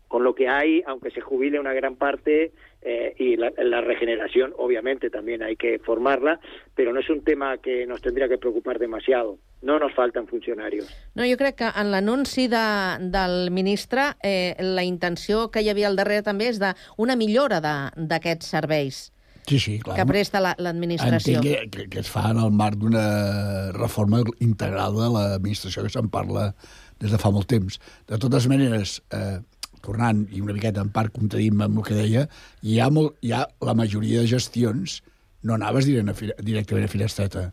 con 0.09 0.25
lo 0.25 0.35
que 0.35 0.49
hay, 0.49 0.83
aunque 0.87 1.11
se 1.11 1.21
jubile 1.21 1.61
una 1.61 1.73
gran 1.75 1.97
parte, 1.97 2.53
eh, 2.83 3.15
y 3.19 3.37
la, 3.37 3.53
la 3.63 3.81
regeneración, 3.83 4.55
obviamente, 4.57 5.11
también 5.11 5.43
hay 5.43 5.57
que 5.57 5.79
formarla, 5.81 6.41
pero 6.75 6.93
no 6.93 7.01
es 7.01 7.11
un 7.11 7.23
tema 7.23 7.59
que 7.59 7.87
nos 7.87 8.01
tendría 8.01 8.29
que 8.29 8.39
preocupar 8.39 8.79
demasiado. 8.79 9.39
No 9.61 9.79
nos 9.79 9.93
faltan 9.95 10.27
funcionarios. 10.29 10.87
No, 11.15 11.25
jo 11.29 11.37
crec 11.37 11.57
que 11.57 11.69
en 11.77 11.91
l'anunci 11.91 12.47
de, 12.49 12.65
del 13.11 13.51
ministre 13.51 14.15
eh, 14.23 14.55
la 14.61 14.85
intenció 14.85 15.51
que 15.51 15.61
hi 15.63 15.69
havia 15.69 15.89
al 15.91 15.97
darrere 15.99 16.23
també 16.23 16.49
és 16.49 16.61
d'una 16.63 17.17
millora 17.17 17.61
de- 17.61 17.91
d'aquests 18.09 18.47
serveis 18.47 19.13
Sí, 19.49 19.59
sí, 19.59 19.79
clar. 19.81 19.97
que 19.97 20.05
presta 20.07 20.41
la- 20.41 20.55
l'administració. 20.59 21.39
Entenc 21.43 21.71
que, 21.71 21.71
que, 21.85 21.89
que 21.91 21.99
es 22.01 22.09
fa 22.11 22.31
en 22.31 22.39
el 22.39 22.51
marc 22.53 22.77
d'una 22.79 23.73
reforma 23.73 24.23
integral 24.41 24.95
de 24.95 25.09
l'administració 25.11 25.83
que 25.83 25.91
se'n 25.91 26.09
parla 26.13 26.55
des 27.01 27.11
de 27.11 27.19
fa 27.19 27.31
molt 27.35 27.49
temps. 27.51 27.81
De 28.07 28.19
totes 28.19 28.47
maneres, 28.47 29.03
eh, 29.11 29.39
tornant 29.85 30.24
i 30.35 30.41
una 30.45 30.55
miqueta 30.57 30.81
en 30.85 30.91
part 30.95 31.12
contradint 31.14 31.61
amb 31.64 31.79
el 31.81 31.85
que 31.87 31.97
deia, 31.99 32.26
hi 32.62 32.79
ha, 32.81 32.89
molt, 32.91 33.16
hi 33.24 33.33
ha 33.33 33.45
la 33.64 33.74
majoria 33.79 34.20
de 34.22 34.31
gestions 34.31 35.01
no 35.47 35.55
anaves 35.55 35.87
directament 35.87 36.85
a 36.85 36.91
Finestreta. 36.91 37.45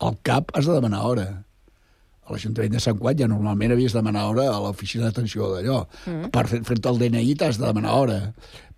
Al 0.00 0.16
CAP 0.26 0.54
has 0.56 0.66
de 0.66 0.74
demanar 0.78 1.02
hora. 1.06 1.26
A 2.24 2.32
l'Ajuntament 2.32 2.72
de 2.72 2.80
Sant 2.80 2.96
Quat 2.98 3.18
ja 3.20 3.26
normalment 3.28 3.74
havies 3.74 3.92
de 3.92 3.98
demanar 4.00 4.22
hora 4.30 4.46
a 4.48 4.60
l'oficina 4.64 5.04
d'atenció 5.10 5.50
d'allò. 5.52 5.82
Mm. 6.08 6.30
Per 6.32 6.46
fer- 6.48 6.62
fer-te 6.64 6.88
el 6.88 6.98
DNI 7.02 7.34
t'has 7.36 7.58
de 7.60 7.66
demanar 7.68 7.92
hora. 8.00 8.18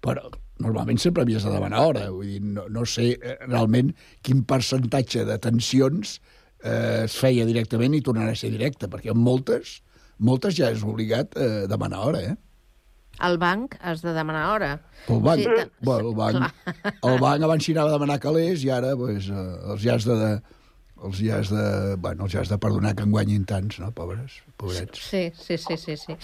Però 0.02 0.24
normalment 0.58 0.98
sempre 0.98 1.22
havies 1.22 1.44
de 1.46 1.52
demanar 1.54 1.84
hora. 1.86 2.08
Vull 2.10 2.26
dir, 2.26 2.40
no, 2.42 2.64
no 2.68 2.82
sé 2.90 3.12
eh, 3.14 3.36
realment 3.46 3.92
quin 4.26 4.42
percentatge 4.50 5.22
de 5.28 5.38
tensions 5.38 6.16
eh, 6.64 7.04
es 7.04 7.14
feia 7.22 7.46
directament 7.46 7.94
i 7.94 8.02
tornarà 8.02 8.34
a 8.34 8.40
ser 8.40 8.50
directe, 8.50 8.88
perquè 8.90 9.14
moltes, 9.14 9.76
moltes 10.18 10.56
ja 10.58 10.72
és 10.74 10.82
obligat 10.82 11.36
eh, 11.38 11.66
demanar 11.70 12.02
hora, 12.08 12.24
eh? 12.32 12.34
Al 13.18 13.38
banc 13.40 13.76
has 13.80 14.02
de 14.04 14.12
demanar 14.12 14.44
hora. 14.52 14.70
El 15.08 15.20
banc, 15.24 15.40
Sí, 15.40 15.48
bueno, 15.80 16.10
el 16.10 16.14
banc, 16.14 16.52
el 17.02 17.18
banc 17.22 17.42
abans 17.46 17.64
s'hi 17.64 17.72
anava 17.76 17.94
a 17.94 17.96
demanar 17.96 18.18
calés 18.20 18.64
i 18.66 18.70
ara 18.70 18.94
pues, 18.96 19.30
eh, 19.30 19.46
els 19.72 19.82
ja 19.82 19.94
has 19.96 20.04
de, 20.04 20.16
de 20.20 20.30
els 21.04 21.18
ja 21.20 21.38
has 21.42 21.50
de, 21.52 21.96
bueno, 22.00 22.24
els 22.24 22.32
ja 22.32 22.40
has 22.40 22.48
de 22.48 22.56
perdonar 22.58 22.94
que 22.96 23.04
en 23.04 23.10
guanyin 23.12 23.44
tants, 23.44 23.78
no, 23.82 23.90
pobres, 23.92 24.38
pobrets. 24.56 24.98
Sí, 25.10 25.30
sí, 25.36 25.58
sí, 25.58 25.76
sí. 25.76 25.96
sí. 25.96 26.14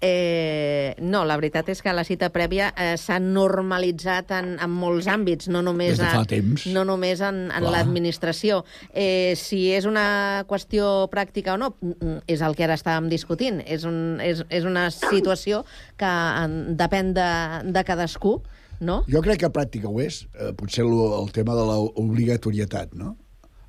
Eh, 0.00 0.94
no, 1.00 1.22
la 1.24 1.36
veritat 1.40 1.68
és 1.72 1.80
que 1.82 1.92
la 1.96 2.04
cita 2.04 2.28
prèvia 2.32 2.68
eh, 2.76 2.94
s'ha 3.00 3.16
normalitzat 3.22 4.30
en, 4.36 4.50
en 4.62 4.70
molts 4.72 5.08
àmbits, 5.08 5.48
no 5.52 5.62
només, 5.64 5.96
de 5.98 6.04
fa 6.04 6.20
a- 6.24 6.28
temps. 6.28 6.66
no 6.72 6.84
només 6.88 7.20
en, 7.24 7.46
en 7.50 7.66
l'administració. 7.72 8.62
Eh, 8.92 9.34
si 9.40 9.70
és 9.74 9.88
una 9.88 10.44
qüestió 10.48 11.08
pràctica 11.12 11.54
o 11.56 11.60
no, 11.60 11.72
mm, 11.80 12.24
és 12.28 12.44
el 12.44 12.54
que 12.58 12.66
ara 12.68 12.76
estàvem 12.76 13.08
discutint. 13.12 13.62
És, 13.66 13.84
un, 13.88 14.20
és, 14.24 14.44
és 14.52 14.68
una 14.68 14.88
situació 14.94 15.64
que 16.00 16.12
en, 16.44 16.76
depèn 16.76 17.14
de, 17.16 17.28
de 17.72 17.84
cadascú, 17.88 18.38
no? 18.84 19.02
Jo 19.08 19.22
crec 19.24 19.40
que 19.46 19.52
pràctica 19.52 19.88
ho 19.88 20.00
és, 20.04 20.26
eh, 20.36 20.52
potser 20.56 20.84
lo, 20.84 21.14
el 21.22 21.32
tema 21.32 21.56
de 21.56 21.64
l'obligatorietat, 21.72 22.92
no? 22.94 23.14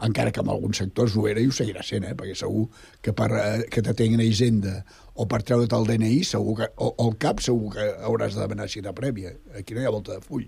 Encara 0.05 0.31
que 0.31 0.43
en 0.43 0.51
alguns 0.53 0.77
sectors 0.83 1.15
ho 1.17 1.25
era 1.29 1.41
i 1.41 1.47
ho 1.49 1.55
seguirà 1.55 1.81
sent, 1.85 2.05
eh? 2.05 2.13
perquè 2.17 2.35
segur 2.37 2.67
que 3.01 3.15
per 3.17 3.31
eh, 3.33 3.65
que 3.73 3.81
t'atenguin 3.81 4.21
a 4.21 4.27
Hisenda 4.27 4.75
o 5.17 5.25
per 5.25 5.41
treure't 5.41 5.73
el 5.73 5.89
DNI, 5.89 6.21
segur 6.27 6.59
que, 6.59 6.69
o, 6.77 6.91
o 6.93 7.09
el 7.09 7.17
CAP 7.17 7.41
segur 7.47 7.73
que 7.73 7.89
hauràs 8.05 8.37
de 8.37 8.43
demanar 8.43 8.69
cita 8.69 8.93
prèvia. 8.97 9.33
Aquí 9.57 9.73
no 9.73 9.81
hi 9.81 9.89
ha 9.89 9.93
volta 9.95 10.13
de 10.13 10.21
full. 10.21 10.45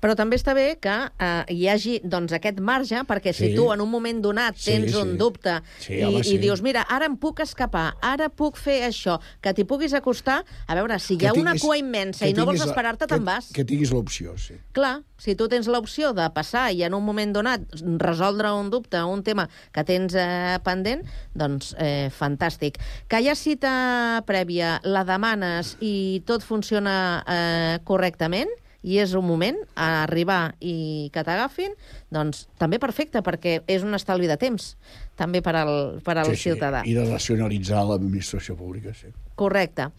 Però 0.00 0.14
també 0.16 0.36
està 0.36 0.54
bé 0.54 0.78
que 0.80 0.94
eh, 1.18 1.44
hi 1.48 1.68
hagi 1.68 2.00
doncs, 2.04 2.32
aquest 2.32 2.60
marge, 2.60 3.02
perquè 3.08 3.32
si 3.32 3.50
Sí. 3.50 3.54
tu 3.56 3.72
en 3.72 3.80
un 3.80 3.90
moment 3.90 4.20
donat 4.22 4.56
Sí, 4.56 4.70
tens 4.72 4.92
sí. 4.92 4.96
un 5.00 5.16
dubte 5.18 5.60
Sí, 5.78 5.94
i, 5.94 6.02
home, 6.04 6.20
i 6.20 6.24
sí. 6.24 6.38
dius, 6.38 6.62
mira, 6.62 6.82
ara 6.88 7.06
em 7.06 7.16
puc 7.16 7.40
escapar, 7.40 7.94
ara 8.02 8.28
puc 8.28 8.56
fer 8.56 8.82
això, 8.88 9.18
que 9.40 9.52
t'hi 9.54 9.64
puguis 9.64 9.92
acostar, 9.94 10.44
a 10.66 10.74
veure, 10.74 10.98
si 10.98 11.14
hi 11.16 11.26
ha 11.26 11.32
una 11.32 11.52
tinguis- 11.52 11.62
cua 11.62 11.78
immensa 11.78 12.26
i 12.28 12.32
no 12.34 12.44
vols 12.46 12.60
esperar-te, 12.64 13.06
que- 13.06 13.14
te'n 13.14 13.24
vas. 13.24 13.50
Que 13.52 13.64
tinguis 13.64 13.90
l'opció, 13.92 14.36
sí. 14.38 14.54
Clar, 14.72 15.02
si 15.18 15.34
tu 15.36 15.48
tens 15.48 15.66
l'opció 15.68 16.12
de 16.14 16.28
passar 16.30 16.72
i 16.72 16.82
en 16.84 16.94
un 16.94 17.04
moment 17.04 17.32
donat 17.32 17.60
resoldre 17.98 18.52
un 18.52 18.70
dubte, 18.70 19.02
un 19.02 19.22
tema 19.22 19.48
que 19.72 19.84
tens 19.84 20.14
eh, 20.16 20.58
pendent, 20.64 21.02
doncs 21.34 21.74
eh, 21.78 22.08
fantàstic. 22.10 22.78
Que 23.08 23.20
hi 23.20 23.28
ha 23.28 23.34
cita 23.34 24.22
prèvia, 24.26 24.80
la 24.84 25.04
demanes 25.04 25.76
i 25.80 26.22
tot 26.26 26.42
funciona 26.42 27.22
eh, 27.26 27.78
correctament, 27.84 28.48
i 28.82 28.98
és 29.02 29.12
un 29.18 29.26
moment 29.26 29.58
a 29.74 30.04
arribar 30.04 30.54
i 30.60 31.10
que 31.12 31.24
t'agafin, 31.26 31.74
doncs 32.12 32.46
també 32.60 32.80
perfecte, 32.80 33.22
perquè 33.24 33.60
és 33.68 33.84
un 33.84 33.96
estalvi 33.96 34.30
de 34.30 34.38
temps, 34.40 34.74
també 35.20 35.42
per 35.44 35.54
al, 35.60 35.74
per 36.04 36.16
al 36.18 36.32
sí, 36.32 36.48
ciutadà. 36.48 36.82
I 36.88 36.96
de 36.96 37.04
racionalitzar 37.10 37.84
l'administració 37.88 38.56
pública, 38.56 38.94
sí. 38.96 39.12
Correcte. 39.40 39.90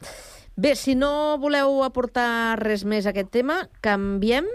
Bé, 0.57 0.75
si 0.75 0.97
no 0.97 1.37
voleu 1.41 1.83
aportar 1.85 2.59
res 2.59 2.83
més 2.85 3.05
a 3.07 3.13
aquest 3.13 3.31
tema, 3.33 3.63
canviem 3.85 4.49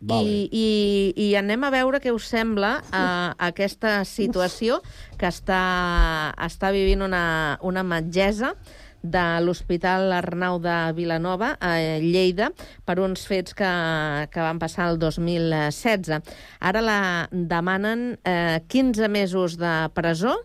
Vale. 0.00 0.28
i, 0.28 0.44
i, 0.52 1.28
i 1.28 1.34
anem 1.36 1.64
a 1.66 1.72
veure 1.74 2.00
què 2.00 2.12
us 2.14 2.28
sembla 2.30 2.78
a, 2.88 3.02
aquesta 3.50 3.98
situació 4.08 4.78
que 5.20 5.28
està, 5.28 6.32
està 6.40 6.70
vivint 6.72 7.04
una, 7.04 7.58
una 7.66 7.84
metgessa 7.84 8.54
de 9.02 9.24
l'Hospital 9.44 10.12
Arnau 10.12 10.60
de 10.60 10.76
Vilanova, 10.96 11.54
a 11.60 11.76
Lleida, 12.02 12.50
per 12.84 12.98
uns 13.00 13.24
fets 13.28 13.56
que, 13.56 13.70
que 14.32 14.44
van 14.44 14.60
passar 14.60 14.90
el 14.90 15.00
2016. 15.00 16.20
Ara 16.60 16.84
la 16.84 17.00
demanen 17.30 18.14
eh, 18.24 18.60
15 18.68 19.08
mesos 19.08 19.58
de 19.60 19.74
presó 19.96 20.36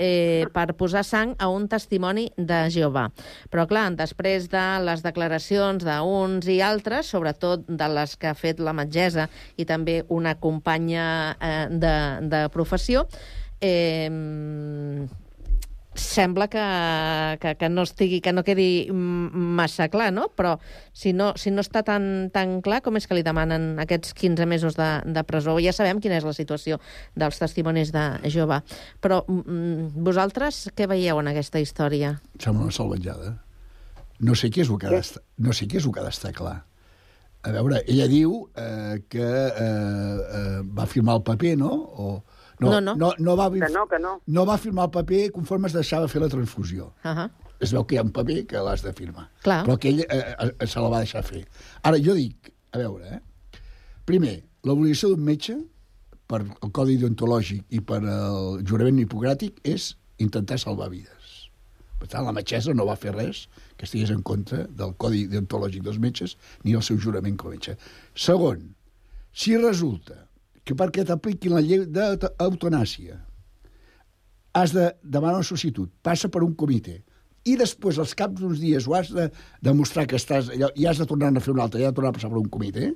eh, 0.00 0.46
per 0.54 0.72
posar 0.80 1.04
sang 1.04 1.34
a 1.38 1.50
un 1.52 1.68
testimoni 1.68 2.30
de 2.36 2.64
Jehovà. 2.72 3.06
Però, 3.52 3.66
clar, 3.70 3.90
després 3.98 4.48
de 4.50 4.64
les 4.86 5.04
declaracions 5.04 5.84
d'uns 5.84 6.48
i 6.48 6.60
altres, 6.64 7.12
sobretot 7.12 7.68
de 7.68 7.90
les 7.92 8.16
que 8.16 8.32
ha 8.32 8.36
fet 8.38 8.62
la 8.64 8.74
metgessa 8.76 9.28
i 9.60 9.68
també 9.68 10.00
una 10.08 10.34
companya 10.40 11.36
eh, 11.36 11.66
de, 11.70 11.96
de 12.32 12.46
professió, 12.54 13.04
eh, 13.60 14.08
sembla 16.00 16.48
que, 16.50 16.62
que, 17.42 17.54
que 17.60 17.68
no 17.68 17.84
estigui, 17.86 18.20
que 18.24 18.32
no 18.32 18.44
quedi 18.46 18.88
massa 18.90 19.88
clar, 19.92 20.10
no? 20.14 20.28
Però 20.36 20.56
si 20.96 21.12
no, 21.16 21.32
si 21.40 21.52
no 21.54 21.64
està 21.64 21.82
tan, 21.86 22.30
tan 22.34 22.58
clar, 22.64 22.80
com 22.84 22.98
és 22.98 23.06
que 23.08 23.18
li 23.18 23.24
demanen 23.26 23.74
aquests 23.82 24.14
15 24.18 24.48
mesos 24.50 24.78
de, 24.78 24.88
de 25.04 25.24
presó? 25.28 25.58
Ja 25.62 25.74
sabem 25.76 26.00
quina 26.02 26.18
és 26.18 26.26
la 26.26 26.34
situació 26.36 26.80
dels 27.18 27.38
testimonis 27.42 27.92
de 27.94 28.06
Jehovà. 28.30 28.62
Però 29.04 29.22
vosaltres 29.28 30.66
què 30.76 30.88
veieu 30.90 31.20
en 31.20 31.30
aquesta 31.30 31.62
història? 31.62 32.16
Em 32.34 32.48
sembla 32.48 32.68
una 32.68 32.76
salvatjada. 32.76 33.36
No 34.20 34.34
sé 34.36 34.50
què 34.52 34.64
és 34.64 34.72
el 34.72 34.80
que 34.80 34.90
ha 34.90 34.92
d'estar, 34.92 35.22
no 35.40 35.54
sé 35.56 35.68
què 35.68 35.78
és 35.80 35.86
el 35.86 35.94
que 35.94 36.02
ha 36.02 36.08
d'estar 36.08 36.34
clar. 36.36 36.58
A 37.40 37.52
veure, 37.54 37.78
ella 37.88 38.04
diu 38.04 38.34
eh, 38.52 38.98
que 39.08 39.24
eh, 39.24 39.64
eh, 39.64 40.58
va 40.76 40.84
firmar 40.84 41.16
el 41.16 41.24
paper, 41.24 41.54
no? 41.56 41.72
O, 41.72 42.08
No, 42.60 42.80
no. 42.80 42.94
no, 42.94 43.12
no 43.18 43.36
va, 43.36 43.50
Que 43.50 43.72
no, 43.72 43.86
que 43.88 43.98
no. 43.98 44.20
no 44.26 44.46
va 44.46 44.58
firmar 44.58 44.84
el 44.84 44.90
paper 44.90 45.30
conforme 45.32 45.68
es 45.68 45.74
deixava 45.76 46.08
fer 46.08 46.20
la 46.20 46.28
transfusió. 46.28 46.92
Uh 47.04 47.10
-huh. 47.10 47.30
Es 47.60 47.72
veu 47.72 47.84
que 47.84 47.94
hi 47.94 47.98
ha 47.98 48.02
un 48.02 48.12
paper 48.12 48.46
que 48.46 48.58
l'has 48.58 48.82
de 48.82 48.92
firmar. 48.92 49.30
Clar. 49.42 49.64
Però 49.66 49.78
que 49.78 49.88
ell 49.88 50.00
eh, 50.00 50.52
eh, 50.60 50.66
se 50.66 50.80
la 50.80 50.88
va 50.88 50.98
deixar 50.98 51.22
fer. 51.22 51.46
Ara, 51.82 51.98
jo 51.98 52.14
dic, 52.14 52.52
a 52.72 52.78
veure, 52.78 53.04
eh, 53.04 53.20
primer, 54.04 54.42
l'obligació 54.64 55.08
d'un 55.08 55.24
metge 55.24 55.56
per 56.26 56.40
el 56.40 56.70
codi 56.72 56.96
deontològic 56.96 57.64
i 57.70 57.80
per 57.80 58.02
el 58.02 58.62
jurament 58.64 58.98
hipocràtic 58.98 59.60
és 59.64 59.96
intentar 60.18 60.58
salvar 60.58 60.88
vides. 60.90 61.50
Per 62.00 62.08
tant, 62.08 62.24
la 62.24 62.32
metgessa 62.32 62.72
no 62.72 62.86
va 62.86 62.96
fer 62.96 63.12
res 63.12 63.48
que 63.76 63.84
estigués 63.84 64.10
en 64.10 64.22
contra 64.22 64.64
del 64.64 64.94
codi 64.96 65.26
deontològic 65.26 65.82
dels 65.82 65.98
metges 65.98 66.36
ni 66.64 66.72
el 66.72 66.82
seu 66.82 66.96
jurament 66.96 67.36
com 67.36 67.50
a 67.50 67.50
metge. 67.50 67.76
Segon, 68.14 68.74
si 69.32 69.56
resulta 69.56 70.29
que 70.70 70.76
perquè 70.78 71.02
t'apliquin 71.06 71.56
la 71.56 71.62
llei 71.64 71.82
d'eutanàsia 71.90 73.18
has 74.54 74.72
de 74.74 74.88
demanar 75.02 75.40
un 75.42 75.46
substitut, 75.46 75.90
passa 76.02 76.28
per 76.30 76.42
un 76.46 76.54
comitè, 76.58 76.96
i 77.48 77.54
després, 77.56 77.98
als 78.02 78.12
caps 78.18 78.40
d'uns 78.42 78.58
dies, 78.60 78.86
ho 78.86 78.94
has 78.98 79.10
de 79.14 79.28
demostrar 79.64 80.06
que 80.10 80.18
estàs... 80.18 80.50
allò, 80.52 80.68
i 80.76 80.86
has 80.90 80.98
de 81.00 81.06
tornar 81.08 81.30
a 81.32 81.40
fer 81.42 81.54
un 81.54 81.60
altre, 81.62 81.80
i 81.80 81.86
has 81.86 81.94
de 81.94 81.96
tornar 81.96 82.10
a 82.12 82.16
passar 82.18 82.28
per 82.32 82.40
un 82.42 82.48
comitè, 82.52 82.90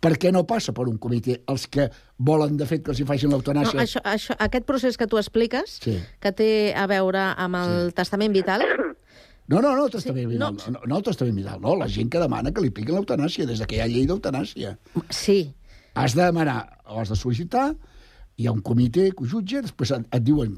per 0.00 0.12
què 0.18 0.32
no 0.34 0.44
passa 0.46 0.72
per 0.74 0.86
un 0.88 0.96
comitè 1.02 1.40
els 1.50 1.66
que 1.70 1.88
volen, 2.18 2.56
de 2.58 2.66
fet, 2.70 2.82
que 2.86 2.92
els 2.94 3.00
hi 3.02 3.06
facin 3.06 3.30
No, 3.30 3.36
l'eutanàsia? 3.38 3.80
això, 3.82 4.02
això, 4.06 4.36
aquest 4.38 4.66
procés 4.66 4.96
que 4.98 5.06
tu 5.10 5.18
expliques, 5.18 5.78
Sí. 5.84 5.98
que 6.20 6.32
té 6.32 6.50
a 6.74 6.86
veure 6.90 7.32
amb 7.36 7.56
el 7.64 7.92
testament 7.94 8.32
vital, 8.34 8.64
No, 9.48 9.62
no, 9.64 9.74
no, 9.74 9.86
el 9.86 9.90
testament 9.90 10.26
sí, 10.26 10.34
vital, 10.34 10.56
no. 10.60 10.72
No, 10.74 10.80
no 10.86 10.96
el 10.98 11.02
testament 11.06 11.36
vital, 11.38 11.60
no, 11.60 11.74
la 11.80 11.86
gent 11.88 12.10
que 12.12 12.20
demana 12.20 12.50
que 12.52 12.60
li 12.60 12.68
apliquin 12.68 12.94
l'eutanàsia, 12.98 13.46
des 13.48 13.58
de 13.62 13.66
que 13.66 13.78
hi 13.78 13.80
ha 13.80 13.86
llei 13.88 14.04
d'eutanàsia. 14.06 14.74
Sí. 15.08 15.54
Has 15.94 16.12
de 16.14 16.20
demanar, 16.26 16.77
has 16.96 17.08
de 17.12 17.16
sol·licitar, 17.20 17.74
hi 18.38 18.46
ha 18.48 18.52
un 18.54 18.62
comitè 18.64 19.10
que 19.12 19.24
ho 19.24 19.28
jutja, 19.28 19.60
després 19.62 19.90
et, 19.96 20.06
et 20.14 20.22
diuen 20.24 20.56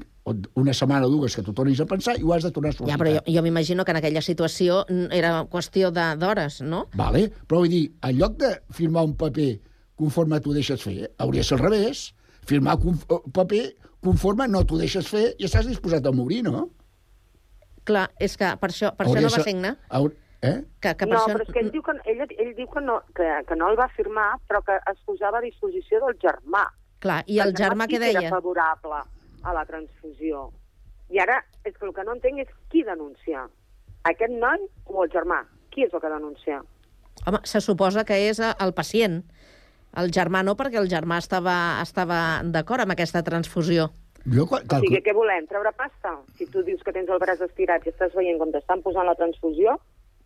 una 0.55 0.73
setmana 0.77 1.07
o 1.07 1.09
dues 1.09 1.33
que 1.35 1.41
t'ho 1.41 1.51
tornis 1.57 1.79
a 1.81 1.85
pensar 1.89 2.13
i 2.19 2.21
ho 2.23 2.31
has 2.35 2.43
de 2.45 2.51
tornar 2.53 2.69
a 2.69 2.73
ja, 2.73 2.77
sol·licitar. 2.77 2.99
però 3.01 3.13
jo, 3.17 3.21
jo 3.35 3.41
m'imagino 3.41 3.83
que 3.83 3.91
en 3.91 3.97
aquella 3.97 4.21
situació 4.21 4.83
era 5.11 5.31
qüestió 5.49 5.89
d'hores, 5.91 6.61
no? 6.61 6.85
Vale? 6.93 7.31
Però 7.49 7.63
vull 7.63 7.73
dir, 7.73 7.87
en 8.05 8.17
lloc 8.19 8.37
de 8.37 8.51
firmar 8.77 9.03
un 9.09 9.15
paper 9.17 9.49
conforme 9.97 10.39
t'ho 10.39 10.53
deixes 10.53 10.81
fer, 10.81 11.09
hauria 11.17 11.41
de 11.41 11.47
ser 11.49 11.57
al 11.57 11.65
revés. 11.65 12.13
Firmar 12.45 12.77
un 12.85 12.97
paper 13.33 13.63
conforme 14.01 14.47
no 14.47 14.63
t'ho 14.65 14.77
deixes 14.77 15.05
fer 15.09 15.35
i 15.37 15.45
estàs 15.49 15.67
disposat 15.69 16.05
a 16.05 16.13
morir, 16.13 16.43
no? 16.45 16.69
Clar, 17.85 18.07
és 18.21 18.37
que 18.37 18.45
per 18.61 18.69
això, 18.69 18.91
per 18.97 19.07
Hauria 19.07 19.23
això 19.25 19.27
no 19.27 19.33
va 19.33 19.37
ser- 19.41 19.45
signar. 19.49 19.73
Haur... 19.89 20.13
Eh? 20.41 20.57
Que, 20.81 20.95
que 20.97 21.05
per 21.05 21.13
no, 21.13 21.19
això... 21.21 21.35
però 21.35 21.45
és 21.45 21.53
que 21.53 21.61
ell 21.61 21.71
diu 21.73 21.83
que, 21.85 21.93
ell, 22.09 22.23
ell 22.25 22.53
diu 22.57 22.69
que 22.71 22.81
no, 22.81 22.97
que, 23.17 23.27
que 23.47 23.57
no 23.57 23.69
el 23.69 23.77
va 23.77 23.87
firmar, 23.93 24.29
però 24.49 24.63
que 24.65 24.79
es 24.89 25.01
posava 25.05 25.37
a 25.37 25.45
disposició 25.45 26.01
del 26.05 26.17
germà. 26.23 26.65
Clar, 27.01 27.21
i 27.29 27.37
el 27.43 27.53
germà 27.57 27.85
sí 27.85 27.93
què 27.93 27.99
que 27.99 28.05
deia? 28.07 28.25
Era 28.25 28.33
favorable 28.33 29.03
a 29.43 29.53
la 29.53 29.65
transfusió. 29.69 30.47
I 31.13 31.21
ara, 31.21 31.41
és 31.67 31.75
que 31.77 31.85
el 31.85 31.93
que 31.93 32.05
no 32.07 32.15
entenc 32.17 32.41
és 32.45 32.51
qui 32.73 32.81
denuncia. 32.87 33.45
Aquest 34.09 34.33
noi 34.33 34.65
o 34.89 35.03
el 35.03 35.13
germà? 35.13 35.43
Qui 35.73 35.85
és 35.85 35.93
el 35.93 36.01
que 36.01 36.09
denuncia? 36.09 36.61
Home, 37.27 37.41
se 37.45 37.61
suposa 37.61 38.05
que 38.07 38.17
és 38.31 38.41
eh, 38.41 38.53
el 38.65 38.73
pacient. 38.73 39.21
El 40.01 40.09
germà 40.15 40.41
no, 40.47 40.55
perquè 40.57 40.79
el 40.79 40.89
germà 40.89 41.19
estava, 41.21 41.55
estava 41.83 42.41
d'acord 42.47 42.85
amb 42.85 42.95
aquesta 42.95 43.21
transfusió. 43.27 43.91
Jo, 44.25 44.45
quan, 44.49 44.65
O 44.65 44.81
sigui, 44.81 45.01
què 45.05 45.13
volem? 45.17 45.45
Treure 45.49 45.73
pasta? 45.77 46.15
Si 46.37 46.45
tu 46.49 46.61
dius 46.65 46.81
que 46.85 46.93
tens 46.93 47.09
el 47.09 47.21
braç 47.21 47.41
estirat 47.45 47.85
i 47.85 47.91
estàs 47.93 48.13
veient 48.17 48.37
com 48.41 48.53
t'estan 48.53 48.81
posant 48.85 49.09
la 49.09 49.17
transfusió, 49.17 49.77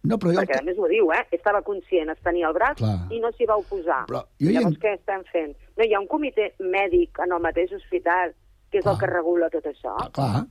No, 0.06 0.18
però 0.22 0.34
jo... 0.34 0.39
perquè 0.41 0.60
a 0.60 0.66
més 0.66 0.78
ho 0.80 0.88
diu, 0.91 1.12
eh? 1.16 1.22
Estava 1.36 1.62
conscient, 1.66 2.10
es 2.14 2.20
tenia 2.24 2.47
el 2.49 2.56
braç 2.58 2.78
Clar. 2.82 2.97
i 3.12 3.20
no 3.24 3.32
s'hi 3.36 3.47
va 3.49 3.58
oposar. 3.62 4.01
Però 4.10 4.24
jo 4.41 4.51
Llavors, 4.51 4.76
en- 4.76 4.82
què 4.82 4.95
estem 4.99 5.24
fent? 5.32 5.56
No 5.78 5.86
hi 5.88 5.93
ha 5.95 6.01
un 6.03 6.10
comitè 6.12 6.51
mèdic 6.60 7.22
en 7.26 7.34
el 7.36 7.41
mateix 7.43 7.74
hospital 7.76 8.34
que 8.72 8.80
és 8.82 8.86
el 8.91 8.97
que 8.99 9.08
regula 9.12 9.49
tot 9.53 9.66
això? 9.70 9.95
Clar, 10.16 10.45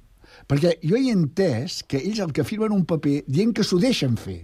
perquè 0.48 0.76
jo 0.82 0.96
he 0.96 1.12
entès 1.12 1.82
que 1.86 1.98
ells 2.00 2.20
el 2.24 2.32
que 2.32 2.44
firmen 2.48 2.72
un 2.72 2.84
paper 2.88 3.22
dient 3.26 3.52
que 3.56 3.64
s'ho 3.66 3.78
deixen 3.82 4.16
fer. 4.16 4.40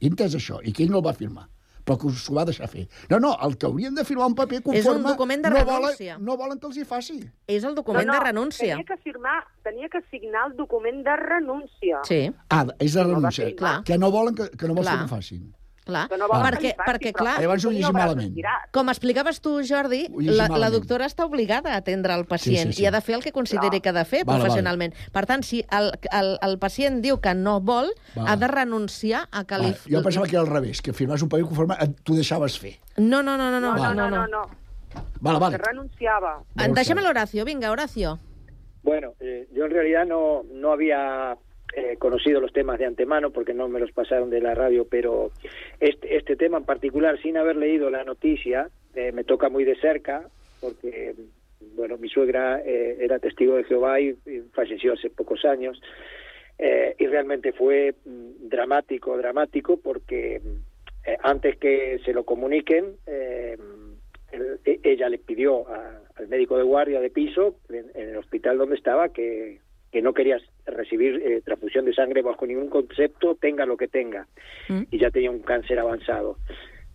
He 0.00 0.10
entès 0.10 0.34
això, 0.36 0.60
i 0.62 0.72
que 0.72 0.84
ell 0.84 0.90
no 0.92 1.00
el 1.02 1.06
va 1.06 1.14
firmar 1.16 1.48
però 1.86 1.96
que 2.02 2.10
s'ho 2.10 2.34
va 2.34 2.44
deixar 2.48 2.66
fer. 2.68 2.88
No, 3.12 3.20
no, 3.22 3.30
el 3.46 3.54
que 3.56 3.68
haurien 3.68 3.94
de 3.94 4.04
firmar 4.04 4.26
un 4.26 4.34
paper 4.34 4.58
conforme... 4.64 4.80
És 4.82 4.86
un 4.90 5.04
document 5.06 5.44
de 5.44 5.50
no 5.54 5.60
renúncia. 5.62 6.16
Volen, 6.16 6.24
no 6.26 6.36
volen 6.40 6.58
que 6.58 6.66
els 6.66 6.80
hi 6.82 6.84
faci. 6.88 7.18
És 7.46 7.64
el 7.64 7.76
document 7.78 8.10
de 8.10 8.18
renúncia. 8.24 8.72
Tenia 8.74 8.88
que 8.88 8.96
firmar, 9.04 9.36
tenia 9.62 9.88
que 9.92 10.02
signar 10.10 10.48
el 10.50 10.56
document 10.58 11.04
de 11.06 11.14
renúncia. 11.22 12.02
Sí. 12.08 12.20
Ah, 12.50 12.64
és 12.80 12.98
de 12.98 13.04
No 13.06 13.14
renúncia. 13.14 13.46
firmar. 13.52 13.84
que 13.84 13.98
no 14.02 14.10
volen 14.10 14.34
que, 14.34 14.50
que 14.50 14.66
no 14.66 14.74
vols 14.74 14.88
Clar. 14.88 14.98
que 14.98 15.04
ho 15.04 15.14
facin. 15.16 15.54
Clar, 15.86 16.08
Que 16.10 16.16
no 16.18 16.26
volen 16.26 16.42
perquè, 16.48 16.72
faci, 16.74 16.88
perquè 16.90 17.10
però 17.14 17.20
clar... 17.22 17.34
Llavors 17.44 17.64
ho 17.64 17.70
llegim 17.70 17.94
malament. 17.94 18.38
Com 18.74 18.88
explicaves 18.90 19.38
tu, 19.40 19.52
Jordi, 19.62 20.00
la, 20.34 20.48
la 20.58 20.70
doctora 20.74 21.06
està 21.06 21.22
obligada 21.28 21.76
a 21.76 21.76
atendre 21.78 22.16
el 22.18 22.24
pacient 22.26 22.72
Sí, 22.72 22.74
sí, 22.74 22.78
sí. 22.80 22.82
i 22.82 22.86
ha 22.88 22.90
de 22.90 23.00
fer 23.06 23.14
el 23.14 23.22
que 23.22 23.30
consideri 23.30 23.78
Clar. 23.78 23.82
que 23.84 23.92
ha 23.92 23.96
de 24.00 24.04
fer 24.04 24.24
Vale, 24.26 24.40
professionalment. 24.42 24.96
Per 25.14 25.22
tant, 25.30 25.44
si 25.46 25.60
el, 25.70 25.92
el, 26.10 26.32
el 26.42 26.58
pacient 26.58 26.98
diu 27.04 27.20
que 27.22 27.36
no 27.38 27.60
vol, 27.60 27.92
Va. 28.16 28.32
ha 28.32 28.36
de 28.36 28.48
renunciar 28.50 29.28
a 29.30 29.44
que 29.46 29.60
li... 29.62 29.70
Ah, 29.70 29.86
jo 29.94 30.02
pensava 30.02 30.26
que 30.26 30.34
era 30.34 30.42
al 30.42 30.50
revés, 30.50 30.82
que 30.82 30.92
firmaves 30.92 31.22
un 31.22 31.30
paper 31.30 31.46
conforme 31.52 31.78
t'ho 32.02 32.18
deixaves 32.18 32.58
fer. 32.58 32.74
No, 32.98 33.22
no, 33.22 33.36
no, 33.38 33.46
no, 33.54 33.60
no, 33.62 33.76
No, 33.76 33.94
no, 33.94 33.94
no, 33.94 34.10
no. 34.10 34.26
no, 34.26 34.26
no. 34.26 35.02
Vale, 35.20 35.38
vale. 35.38 35.56
Que 35.56 35.62
renunciava. 35.70 36.40
En 36.58 36.74
deixem 36.74 36.98
l'Horacio, 36.98 37.44
vinga, 37.46 37.70
Horacio. 37.70 38.18
Bueno, 38.82 39.14
eh, 39.20 39.46
yo 39.54 39.64
en 39.66 39.70
realidad 39.70 40.04
no, 40.06 40.42
no 40.50 40.72
había 40.72 41.36
eh, 41.76 41.96
conocido 41.98 42.40
los 42.40 42.54
temas 42.54 42.78
de 42.78 42.86
antemano 42.86 43.30
porque 43.30 43.52
no 43.52 43.68
me 43.68 43.78
los 43.78 43.92
pasaron 43.92 44.30
de 44.30 44.40
la 44.40 44.54
radio, 44.54 44.86
pero 44.88 45.30
este, 45.78 46.16
este 46.16 46.34
tema 46.34 46.56
en 46.56 46.64
particular, 46.64 47.20
sin 47.20 47.36
haber 47.36 47.56
leído 47.56 47.90
la 47.90 48.02
noticia, 48.02 48.70
eh, 48.94 49.12
me 49.12 49.24
toca 49.24 49.50
muy 49.50 49.64
de 49.64 49.76
cerca 49.76 50.26
porque, 50.58 51.14
bueno, 51.76 51.98
mi 51.98 52.08
suegra 52.08 52.62
eh, 52.64 52.96
era 53.00 53.18
testigo 53.18 53.56
de 53.56 53.64
Jehová 53.64 54.00
y, 54.00 54.16
falleció 54.54 54.94
hace 54.94 55.10
pocos 55.10 55.44
años. 55.44 55.78
Eh, 56.58 56.94
y 56.98 57.06
realmente 57.08 57.52
fue 57.52 57.94
mm, 58.06 58.48
dramático, 58.48 59.14
dramático, 59.18 59.76
porque 59.78 60.36
eh, 61.06 61.16
antes 61.22 61.58
que 61.58 62.00
se 62.06 62.14
lo 62.14 62.24
comuniquen, 62.24 62.96
el- 63.06 64.60
e- 64.64 64.80
ella 64.82 65.10
le 65.10 65.18
pidió 65.18 65.66
al 65.68 66.26
médico 66.28 66.56
de 66.56 66.62
guardia 66.62 67.00
de 67.00 67.10
piso 67.10 67.56
en, 67.68 67.84
en 67.94 68.08
el 68.08 68.16
hospital 68.16 68.56
donde 68.56 68.76
estaba 68.76 69.10
que, 69.10 69.60
que 69.92 70.00
no 70.00 70.14
quería 70.14 70.38
recibir 70.66 71.22
eh, 71.24 71.40
transfusión 71.44 71.84
de 71.84 71.94
sangre 71.94 72.22
bajo 72.22 72.46
ningún 72.46 72.68
concepto, 72.68 73.34
tenga 73.36 73.66
lo 73.66 73.76
que 73.76 73.88
tenga, 73.88 74.26
y 74.90 74.98
ya 74.98 75.10
tenía 75.10 75.30
un 75.30 75.40
cáncer 75.40 75.78
avanzado. 75.78 76.38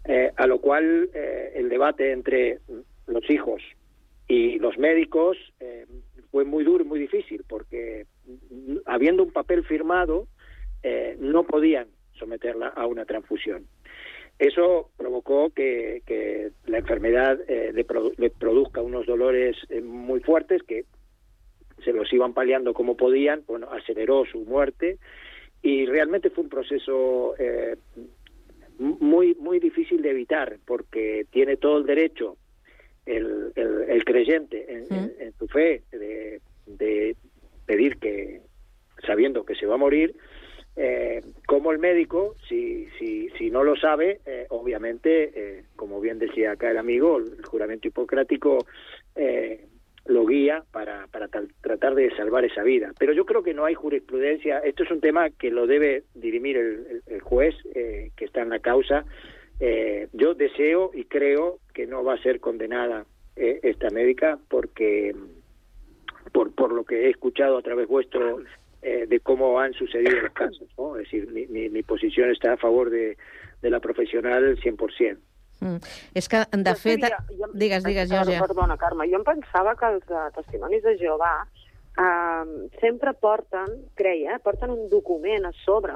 Eh, 0.06 0.32
a 0.36 0.48
lo 0.48 0.60
cual 0.60 1.10
eh, 1.14 1.52
el 1.56 1.70
debate 1.70 2.12
entre 2.12 2.60
los 3.08 3.30
hijos 3.30 3.62
y 4.28 4.58
los 4.60 4.78
médicos 4.78 5.38
eh, 5.60 5.86
fue 6.32 6.44
muy 6.44 6.64
duro 6.64 6.84
y 6.84 6.88
muy 6.88 7.00
difícil, 7.00 7.44
porque 7.48 8.06
mm, 8.26 8.78
habiendo 8.86 9.24
un 9.24 9.32
papel 9.32 9.64
firmado, 9.64 10.28
no 11.20 11.44
podían 11.44 11.88
someterla 12.14 12.68
a 12.70 12.88
una 12.88 13.06
transfusión. 13.06 13.66
Eso 14.40 14.90
provocó 14.98 15.52
que, 15.52 16.02
que 16.08 16.50
la 16.66 16.80
enfermedad 16.80 17.40
eh, 17.48 17.72
le, 17.72 17.86
produ- 17.86 18.16
le 18.18 18.32
produzca 18.32 18.82
unos 18.82 19.06
dolores 19.06 19.56
eh, 19.70 19.82
muy 19.82 20.22
fuertes 20.22 20.64
que 20.64 20.86
se 21.84 21.94
los 21.94 22.12
iban 22.14 22.34
paliando 22.34 22.74
como 22.74 22.96
podían, 22.98 23.44
bueno, 23.48 23.70
aceleró 23.72 24.26
su 24.26 24.40
muerte 24.46 24.98
y 25.62 25.86
realmente 25.86 26.30
fue 26.30 26.44
un 26.46 26.50
proceso 26.50 27.36
eh, 27.38 27.76
muy 28.80 29.36
muy 29.36 29.60
difícil 29.60 30.02
de 30.02 30.10
evitar 30.12 30.58
porque 30.66 31.26
tiene 31.32 31.58
todo 31.58 31.78
el 31.78 31.86
derecho 31.86 32.38
el, 33.06 33.52
el, 33.56 33.84
el 33.90 34.04
creyente 34.06 34.66
en, 34.74 34.86
en- 34.96 35.14
en 35.20 35.34
su 35.34 35.48
fe 35.48 35.84
de, 35.92 36.42
de 36.66 37.16
pedir 37.66 37.98
que 37.98 38.42
sabiendo 39.06 39.46
que 39.46 39.56
se 39.56 39.66
va 39.68 39.76
a 39.76 39.78
morir 39.78 40.16
eh, 40.76 41.22
como 41.48 41.72
el 41.72 41.80
médico 41.80 42.36
si 42.48 42.88
si 42.98 43.30
si 43.38 43.52
no 43.52 43.64
lo 43.64 43.76
sabe 43.76 44.20
eh, 44.26 44.46
obviamente 44.50 45.32
eh, 45.36 45.64
como 45.76 46.00
bien 46.00 46.18
decía 46.18 46.52
acá 46.52 46.72
el 46.72 46.78
amigo 46.78 47.18
el 47.18 47.44
juramento 47.46 47.88
hipocrático 47.88 48.66
eh, 49.16 49.66
lo 50.06 50.26
guía 50.26 50.64
para, 50.72 51.08
para 51.08 51.28
tratar 51.28 51.96
de 51.96 52.16
salvar 52.16 52.46
esa 52.46 52.64
vida. 52.64 52.92
Pero 53.00 53.14
yo 53.14 53.26
creo 53.26 53.44
que 53.44 53.54
no 53.54 53.66
hay 53.66 53.76
jurisprudencia. 53.76 54.60
Esto 54.60 54.84
es 54.84 54.92
un 54.92 55.02
tema 55.02 55.30
que 55.30 55.52
lo 55.52 55.68
debe 55.68 56.04
dirimir 56.16 56.58
el 57.06 57.22
juez 57.22 57.56
eh, 57.76 58.12
que 58.16 58.26
está 58.26 58.42
en 58.42 58.50
la 58.50 58.60
causa. 58.60 59.06
Eh, 59.60 60.08
yo 60.14 60.34
deseo 60.34 60.92
y 60.94 61.06
creo 61.06 61.60
que 61.74 61.86
no 61.86 62.04
va 62.04 62.16
a 62.16 62.24
ser 62.24 62.40
condenada 62.40 63.06
eh, 63.36 63.60
esta 63.64 63.90
médica 63.92 64.40
porque 64.50 65.16
por, 66.32 66.54
por 66.56 66.72
lo 66.74 66.84
que 66.84 67.06
he 67.06 67.10
escuchado 67.10 67.58
a 67.58 67.62
través 67.62 67.88
vuestro 67.88 68.40
eh, 68.82 69.06
de 69.08 69.20
cómo 69.20 69.60
han 69.60 69.74
sucedido 69.74 70.20
los 70.22 70.34
casos. 70.34 70.68
¿no? 70.78 70.98
Es 70.98 71.04
decir, 71.04 71.28
mi, 71.32 71.46
mi, 71.46 71.70
mi 71.70 71.84
posición 71.84 72.32
está 72.32 72.54
a 72.54 72.58
favor 72.58 72.90
de, 72.90 73.18
de 73.62 73.70
la 73.70 73.80
profesional 73.80 74.58
100%. 74.58 75.18
Mm. 75.62 75.78
És 76.18 76.28
que, 76.28 76.44
de 76.52 76.74
fet... 76.76 77.04
Digues, 77.54 77.84
digues, 77.84 77.84
Perdona, 77.86 78.06
Georgia. 78.10 78.40
Perdona, 78.48 78.78
Carme, 78.82 79.06
jo 79.12 79.20
em 79.22 79.26
pensava 79.28 79.76
que 79.78 79.86
els 79.94 80.10
eh, 80.10 80.24
testimonis 80.36 80.82
de 80.84 80.96
Jehovà 80.98 81.34
eh, 82.02 82.70
sempre 82.82 83.14
porten, 83.14 83.76
creia, 84.00 84.36
eh, 84.38 84.42
porten 84.44 84.74
un 84.74 84.88
document 84.90 85.46
a 85.46 85.52
sobre, 85.66 85.94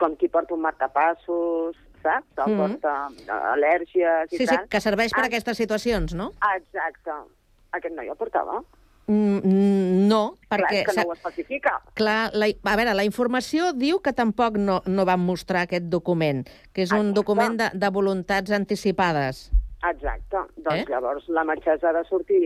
com 0.00 0.16
qui 0.16 0.28
porta 0.32 0.54
un 0.56 0.62
marcapassos, 0.64 1.76
saps? 2.02 2.28
El 2.46 2.52
Mhm. 2.52 2.58
porta 2.60 2.92
eh, 3.12 3.40
al·lèrgies 3.54 4.32
i 4.32 4.36
Sí, 4.36 4.46
sí, 4.46 4.54
tal. 4.54 4.68
que 4.68 4.80
serveix 4.80 5.12
per 5.12 5.24
Ah, 5.24 5.30
aquestes 5.32 5.56
situacions, 5.56 6.14
no? 6.14 6.30
Exacte. 6.56 7.16
Aquest 7.72 7.94
noi 7.94 8.08
el 8.08 8.16
portava? 8.16 8.62
Mm, 9.06 9.38
mm, 9.42 9.69
no, 10.10 10.20
Clar, 10.48 10.58
perquè... 10.58 10.82
és 10.82 10.88
que 10.90 10.96
no 10.98 11.06
ho 11.10 11.16
especifica. 11.16 11.76
Clar, 11.98 12.18
la, 12.34 12.50
a 12.50 12.76
veure, 12.80 12.96
la 12.98 13.06
informació 13.06 13.70
diu 13.76 14.00
que 14.04 14.12
tampoc 14.16 14.58
no, 14.60 14.80
no 14.86 15.06
van 15.08 15.22
mostrar 15.24 15.66
aquest 15.68 15.86
document, 15.92 16.44
que 16.74 16.84
és 16.86 16.94
un 16.96 17.14
document 17.16 17.58
de, 17.60 17.70
de 17.78 17.92
voluntats 17.94 18.54
anticipades. 18.56 19.48
Exacte. 19.88 20.42
Doncs 20.60 20.82
Eh? 20.82 20.88
llavors 20.92 21.28
la 21.32 21.44
metgessa 21.48 21.88
ha 21.88 21.94
de 21.96 22.02
sortir 22.08 22.40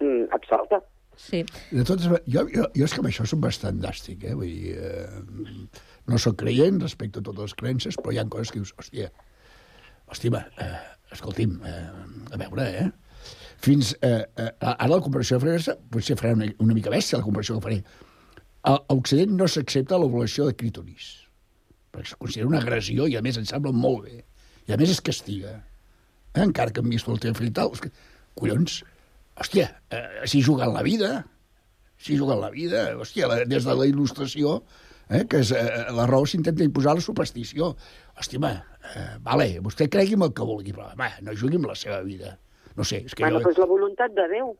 mm, 0.00 0.30
absolta. 0.32 0.80
Sí. 1.18 1.42
De 1.74 1.82
totes, 1.84 2.06
jo, 2.06 2.44
jo, 2.46 2.68
jo 2.76 2.86
és 2.86 2.94
que 2.94 3.02
amb 3.02 3.10
això 3.10 3.26
soc 3.26 3.40
bastant 3.42 3.80
dàstic, 3.82 4.22
eh? 4.24 4.36
Vull 4.38 4.52
dir, 4.54 4.76
eh, 4.78 5.56
no 6.08 6.20
sóc 6.22 6.38
creient 6.44 6.78
respecte 6.80 7.18
a 7.18 7.26
totes 7.26 7.50
les 7.50 7.56
creences, 7.58 7.98
però 7.98 8.14
hi 8.14 8.20
ha 8.22 8.28
coses 8.30 8.54
que 8.54 8.62
dius, 8.62 8.72
hòstia, 8.78 9.10
hòstia, 10.08 10.44
eh, 10.62 10.78
escolti'm, 11.16 11.58
eh, 11.66 11.88
a 12.32 12.40
veure, 12.44 12.68
eh? 12.84 12.88
Fins, 13.58 13.94
eh, 14.06 14.22
eh, 14.38 14.50
ara 14.68 14.90
la 14.92 15.00
comparació 15.02 15.38
de 15.38 15.58
fer 15.58 15.74
potser 15.90 16.14
farà 16.18 16.36
una, 16.36 16.46
una 16.62 16.76
mica 16.76 16.92
bèstia 16.94 17.18
la 17.18 17.26
comparació 17.26 17.56
que 17.58 17.64
faré. 17.64 17.78
A, 18.62 18.76
a 18.76 18.94
Occident 18.94 19.34
no 19.38 19.48
s'accepta 19.50 19.98
l'ovulació 19.98 20.46
de 20.46 20.54
clítoris, 20.58 21.08
perquè 21.94 22.12
es 22.12 22.20
considera 22.20 22.50
una 22.50 22.60
agressió 22.62 23.08
i 23.10 23.16
a 23.18 23.22
més 23.24 23.38
em 23.40 23.46
sembla 23.48 23.72
molt 23.74 24.04
bé. 24.06 24.22
I 24.68 24.76
a 24.76 24.78
més 24.78 24.92
es 24.94 25.02
castiga. 25.02 25.56
Eh? 26.34 26.44
Encara 26.44 26.74
que 26.74 26.84
em 26.84 26.92
vist 26.92 27.08
el 27.08 27.18
i 27.18 27.50
tal, 27.50 27.72
que, 27.82 27.90
collons, 28.38 28.82
hòstia, 29.38 29.68
eh, 29.90 30.26
s'hi 30.26 30.42
juguen 30.44 30.74
la 30.74 30.84
vida, 30.86 31.24
s'hi 31.98 32.18
juguen 32.18 32.40
la 32.40 32.50
vida, 32.54 32.84
hòstia, 32.94 33.26
la, 33.30 33.42
des 33.48 33.66
de 33.66 33.74
la 33.74 33.86
il·lustració, 33.90 34.60
eh, 35.08 35.24
que 35.26 35.42
és, 35.42 35.50
eh, 35.50 35.86
la 35.96 36.06
raó 36.06 36.26
s'intenta 36.26 36.66
imposar 36.66 36.94
la 36.94 37.02
superstició. 37.02 37.74
Hòstia, 38.14 38.38
home, 38.38 38.52
eh, 38.94 39.08
vale, 39.24 39.48
vostè 39.64 39.88
cregui 39.90 40.14
en 40.14 40.28
el 40.28 40.34
que 40.34 40.46
vulgui, 40.46 40.76
però 40.76 40.92
home, 40.92 41.10
no 41.22 41.34
jugui 41.34 41.58
amb 41.58 41.72
la 41.72 41.78
seva 41.78 42.02
vida. 42.06 42.36
No 42.78 42.86
sé, 42.86 43.02
és 43.04 43.14
que 43.18 43.24
Bueno, 43.26 43.40
jo... 43.42 43.48
doncs 43.50 43.58
la 43.58 43.66
voluntat 43.66 44.14
de 44.14 44.28
Déu. 44.30 44.54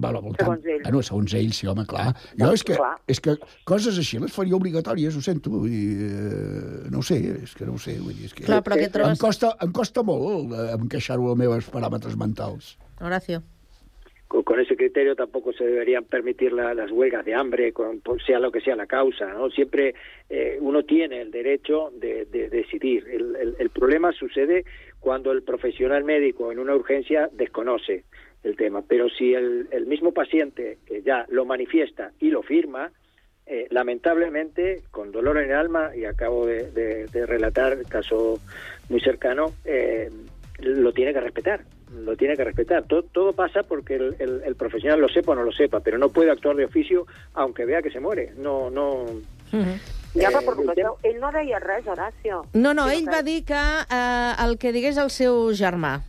Va, 0.00 0.08
la 0.10 0.20
voltant. 0.24 0.40
segons 0.46 0.64
ell. 0.72 0.82
Bueno, 0.86 1.00
segons 1.04 1.34
ell, 1.36 1.50
sí, 1.52 1.66
home, 1.68 1.84
clar. 1.86 2.06
Jo 2.40 2.48
és 2.56 2.62
que, 2.64 2.74
clar. 2.80 2.94
és 3.12 3.20
que 3.20 3.34
coses 3.68 3.98
així 4.00 4.16
les 4.22 4.32
faria 4.32 4.56
obligatòries, 4.56 5.14
ho 5.18 5.20
sento, 5.20 5.50
vull 5.52 5.68
dir, 5.68 6.06
eh, 6.06 6.86
no 6.90 7.02
ho 7.02 7.04
sé, 7.04 7.18
és 7.42 7.52
que 7.54 7.66
no 7.68 7.74
ho 7.76 7.82
sé, 7.82 7.98
vull 8.00 8.16
dir, 8.16 8.30
és 8.30 8.32
que... 8.34 8.46
Clar, 8.48 8.62
però 8.64 8.78
què 8.80 8.88
trobes- 8.90 9.12
Em 9.18 9.20
costa, 9.20 9.52
em 9.60 9.74
costa 9.76 10.02
molt 10.02 10.54
eh, 10.56 10.70
encaixar-ho 10.80 11.28
als 11.34 11.38
meus 11.44 11.68
paràmetres 11.70 12.16
mentals. 12.16 12.78
Horacio. 13.04 13.42
con, 14.28 14.42
con 14.42 14.58
ese 14.58 14.74
criterio 14.76 15.14
tampoco 15.14 15.52
se 15.52 15.62
deberían 15.64 16.02
permitir 16.04 16.52
la- 16.52 16.74
las 16.74 16.90
huelgas 16.90 17.24
de 17.24 17.34
hambre, 17.36 17.72
con, 17.72 18.00
sea 18.26 18.40
lo 18.40 18.50
que 18.50 18.60
sea 18.60 18.74
la 18.74 18.86
causa. 18.88 19.26
¿no? 19.34 19.50
Siempre 19.50 19.94
eh, 20.28 20.58
uno 20.60 20.82
tiene 20.82 21.20
el 21.20 21.30
derecho 21.30 21.92
de, 22.00 22.24
de 22.24 22.48
decidir. 22.48 23.06
El, 23.06 23.36
el- 23.36 23.56
el 23.60 23.70
problema 23.70 24.10
sucede 24.10 24.64
cuando 25.00 25.32
el 25.32 25.42
profesional 25.42 26.04
médico 26.04 26.50
en 26.52 26.58
una 26.58 26.74
urgencia 26.74 27.28
desconoce 27.32 28.04
el 28.42 28.56
tema. 28.56 28.82
Pero 28.86 29.08
si 29.08 29.34
el, 29.34 29.68
mismo 29.86 30.12
paciente 30.12 30.78
que 30.86 31.02
ya 31.02 31.26
lo 31.28 31.44
manifiesta 31.44 32.12
y 32.20 32.30
lo 32.30 32.42
firma, 32.42 32.90
eh, 33.46 33.66
lamentablemente, 33.70 34.82
con 34.90 35.12
dolor 35.12 35.38
en 35.38 35.50
el 35.50 35.56
alma, 35.56 35.94
y 35.94 36.04
acabo 36.04 36.46
de 36.46 37.06
relatar 37.26 37.74
el 37.74 37.86
caso 37.86 38.40
muy 38.88 39.00
cercano, 39.00 39.52
eh, 39.64 40.10
lo 40.60 40.92
tiene 40.92 41.12
que 41.12 41.20
respetar. 41.20 41.60
Lo 41.94 42.16
tiene 42.16 42.36
que 42.36 42.42
respetar. 42.42 42.84
Todo, 42.84 43.04
todo 43.04 43.32
pasa 43.32 43.62
porque 43.62 43.94
el, 43.94 44.16
el- 44.18 44.42
el 44.44 44.56
profesional 44.56 45.00
lo 45.00 45.08
sepa 45.08 45.32
o 45.32 45.34
no 45.36 45.44
lo 45.44 45.52
sepa, 45.52 45.78
pero 45.80 45.98
no 45.98 46.08
puede 46.08 46.30
actuar 46.32 46.56
de 46.56 46.64
oficio 46.64 47.06
aunque 47.34 47.64
vea 47.64 47.82
que 47.82 47.90
se 47.90 48.00
muere. 48.00 48.32
No, 48.36 48.70
no. 48.70 49.04
Ja, 50.16 50.28
Eh, 50.30 50.32
però 50.32 50.44
per 50.46 50.54
vocació, 50.56 50.96
ell 51.04 51.20
no 51.20 51.30
deia 51.32 51.58
res, 51.60 51.86
Horacio. 51.86 52.42
No, 52.54 52.72
no, 52.74 52.88
ell 52.88 53.06
va 53.08 53.22
dir 53.22 53.44
que 53.44 53.54
eh, 53.60 54.34
el 54.44 54.56
que 54.58 54.72
digués 54.72 54.96
el 54.96 55.10
seu 55.10 55.50
germà. 55.54 56.00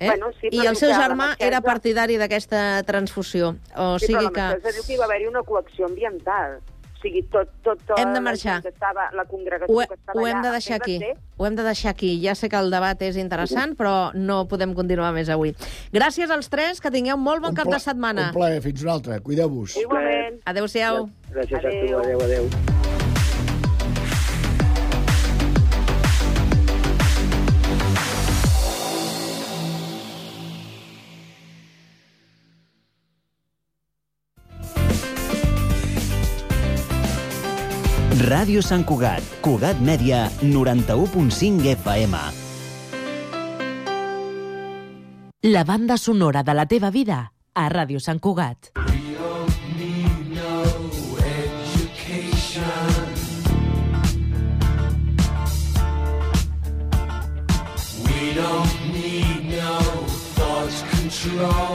Eh? 0.00 0.08
Bueno, 0.08 0.32
sí, 0.40 0.48
I 0.50 0.66
el 0.66 0.74
seu 0.76 0.88
la 0.90 0.98
germà 0.98 1.26
metgessa- 1.30 1.46
era 1.46 1.60
partidari 1.60 2.16
d'aquesta 2.18 2.82
transfusió. 2.82 3.54
O 3.76 3.98
sí, 4.00 4.06
sigui 4.06 4.26
però 4.26 4.32
la 4.56 4.58
que... 4.58 4.72
diu 4.72 4.82
que 4.86 4.92
hi 4.94 4.96
va 4.98 5.04
haver 5.04 5.28
una 5.28 5.42
coacció 5.46 5.86
ambiental. 5.86 6.58
O 6.58 6.98
sigui, 7.02 7.22
tot, 7.30 7.48
tot, 7.62 7.78
tot 7.86 7.98
Hem 7.98 8.08
de 8.12 8.20
la 8.20 8.20
marxar. 8.20 8.56
gent 8.60 8.62
Que 8.62 8.68
estava, 8.70 9.08
la 9.12 9.24
congregació 9.26 9.74
Ho, 9.74 9.78
que 9.86 9.94
estava 9.94 10.20
ho 10.20 10.26
hem 10.26 10.36
allà 10.38 10.42
de 10.42 10.50
deixar 10.56 10.76
aquí. 10.80 10.98
de 10.98 11.06
té, 11.12 11.16
Ho 11.36 11.46
hem 11.46 11.56
de 11.56 11.62
deixar 11.62 11.90
aquí. 11.90 12.10
Ja 12.24 12.34
sé 12.34 12.48
que 12.48 12.56
el 12.56 12.70
debat 12.70 13.02
és 13.02 13.16
interessant, 13.16 13.76
però 13.78 14.12
no 14.14 14.46
podem 14.48 14.74
continuar 14.74 15.12
més 15.12 15.28
avui. 15.28 15.54
Gràcies 15.92 16.30
als 16.30 16.48
tres, 16.48 16.80
que 16.80 16.90
tingueu 16.90 17.16
molt 17.18 17.42
bon 17.42 17.54
cap 17.54 17.66
de 17.70 17.78
setmana. 17.78 18.28
Un 18.30 18.34
plaer, 18.38 18.62
fins 18.62 18.82
una 18.82 18.92
altra. 18.92 19.18
Cuideu-vos. 19.20 19.76
Igualment. 19.76 20.40
Adéu-siau. 20.46 21.08
Gràcies 21.34 21.58
a 21.58 21.70
tu. 21.70 21.98
Adéu. 21.98 22.20
Adéu, 22.22 22.48
Ràdio 38.32 38.62
Sant 38.64 38.80
Cugat, 38.88 39.24
Cugat 39.44 39.80
Mèdia, 39.84 40.22
91.5 40.40 41.66
FM. 41.74 42.20
La 45.52 45.64
banda 45.68 45.98
sonora 46.00 46.40
de 46.42 46.54
la 46.56 46.64
teva 46.70 46.88
vida 46.94 47.18
a 47.52 47.66
Ràdio 47.68 48.00
Sant 48.00 48.22
Cugat. 48.24 48.70
We 58.06 58.32
don't 58.38 58.72
need 58.96 59.44
no 59.52 59.76
thought 60.38 60.72
control. 60.94 61.71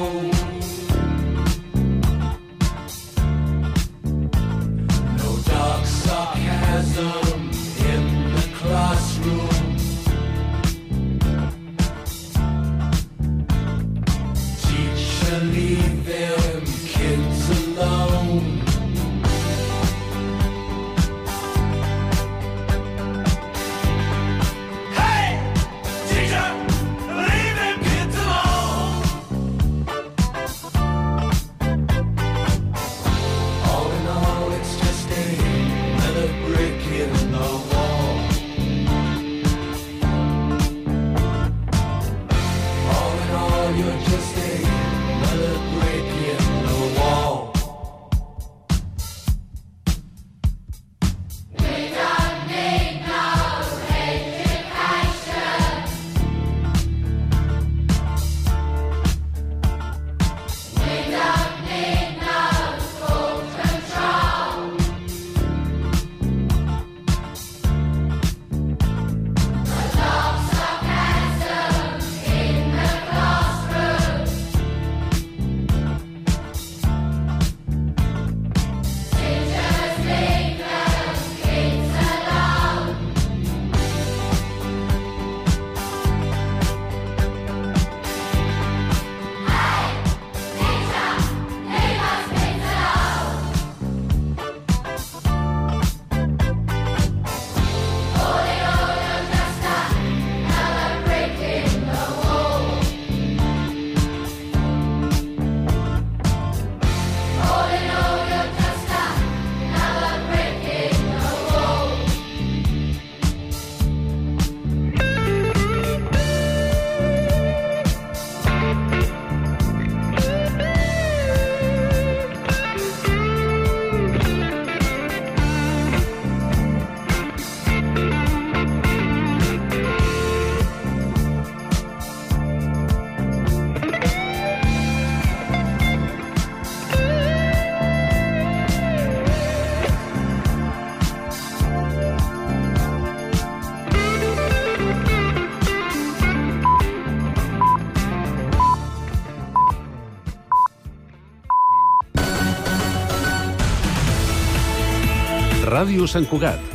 Ràdio 155.77 156.07
Sant 156.09 156.25
Cugat, 156.25 156.66